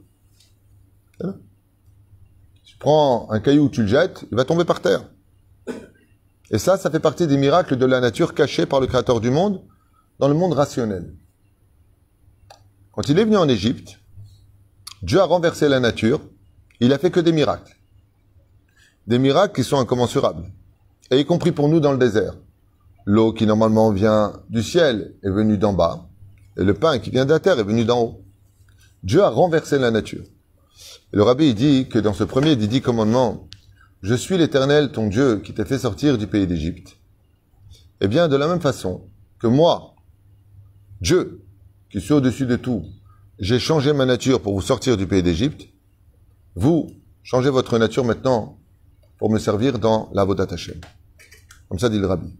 Tu 2.64 2.76
prends 2.78 3.30
un 3.30 3.40
caillou, 3.40 3.68
tu 3.68 3.82
le 3.82 3.88
jettes, 3.88 4.24
il 4.30 4.36
va 4.36 4.44
tomber 4.44 4.64
par 4.64 4.80
terre. 4.80 5.04
Et 6.50 6.58
ça, 6.58 6.76
ça 6.76 6.90
fait 6.90 7.00
partie 7.00 7.26
des 7.26 7.36
miracles 7.36 7.76
de 7.76 7.86
la 7.86 8.00
nature 8.00 8.34
cachés 8.34 8.66
par 8.66 8.80
le 8.80 8.86
Créateur 8.86 9.20
du 9.20 9.30
monde 9.30 9.62
dans 10.18 10.28
le 10.28 10.34
monde 10.34 10.52
rationnel. 10.52 11.14
Quand 12.92 13.08
il 13.08 13.18
est 13.18 13.24
venu 13.24 13.36
en 13.36 13.48
Égypte, 13.48 13.98
Dieu 15.02 15.20
a 15.20 15.24
renversé 15.24 15.68
la 15.68 15.80
nature, 15.80 16.20
il 16.80 16.92
a 16.92 16.98
fait 16.98 17.10
que 17.10 17.20
des 17.20 17.32
miracles. 17.32 17.76
Des 19.06 19.18
miracles 19.18 19.54
qui 19.54 19.64
sont 19.64 19.78
incommensurables. 19.78 20.52
Et 21.10 21.18
y 21.18 21.24
compris 21.24 21.52
pour 21.52 21.68
nous 21.68 21.80
dans 21.80 21.92
le 21.92 21.98
désert. 21.98 22.34
L'eau 23.04 23.32
qui 23.32 23.46
normalement 23.46 23.90
vient 23.90 24.40
du 24.48 24.62
ciel 24.62 25.14
est 25.22 25.30
venue 25.30 25.58
d'en 25.58 25.74
bas, 25.74 26.08
et 26.56 26.64
le 26.64 26.72
pain 26.72 26.98
qui 26.98 27.10
vient 27.10 27.26
de 27.26 27.32
la 27.32 27.40
terre 27.40 27.58
est 27.58 27.64
venu 27.64 27.84
d'en 27.84 28.00
haut. 28.00 28.24
Dieu 29.02 29.22
a 29.22 29.28
renversé 29.28 29.78
la 29.78 29.90
nature. 29.90 30.24
Le 31.12 31.22
rabbi 31.22 31.52
dit 31.54 31.88
que 31.88 31.98
dans 31.98 32.14
ce 32.14 32.24
premier 32.24 32.56
des 32.56 32.66
dix 32.66 32.80
commandements, 32.80 33.48
je 34.04 34.14
suis 34.14 34.36
l'éternel 34.36 34.92
ton 34.92 35.06
Dieu 35.06 35.38
qui 35.38 35.54
t'a 35.54 35.64
fait 35.64 35.78
sortir 35.78 36.18
du 36.18 36.26
pays 36.26 36.46
d'Égypte. 36.46 36.98
Eh 38.02 38.06
bien, 38.06 38.28
de 38.28 38.36
la 38.36 38.46
même 38.46 38.60
façon 38.60 39.08
que 39.38 39.46
moi, 39.46 39.94
Dieu, 41.00 41.42
qui 41.90 42.02
suis 42.02 42.12
au-dessus 42.12 42.44
de 42.44 42.56
tout, 42.56 42.84
j'ai 43.38 43.58
changé 43.58 43.94
ma 43.94 44.04
nature 44.04 44.42
pour 44.42 44.52
vous 44.52 44.60
sortir 44.60 44.98
du 44.98 45.06
pays 45.06 45.22
d'Égypte, 45.22 45.68
Vous, 46.54 46.90
changez 47.22 47.48
votre 47.48 47.78
nature 47.78 48.04
maintenant 48.04 48.58
pour 49.16 49.30
me 49.30 49.38
servir 49.38 49.78
dans 49.78 50.10
la 50.12 50.26
Vodat 50.26 50.48
Hashem. 50.50 50.78
Comme 51.70 51.78
ça 51.78 51.88
dit 51.88 51.98
le 51.98 52.06
rabbi. 52.06 52.36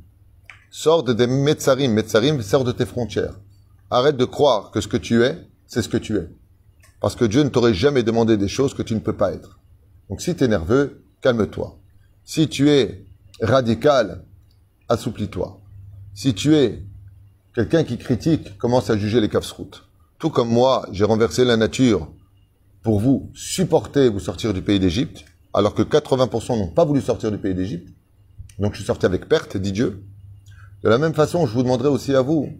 Sors 0.70 1.02
de 1.02 1.14
des 1.14 1.26
Metzarim. 1.26 1.92
Metzarim, 1.94 2.42
sors 2.42 2.64
de 2.64 2.72
tes 2.72 2.84
frontières. 2.84 3.40
Arrête 3.90 4.18
de 4.18 4.26
croire 4.26 4.70
que 4.70 4.82
ce 4.82 4.88
que 4.88 4.98
tu 4.98 5.24
es, 5.24 5.48
c'est 5.66 5.80
ce 5.80 5.88
que 5.88 5.96
tu 5.96 6.18
es. 6.18 6.28
Parce 7.00 7.16
que 7.16 7.24
Dieu 7.24 7.42
ne 7.42 7.48
t'aurait 7.48 7.72
jamais 7.72 8.02
demandé 8.02 8.36
des 8.36 8.48
choses 8.48 8.74
que 8.74 8.82
tu 8.82 8.94
ne 8.94 9.00
peux 9.00 9.16
pas 9.16 9.32
être. 9.32 9.58
Donc 10.10 10.20
si 10.20 10.36
tu 10.36 10.46
nerveux, 10.46 11.03
calme-toi. 11.24 11.78
Si 12.22 12.48
tu 12.48 12.68
es 12.68 13.06
radical, 13.40 14.26
assouplis-toi. 14.90 15.58
Si 16.12 16.34
tu 16.34 16.54
es 16.54 16.82
quelqu'un 17.54 17.82
qui 17.82 17.96
critique, 17.96 18.58
commence 18.58 18.90
à 18.90 18.98
juger 18.98 19.22
les 19.22 19.30
routes. 19.56 19.88
Tout 20.18 20.28
comme 20.28 20.50
moi, 20.50 20.86
j'ai 20.92 21.04
renversé 21.04 21.46
la 21.46 21.56
nature 21.56 22.12
pour 22.82 23.00
vous 23.00 23.30
supporter 23.32 24.10
vous 24.10 24.20
sortir 24.20 24.52
du 24.52 24.60
pays 24.60 24.78
d'Égypte, 24.78 25.24
alors 25.54 25.74
que 25.74 25.80
80% 25.80 26.58
n'ont 26.58 26.68
pas 26.68 26.84
voulu 26.84 27.00
sortir 27.00 27.32
du 27.32 27.38
pays 27.38 27.54
d'Égypte. 27.54 27.88
Donc 28.58 28.74
je 28.74 28.80
suis 28.80 28.86
sorti 28.86 29.06
avec 29.06 29.26
perte, 29.26 29.56
dit 29.56 29.72
Dieu. 29.72 30.04
De 30.82 30.90
la 30.90 30.98
même 30.98 31.14
façon, 31.14 31.46
je 31.46 31.54
vous 31.54 31.62
demanderai 31.62 31.88
aussi 31.88 32.14
à 32.14 32.20
vous 32.20 32.50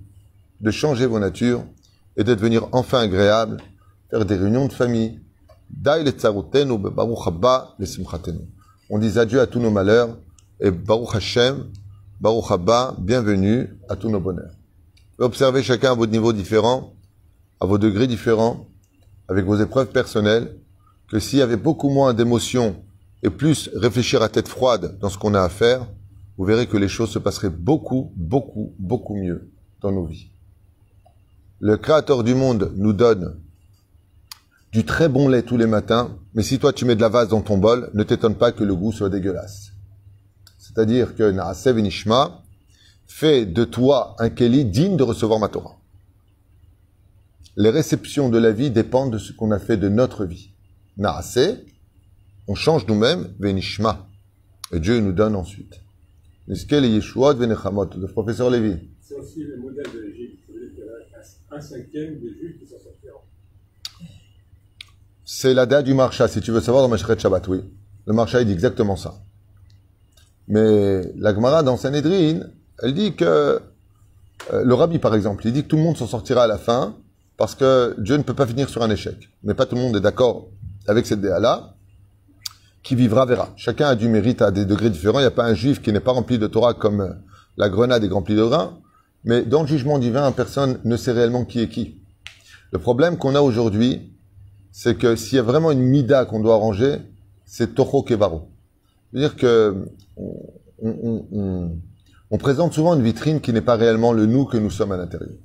de 0.63 0.71
changer 0.71 1.05
vos 1.05 1.19
natures 1.19 1.67
et 2.17 2.25
de 2.25 2.35
devenir 2.35 2.67
enfin 2.73 3.01
agréable, 3.01 3.59
faire 4.09 4.25
des 4.25 4.37
réunions 4.37 4.69
de 4.69 4.73
famille. 4.73 5.21
On 8.91 8.99
dit 8.99 9.19
adieu 9.19 9.41
à 9.41 9.47
tous 9.47 9.61
nos 9.61 9.71
malheurs 9.71 10.19
et 10.61 10.71
Baruch 10.71 11.15
Hashem, 11.15 11.71
Baruch 12.21 12.51
Haba, 12.51 12.95
bienvenue 12.99 13.79
à 13.89 13.97
tous 13.97 14.11
nos 14.11 14.21
bonheurs. 14.21 14.53
Observez 15.19 15.63
chacun 15.63 15.93
à 15.93 15.95
votre 15.95 16.13
niveau 16.13 16.35
différent, 16.35 16.93
à 17.61 17.67
vos 17.67 17.79
degrés 17.79 18.07
différents, 18.07 18.69
avec 19.27 19.47
vos 19.47 19.57
épreuves 19.57 19.89
personnelles, 19.89 20.59
que 21.09 21.19
s'il 21.19 21.39
y 21.39 21.43
avait 21.43 21.57
beaucoup 21.57 21.89
moins 21.89 22.13
d'émotions 22.13 22.77
et 23.23 23.31
plus 23.31 23.71
réfléchir 23.75 24.21
à 24.21 24.29
tête 24.29 24.49
froide 24.49 24.99
dans 25.01 25.09
ce 25.09 25.17
qu'on 25.17 25.33
a 25.33 25.41
à 25.41 25.49
faire, 25.49 25.87
vous 26.37 26.45
verrez 26.45 26.67
que 26.67 26.77
les 26.77 26.89
choses 26.89 27.11
se 27.11 27.19
passeraient 27.19 27.49
beaucoup, 27.49 28.13
beaucoup, 28.17 28.75
beaucoup 28.79 29.17
mieux 29.17 29.51
dans 29.81 29.93
nos 29.93 30.05
vies. 30.05 30.29
Le 31.59 31.79
Créateur 31.79 32.23
du 32.23 32.35
monde 32.35 32.71
nous 32.77 32.93
donne 32.93 33.41
du 34.75 34.85
très 34.85 35.09
bon 35.09 35.29
lait 35.29 35.43
tous 35.43 35.57
les 35.57 35.69
matins, 35.69 36.19
mais 36.35 36.43
si 36.43 36.59
toi 36.59 36.73
tu 36.73 36.85
mets 36.85 36.97
de 36.97 37.01
la 37.01 37.09
vase 37.09 37.29
dans 37.29 37.43
ton 37.43 37.59
bol, 37.59 37.93
ne 37.95 38.03
t'étonne 38.03 38.35
pas 38.35 38.51
que 38.51 38.65
le 38.65 38.75
goût 38.75 38.91
soit 38.91 39.09
dégueulasse. 39.09 39.71
C'est-à-dire 40.59 41.15
que 41.15 41.31
Naasev 41.31 41.81
Nishma 41.81 42.43
fait 43.07 43.47
de 43.47 43.63
toi 43.63 44.17
un 44.19 44.31
Keli 44.31 44.65
digne 44.65 44.97
de 44.97 45.05
recevoir 45.05 45.39
ma 45.39 45.47
Torah. 45.47 45.79
Les 47.57 47.71
réceptions 47.71 48.31
de 48.31 48.39
la 48.39 48.51
vie 48.51 48.73
dépendent 48.73 49.13
de 49.13 49.19
ce 49.19 49.33
qu'on 49.33 49.53
a 49.53 49.61
fait 49.61 49.77
de 49.77 49.89
notre 49.89 50.25
vie. 50.25 50.51
Naase, 50.97 51.61
on 52.49 52.57
change 52.57 52.89
nous-mêmes, 52.89 53.33
Venishma. 53.39 54.09
Et 54.73 54.81
Dieu 54.81 54.99
nous 54.99 55.13
donne 55.13 55.37
ensuite. 55.37 55.81
Le 56.49 58.07
professeur 58.07 58.51
Lévy. 58.51 58.89
C'est 59.01 59.15
aussi 59.15 59.45
le 59.45 59.57
modèle 59.59 59.87
de 59.95 60.01
l'Égypte. 60.01 60.41
Un 61.53 61.61
cinquième 61.61 62.19
des 62.19 62.35
Juifs 62.35 62.59
qui 62.59 62.67
s'en 62.67 62.81
sortiront. 62.83 63.04
C'est 65.25 65.55
la 65.55 65.65
date 65.67 65.87
du 65.87 65.95
Marcha, 65.95 66.29
si 66.29 66.41
tu 66.41 66.51
veux 66.51 66.61
savoir, 66.61 66.83
dans 66.83 66.89
Mashret 66.89 67.19
Shabbat, 67.19 67.49
oui. 67.49 67.63
Le 68.07 68.13
Marcha, 68.13 68.41
il 68.43 68.47
dit 68.47 68.53
exactement 68.53 68.97
ça. 68.97 69.15
Mais 70.49 71.13
la 71.17 71.35
Gemara, 71.35 71.63
dans 71.63 71.79
Sanhedrin, 71.79 72.41
elle 72.83 72.93
dit 72.93 73.15
que 73.15 73.61
euh, 74.53 74.65
le 74.65 74.75
rabbi, 74.75 74.99
par 74.99 75.15
exemple, 75.15 75.47
il 75.47 75.53
dit 75.53 75.63
que 75.63 75.69
tout 75.69 75.77
le 75.77 75.83
monde 75.83 75.97
s'en 75.97 76.07
sortira 76.07 76.45
à 76.45 76.47
la 76.47 76.59
fin 76.59 76.95
parce 77.39 77.55
que 77.55 77.95
Dieu 77.99 78.17
ne 78.17 78.23
peut 78.23 78.35
pas 78.35 78.47
finir 78.47 78.69
sur 78.69 78.83
un 78.83 78.91
échec. 78.91 79.31
Mais 79.43 79.55
pas 79.55 79.65
tout 79.65 79.77
le 79.77 79.81
monde 79.81 79.97
est 79.97 80.01
d'accord 80.01 80.49
avec 80.87 81.07
cette 81.07 81.23
déa-là 81.23 81.75
qui 82.83 82.95
vivra 82.95 83.25
verra. 83.25 83.49
Chacun 83.57 83.89
a 83.89 83.95
du 83.95 84.09
mérite 84.09 84.43
à 84.43 84.51
des 84.51 84.67
degrés 84.67 84.91
différents. 84.91 85.19
Il 85.21 85.23
n'y 85.23 85.29
a 85.29 85.31
pas 85.31 85.47
un 85.47 85.55
juif 85.55 85.81
qui 85.81 85.91
n'est 85.91 86.01
pas 86.01 86.13
rempli 86.13 86.39
de 86.39 86.47
Torah 86.47 86.75
comme 86.75 87.01
euh, 87.01 87.13
la 87.57 87.71
grenade 87.71 88.05
est 88.05 88.09
remplie 88.09 88.37
de 88.37 88.45
grains. 88.45 88.79
Mais 89.25 89.43
dans 89.43 89.63
le 89.63 89.69
jugement 89.69 89.99
divin, 89.99 90.31
personne 90.33 90.79
ne 90.85 90.97
sait 90.99 91.13
réellement 91.13 91.47
qui 91.47 91.61
est 91.61 91.69
qui. 91.69 92.03
Le 92.73 92.79
problème 92.79 93.17
qu'on 93.17 93.35
a 93.35 93.41
aujourd'hui, 93.41 94.14
c'est 94.77 94.99
que 94.99 95.15
s'il 95.15 95.37
y 95.37 95.39
a 95.39 95.43
vraiment 95.43 95.71
une 95.71 95.85
mida 95.85 96.25
qu'on 96.25 96.41
doit 96.41 96.55
arranger, 96.55 96.97
c'est 97.45 97.77
Toho 97.77 98.03
Kebaro. 98.03 98.49
C'est-à-dire 99.13 99.37
que 99.37 99.87
on, 100.83 102.39
présente 102.39 102.73
souvent 102.73 102.97
une 102.97 103.03
vitrine 103.03 103.41
qui 103.41 103.53
n'est 103.53 103.61
pas 103.61 103.77
réellement 103.77 104.13
le 104.13 104.27
nous 104.27 104.47
que 104.47 104.57
nous 104.57 104.71
sommes 104.71 104.91
à 104.91 104.97
l'intérieur. 104.97 105.37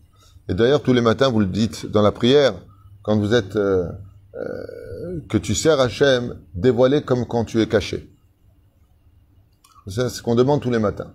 Et 0.48 0.56
d'ailleurs, 0.56 0.82
tous 0.82 0.94
les 0.94 1.02
matins, 1.02 1.30
vous 1.30 1.42
le 1.42 1.46
dites 1.46 1.86
dans 1.86 2.02
la 2.02 2.12
prière, 2.12 2.56
quand 3.04 3.20
vous 3.20 3.36
êtes 3.36 3.56
euh, 3.56 3.88
euh, 4.34 5.20
que 5.30 5.38
tu 5.38 5.54
sers 5.54 5.80
Hachem 5.80 6.40
dévoilé 6.56 7.04
comme 7.04 7.28
quand 7.28 7.46
tu 7.46 7.62
es 7.62 7.68
caché. 7.68 8.10
C'est 9.86 10.10
ce 10.10 10.24
qu'on 10.24 10.34
demande 10.34 10.60
tous 10.60 10.72
les 10.72 10.80
matins. 10.80 11.14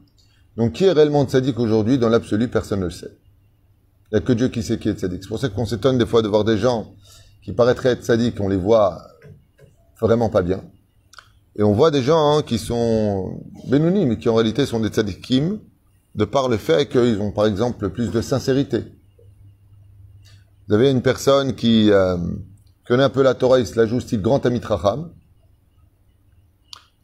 Donc, 0.56 0.74
qui 0.74 0.84
est 0.84 0.92
réellement 0.92 1.24
tzaddik 1.24 1.58
aujourd'hui 1.58 1.98
Dans 1.98 2.08
l'absolu, 2.08 2.46
personne 2.46 2.78
ne 2.78 2.84
le 2.84 2.90
sait. 2.90 3.18
Il 4.12 4.14
n'y 4.14 4.18
a 4.18 4.20
que 4.20 4.32
Dieu 4.32 4.50
qui 4.50 4.62
sait 4.62 4.78
qui 4.78 4.88
est 4.88 5.00
tzaddik. 5.00 5.24
C'est 5.24 5.28
pour 5.28 5.40
ça 5.40 5.48
qu'on 5.48 5.66
s'étonne 5.66 5.98
des 5.98 6.06
fois 6.06 6.22
de 6.22 6.28
voir 6.28 6.44
des 6.44 6.58
gens 6.58 6.94
qui 7.44 7.52
paraîtraient 7.52 7.90
être 7.90 8.04
tzaddik, 8.04 8.40
on 8.40 8.48
les 8.48 8.56
voit 8.56 9.02
vraiment 10.00 10.30
pas 10.30 10.42
bien. 10.42 10.62
Et 11.56 11.62
on 11.62 11.72
voit 11.72 11.90
des 11.90 12.02
gens 12.02 12.38
hein, 12.38 12.42
qui 12.42 12.58
sont 12.58 13.40
bénounis, 13.68 14.06
mais 14.06 14.18
qui 14.18 14.28
en 14.28 14.34
réalité 14.34 14.66
sont 14.66 14.80
des 14.80 14.88
tzaddikim, 14.88 15.60
de 16.14 16.24
par 16.24 16.48
le 16.48 16.56
fait 16.56 16.88
qu'ils 16.88 17.20
ont 17.20 17.30
par 17.30 17.46
exemple 17.46 17.90
plus 17.90 18.10
de 18.10 18.20
sincérité. 18.20 18.84
Vous 20.66 20.74
avez 20.74 20.90
une 20.90 21.02
personne 21.02 21.54
qui... 21.54 21.90
Euh, 21.90 22.16
connaît 22.86 23.02
un 23.02 23.10
peu 23.10 23.22
la 23.22 23.34
Torah, 23.34 23.58
il 23.58 23.66
se 23.66 23.76
la 23.76 23.86
joue 23.86 24.00
style 24.00 24.20
grand 24.20 24.44
ami 24.46 24.60
Tracham. 24.60 25.10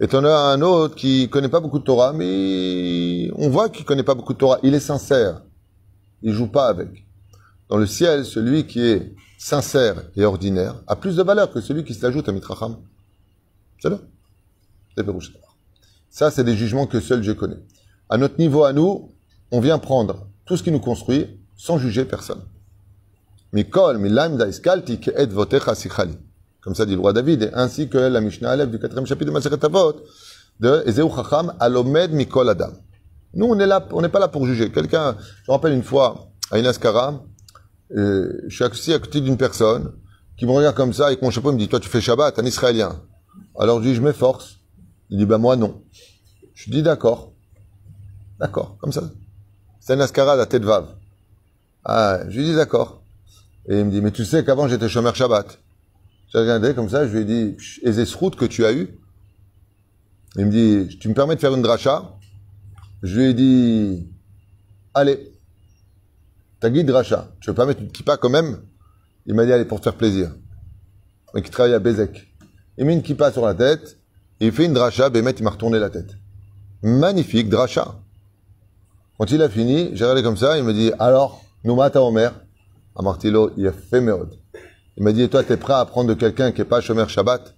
Et 0.01 0.07
on 0.15 0.25
a 0.25 0.53
un 0.53 0.63
autre 0.63 0.95
qui 0.95 1.29
connaît 1.29 1.49
pas 1.49 1.61
beaucoup 1.61 1.79
de 1.79 1.85
Torah, 1.85 2.13
mais 2.13 3.31
on 3.37 3.51
voit 3.51 3.69
qu'il 3.69 3.85
connaît 3.85 4.03
pas 4.03 4.15
beaucoup 4.15 4.33
de 4.33 4.39
Torah. 4.39 4.59
Il 4.63 4.75
est 4.75 4.81
sincère. 4.81 5.43
Il 6.23 6.33
joue 6.33 6.49
pas 6.49 6.69
avec. 6.69 7.07
Dans 7.69 7.77
le 7.77 7.87
ciel, 7.87 8.25
celui 8.25 8.67
qui 8.67 8.81
est 8.81 9.15
sincère 9.41 10.03
et 10.17 10.25
ordinaire 10.27 10.75
a 10.87 10.97
plus 10.97 11.17
de 11.17 11.23
valeur 11.23 11.51
que 11.51 11.63
celui 11.63 11.83
qui 11.83 11.95
se 11.95 12.03
l'ajoute 12.05 12.29
à 12.29 12.33
Mitracham. 12.33 12.77
C'est 13.81 13.89
là. 13.89 13.99
Ça, 16.11 16.31
c'est 16.31 16.45
des 16.45 16.55
jugements 16.55 16.87
que 16.87 17.01
seul 17.01 17.23
je 17.23 17.33
connais. 17.33 17.57
À 18.11 18.19
notre 18.19 18.39
niveau, 18.39 18.65
à 18.65 18.75
nous, 18.75 19.15
on 19.51 19.61
vient 19.61 19.79
prendre 19.79 20.27
tout 20.45 20.59
ce 20.59 20.63
qui 20.63 20.71
nous 20.71 20.81
construit 20.81 21.41
sans 21.57 21.79
juger 21.79 22.05
personne. 22.05 22.43
Comme 23.53 23.65
ça 26.75 26.85
dit 26.85 26.95
le 26.95 27.01
roi 27.01 27.15
David, 27.15 27.51
ainsi 27.55 27.89
que 27.89 27.97
la 27.97 28.21
Mishnah 28.21 28.51
Aleph 28.51 28.71
du 28.71 28.79
quatrième 28.79 29.07
chapitre 29.07 29.31
de 29.31 29.33
Maseret 29.33 29.65
Avot, 29.65 29.95
de 30.61 30.83
Ezeu 30.87 31.09
Chacham 31.09 31.55
alomed 31.59 32.13
mikol 32.13 32.51
adam. 32.51 32.73
Nous, 33.33 33.47
on 33.47 33.59
on 33.93 34.03
n'est 34.03 34.09
pas 34.11 34.19
là 34.19 34.29
pour 34.29 34.45
juger. 34.47 34.71
Quelqu'un, 34.71 35.17
je 35.19 35.51
me 35.51 35.55
rappelle 35.55 35.73
une 35.73 35.83
fois, 35.83 36.29
à 36.51 36.59
une 36.59 36.67
je 37.95 38.49
suis 38.49 38.65
assis 38.65 38.93
à 38.93 38.99
côté 38.99 39.21
d'une 39.21 39.37
personne, 39.37 39.93
qui 40.37 40.47
me 40.47 40.53
regarde 40.53 40.77
comme 40.77 40.93
ça, 40.93 41.07
avec 41.07 41.21
mon 41.23 41.31
chapeau, 41.31 41.51
il 41.51 41.55
me 41.55 41.59
dit, 41.59 41.69
toi, 41.69 41.81
tu 41.81 41.89
fais 41.89 42.01
Shabbat, 42.01 42.39
un 42.39 42.45
Israélien. 42.45 43.03
Alors, 43.59 43.83
je 43.83 43.89
dis, 43.89 43.95
je 43.95 44.01
m'efforce. 44.01 44.61
Il 45.11 45.19
dit, 45.19 45.27
bah, 45.27 45.39
moi, 45.39 45.57
non. 45.57 45.83
Je 46.55 46.71
dis, 46.71 46.83
d'accord. 46.83 47.33
D'accord, 48.39 48.79
comme 48.79 48.93
ça. 48.93 49.11
C'est 49.81 49.93
un 49.93 50.01
askara 50.01 50.41
à 50.41 50.47
tête 50.47 50.65
vave. 50.65 50.95
Ah, 51.85 52.21
je 52.29 52.39
lui 52.39 52.47
dis, 52.47 52.55
d'accord. 52.55 53.03
Et 53.69 53.79
il 53.79 53.85
me 53.85 53.91
dit, 53.91 54.01
mais 54.01 54.13
tu 54.13 54.25
sais 54.25 54.45
qu'avant 54.45 54.69
j'étais 54.69 54.89
chômeur 54.89 55.15
Shabbat. 55.15 55.59
J'ai 56.33 56.39
regardé 56.39 56.75
comme 56.75 56.89
ça, 56.89 57.07
je 57.07 57.13
lui 57.13 57.23
ai 57.23 57.25
dit, 57.25 57.57
et 57.83 57.93
ces 57.93 58.15
route 58.15 58.37
que 58.37 58.45
tu 58.45 58.65
as 58.65 58.73
eu 58.73 58.99
Il 60.37 60.47
me 60.47 60.51
dit, 60.51 60.99
tu 60.99 61.09
me 61.09 61.15
permets 61.15 61.35
de 61.35 61.41
faire 61.41 61.55
une 61.55 61.63
dracha? 61.63 62.15
Je 63.03 63.19
lui 63.19 63.27
ai 63.27 63.35
dit, 63.35 64.09
allez, 64.95 65.30
t'as 66.61 66.71
guide 66.71 66.87
dracha, 66.87 67.33
tu 67.41 67.51
veux 67.51 67.55
pas 67.55 67.67
mettre 67.67 67.81
une 67.81 67.91
kippa 67.91 68.17
quand 68.17 68.31
même? 68.31 68.63
Il 69.27 69.35
m'a 69.35 69.45
dit, 69.45 69.53
allez, 69.53 69.65
pour 69.65 69.81
te 69.81 69.85
faire 69.85 69.97
plaisir. 69.97 70.31
Mais 71.35 71.43
qui 71.43 71.51
travaille 71.51 71.75
à 71.75 71.79
Bézek. 71.79 72.35
Il 72.79 72.87
met 72.87 72.95
une 72.95 73.03
kippa 73.03 73.33
sur 73.33 73.45
la 73.45 73.55
tête, 73.55 73.99
et 74.41 74.47
il 74.47 74.53
fait 74.53 74.65
une 74.65 74.73
dracha, 74.73 75.11
Bémet, 75.11 75.33
il 75.33 75.45
m'a 75.45 75.51
retourné 75.51 75.79
la 75.79 75.91
tête. 75.91 76.17
Magnifique 76.83 77.49
dracha. 77.49 78.01
Quand 79.19 79.31
il 79.31 79.43
a 79.43 79.51
fini, 79.51 79.91
j'ai 79.93 80.05
regardé 80.05 80.23
comme 80.23 80.39
ça, 80.39 80.57
il 80.57 80.65
me 80.65 80.73
dit, 80.73 80.93
alors, 80.99 81.45
nous 81.65 81.75
mata 81.75 82.03
Omer 82.03 82.33
Amartilo, 82.97 83.53
il 83.57 83.67
a 83.67 83.73
fait. 83.73 84.03
Il 84.97 85.03
m'a 85.03 85.13
dit, 85.13 85.29
toi, 85.29 85.45
t'es 85.45 85.59
prêt 85.59 85.75
à 85.75 85.81
apprendre 85.81 86.09
de 86.09 86.15
quelqu'un 86.15 86.53
qui 86.53 86.63
est 86.63 86.65
pas 86.65 86.81
chômeur 86.81 87.11
Shabbat? 87.11 87.55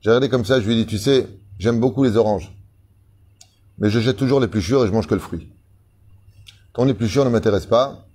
J'ai 0.00 0.10
regardé 0.10 0.28
comme 0.28 0.44
ça, 0.44 0.60
je 0.60 0.66
lui 0.66 0.74
ai 0.74 0.76
dit, 0.76 0.86
tu 0.86 0.98
sais, 0.98 1.28
j'aime 1.58 1.80
beaucoup 1.80 2.02
les 2.02 2.16
oranges. 2.16 2.52
Mais 3.78 3.88
je 3.88 4.00
jette 4.00 4.16
toujours 4.16 4.40
les 4.40 4.48
pluchures 4.48 4.84
et 4.84 4.88
je 4.88 4.92
mange 4.92 5.06
que 5.06 5.14
le 5.14 5.20
fruit. 5.20 5.52
Ton 6.74 6.88
épluchure 6.88 7.24
ne 7.24 7.30
m'intéresse 7.30 7.66
pas. 7.66 8.08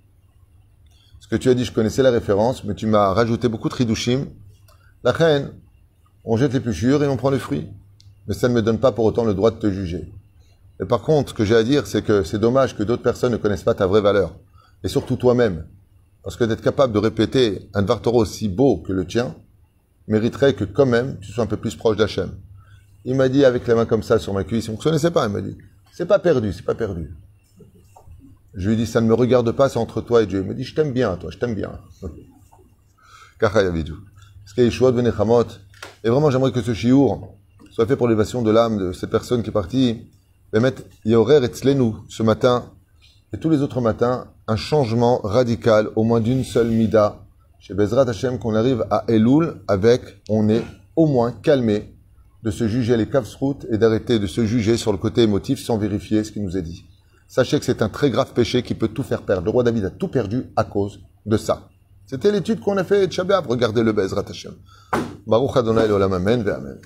Ce 1.18 1.26
que 1.28 1.36
tu 1.36 1.48
as 1.48 1.54
dit, 1.54 1.64
je 1.64 1.72
connaissais 1.72 2.02
la 2.02 2.10
référence, 2.10 2.62
mais 2.64 2.74
tu 2.74 2.86
m'as 2.86 3.12
rajouté 3.14 3.48
beaucoup 3.48 3.70
de 3.70 3.74
ridushim. 3.74 4.26
La 5.02 5.12
reine, 5.12 5.52
on 6.24 6.36
jette 6.36 6.52
les 6.52 6.60
pluchures 6.60 7.02
et 7.02 7.08
on 7.08 7.16
prend 7.16 7.30
le 7.30 7.38
fruit. 7.38 7.68
Mais 8.28 8.34
ça 8.34 8.48
ne 8.48 8.54
me 8.54 8.60
donne 8.60 8.78
pas 8.78 8.92
pour 8.92 9.06
autant 9.06 9.24
le 9.24 9.32
droit 9.32 9.50
de 9.50 9.56
te 9.56 9.70
juger. 9.70 10.12
Et 10.78 10.84
par 10.84 11.00
contre, 11.00 11.30
ce 11.30 11.34
que 11.34 11.44
j'ai 11.44 11.56
à 11.56 11.62
dire, 11.62 11.86
c'est 11.86 12.02
que 12.02 12.22
c'est 12.22 12.38
dommage 12.38 12.76
que 12.76 12.82
d'autres 12.82 13.02
personnes 13.02 13.32
ne 13.32 13.38
connaissent 13.38 13.62
pas 13.62 13.72
ta 13.72 13.86
vraie 13.86 14.02
valeur. 14.02 14.36
Et 14.84 14.88
surtout 14.88 15.16
toi-même. 15.16 15.66
Parce 16.22 16.36
que 16.36 16.44
d'être 16.44 16.62
capable 16.62 16.92
de 16.92 16.98
répéter 16.98 17.70
un 17.72 17.80
Dvartoro 17.80 18.20
aussi 18.20 18.50
beau 18.50 18.76
que 18.76 18.92
le 18.92 19.06
tien, 19.06 19.34
mériterait 20.06 20.52
que 20.52 20.64
quand 20.64 20.86
même 20.86 21.18
tu 21.20 21.32
sois 21.32 21.44
un 21.44 21.46
peu 21.46 21.56
plus 21.56 21.76
proche 21.76 21.96
d'Hachem. 21.96 22.30
Il 23.06 23.14
m'a 23.14 23.30
dit 23.30 23.46
avec 23.46 23.66
la 23.66 23.74
main 23.74 23.86
comme 23.86 24.02
ça 24.02 24.18
sur 24.18 24.34
ma 24.34 24.44
cuisse, 24.44 24.68
on 24.68 24.72
ne 24.72 24.76
connaissait 24.76 25.10
pas, 25.10 25.26
il 25.26 25.32
m'a 25.32 25.40
dit, 25.40 25.56
c'est 25.92 26.04
pas 26.04 26.18
perdu, 26.18 26.52
c'est 26.52 26.64
pas 26.64 26.74
perdu. 26.74 27.10
Je 28.54 28.68
lui 28.68 28.76
dit, 28.76 28.86
ça 28.86 29.00
ne 29.00 29.06
me 29.06 29.14
regarde 29.14 29.50
pas, 29.52 29.68
c'est 29.68 29.78
entre 29.78 30.00
toi 30.00 30.22
et 30.22 30.26
Dieu. 30.26 30.40
Il 30.42 30.48
m'a 30.48 30.54
dit, 30.54 30.64
je 30.64 30.74
t'aime 30.74 30.92
bien, 30.92 31.16
toi, 31.16 31.30
je 31.30 31.38
t'aime 31.38 31.54
bien. 31.54 31.72
Nechamot. 35.02 35.44
Et 36.04 36.08
vraiment, 36.08 36.30
j'aimerais 36.30 36.52
que 36.52 36.62
ce 36.62 36.74
chiour 36.74 37.36
soit 37.70 37.86
fait 37.86 37.96
pour 37.96 38.08
l'élévation 38.08 38.42
de 38.42 38.50
l'âme 38.50 38.78
de 38.78 38.92
cette 38.92 39.10
personne 39.10 39.42
qui 39.42 39.50
est 39.50 39.52
partie. 39.52 40.10
ce 40.52 42.22
matin, 42.22 42.72
et 43.32 43.38
tous 43.38 43.48
les 43.48 43.62
autres 43.62 43.80
matins, 43.80 44.26
un 44.48 44.56
changement 44.56 45.20
radical, 45.22 45.88
au 45.94 46.02
moins 46.02 46.20
d'une 46.20 46.42
seule 46.42 46.68
mida, 46.68 47.24
chez 47.60 47.74
Bezrat 47.74 48.08
Hashem, 48.08 48.38
qu'on 48.38 48.56
arrive 48.56 48.84
à 48.90 49.04
Elul 49.06 49.62
avec, 49.68 50.02
on 50.28 50.48
est 50.48 50.64
au 50.96 51.06
moins 51.06 51.30
calmé 51.30 51.94
de 52.42 52.50
se 52.50 52.66
juger 52.66 52.96
les 52.96 53.08
kavsrout 53.08 53.66
et 53.70 53.78
d'arrêter 53.78 54.18
de 54.18 54.26
se 54.26 54.44
juger 54.44 54.76
sur 54.76 54.92
le 54.92 54.98
côté 54.98 55.22
émotif 55.22 55.62
sans 55.62 55.78
vérifier 55.78 56.24
ce 56.24 56.32
qui 56.32 56.40
nous 56.40 56.56
est 56.56 56.62
dit. 56.62 56.84
Sachez 57.30 57.60
que 57.60 57.64
c'est 57.64 57.80
un 57.80 57.88
très 57.88 58.10
grave 58.10 58.32
péché 58.32 58.64
qui 58.64 58.74
peut 58.74 58.88
tout 58.88 59.04
faire 59.04 59.22
perdre. 59.22 59.44
Le 59.44 59.50
roi 59.50 59.62
David 59.62 59.84
a 59.84 59.90
tout 59.90 60.08
perdu 60.08 60.46
à 60.56 60.64
cause 60.64 60.98
de 61.24 61.36
ça. 61.36 61.68
C'était 62.04 62.32
l'étude 62.32 62.58
qu'on 62.58 62.76
a 62.76 62.82
fait 62.82 63.06
de 63.06 63.12
Shabbat. 63.12 63.46
Regardez 63.46 63.84
le 63.84 63.92
Bezrat 63.92 64.24
Hashem. 64.28 64.54
Ve 65.28 65.34
Amen. 65.34 66.80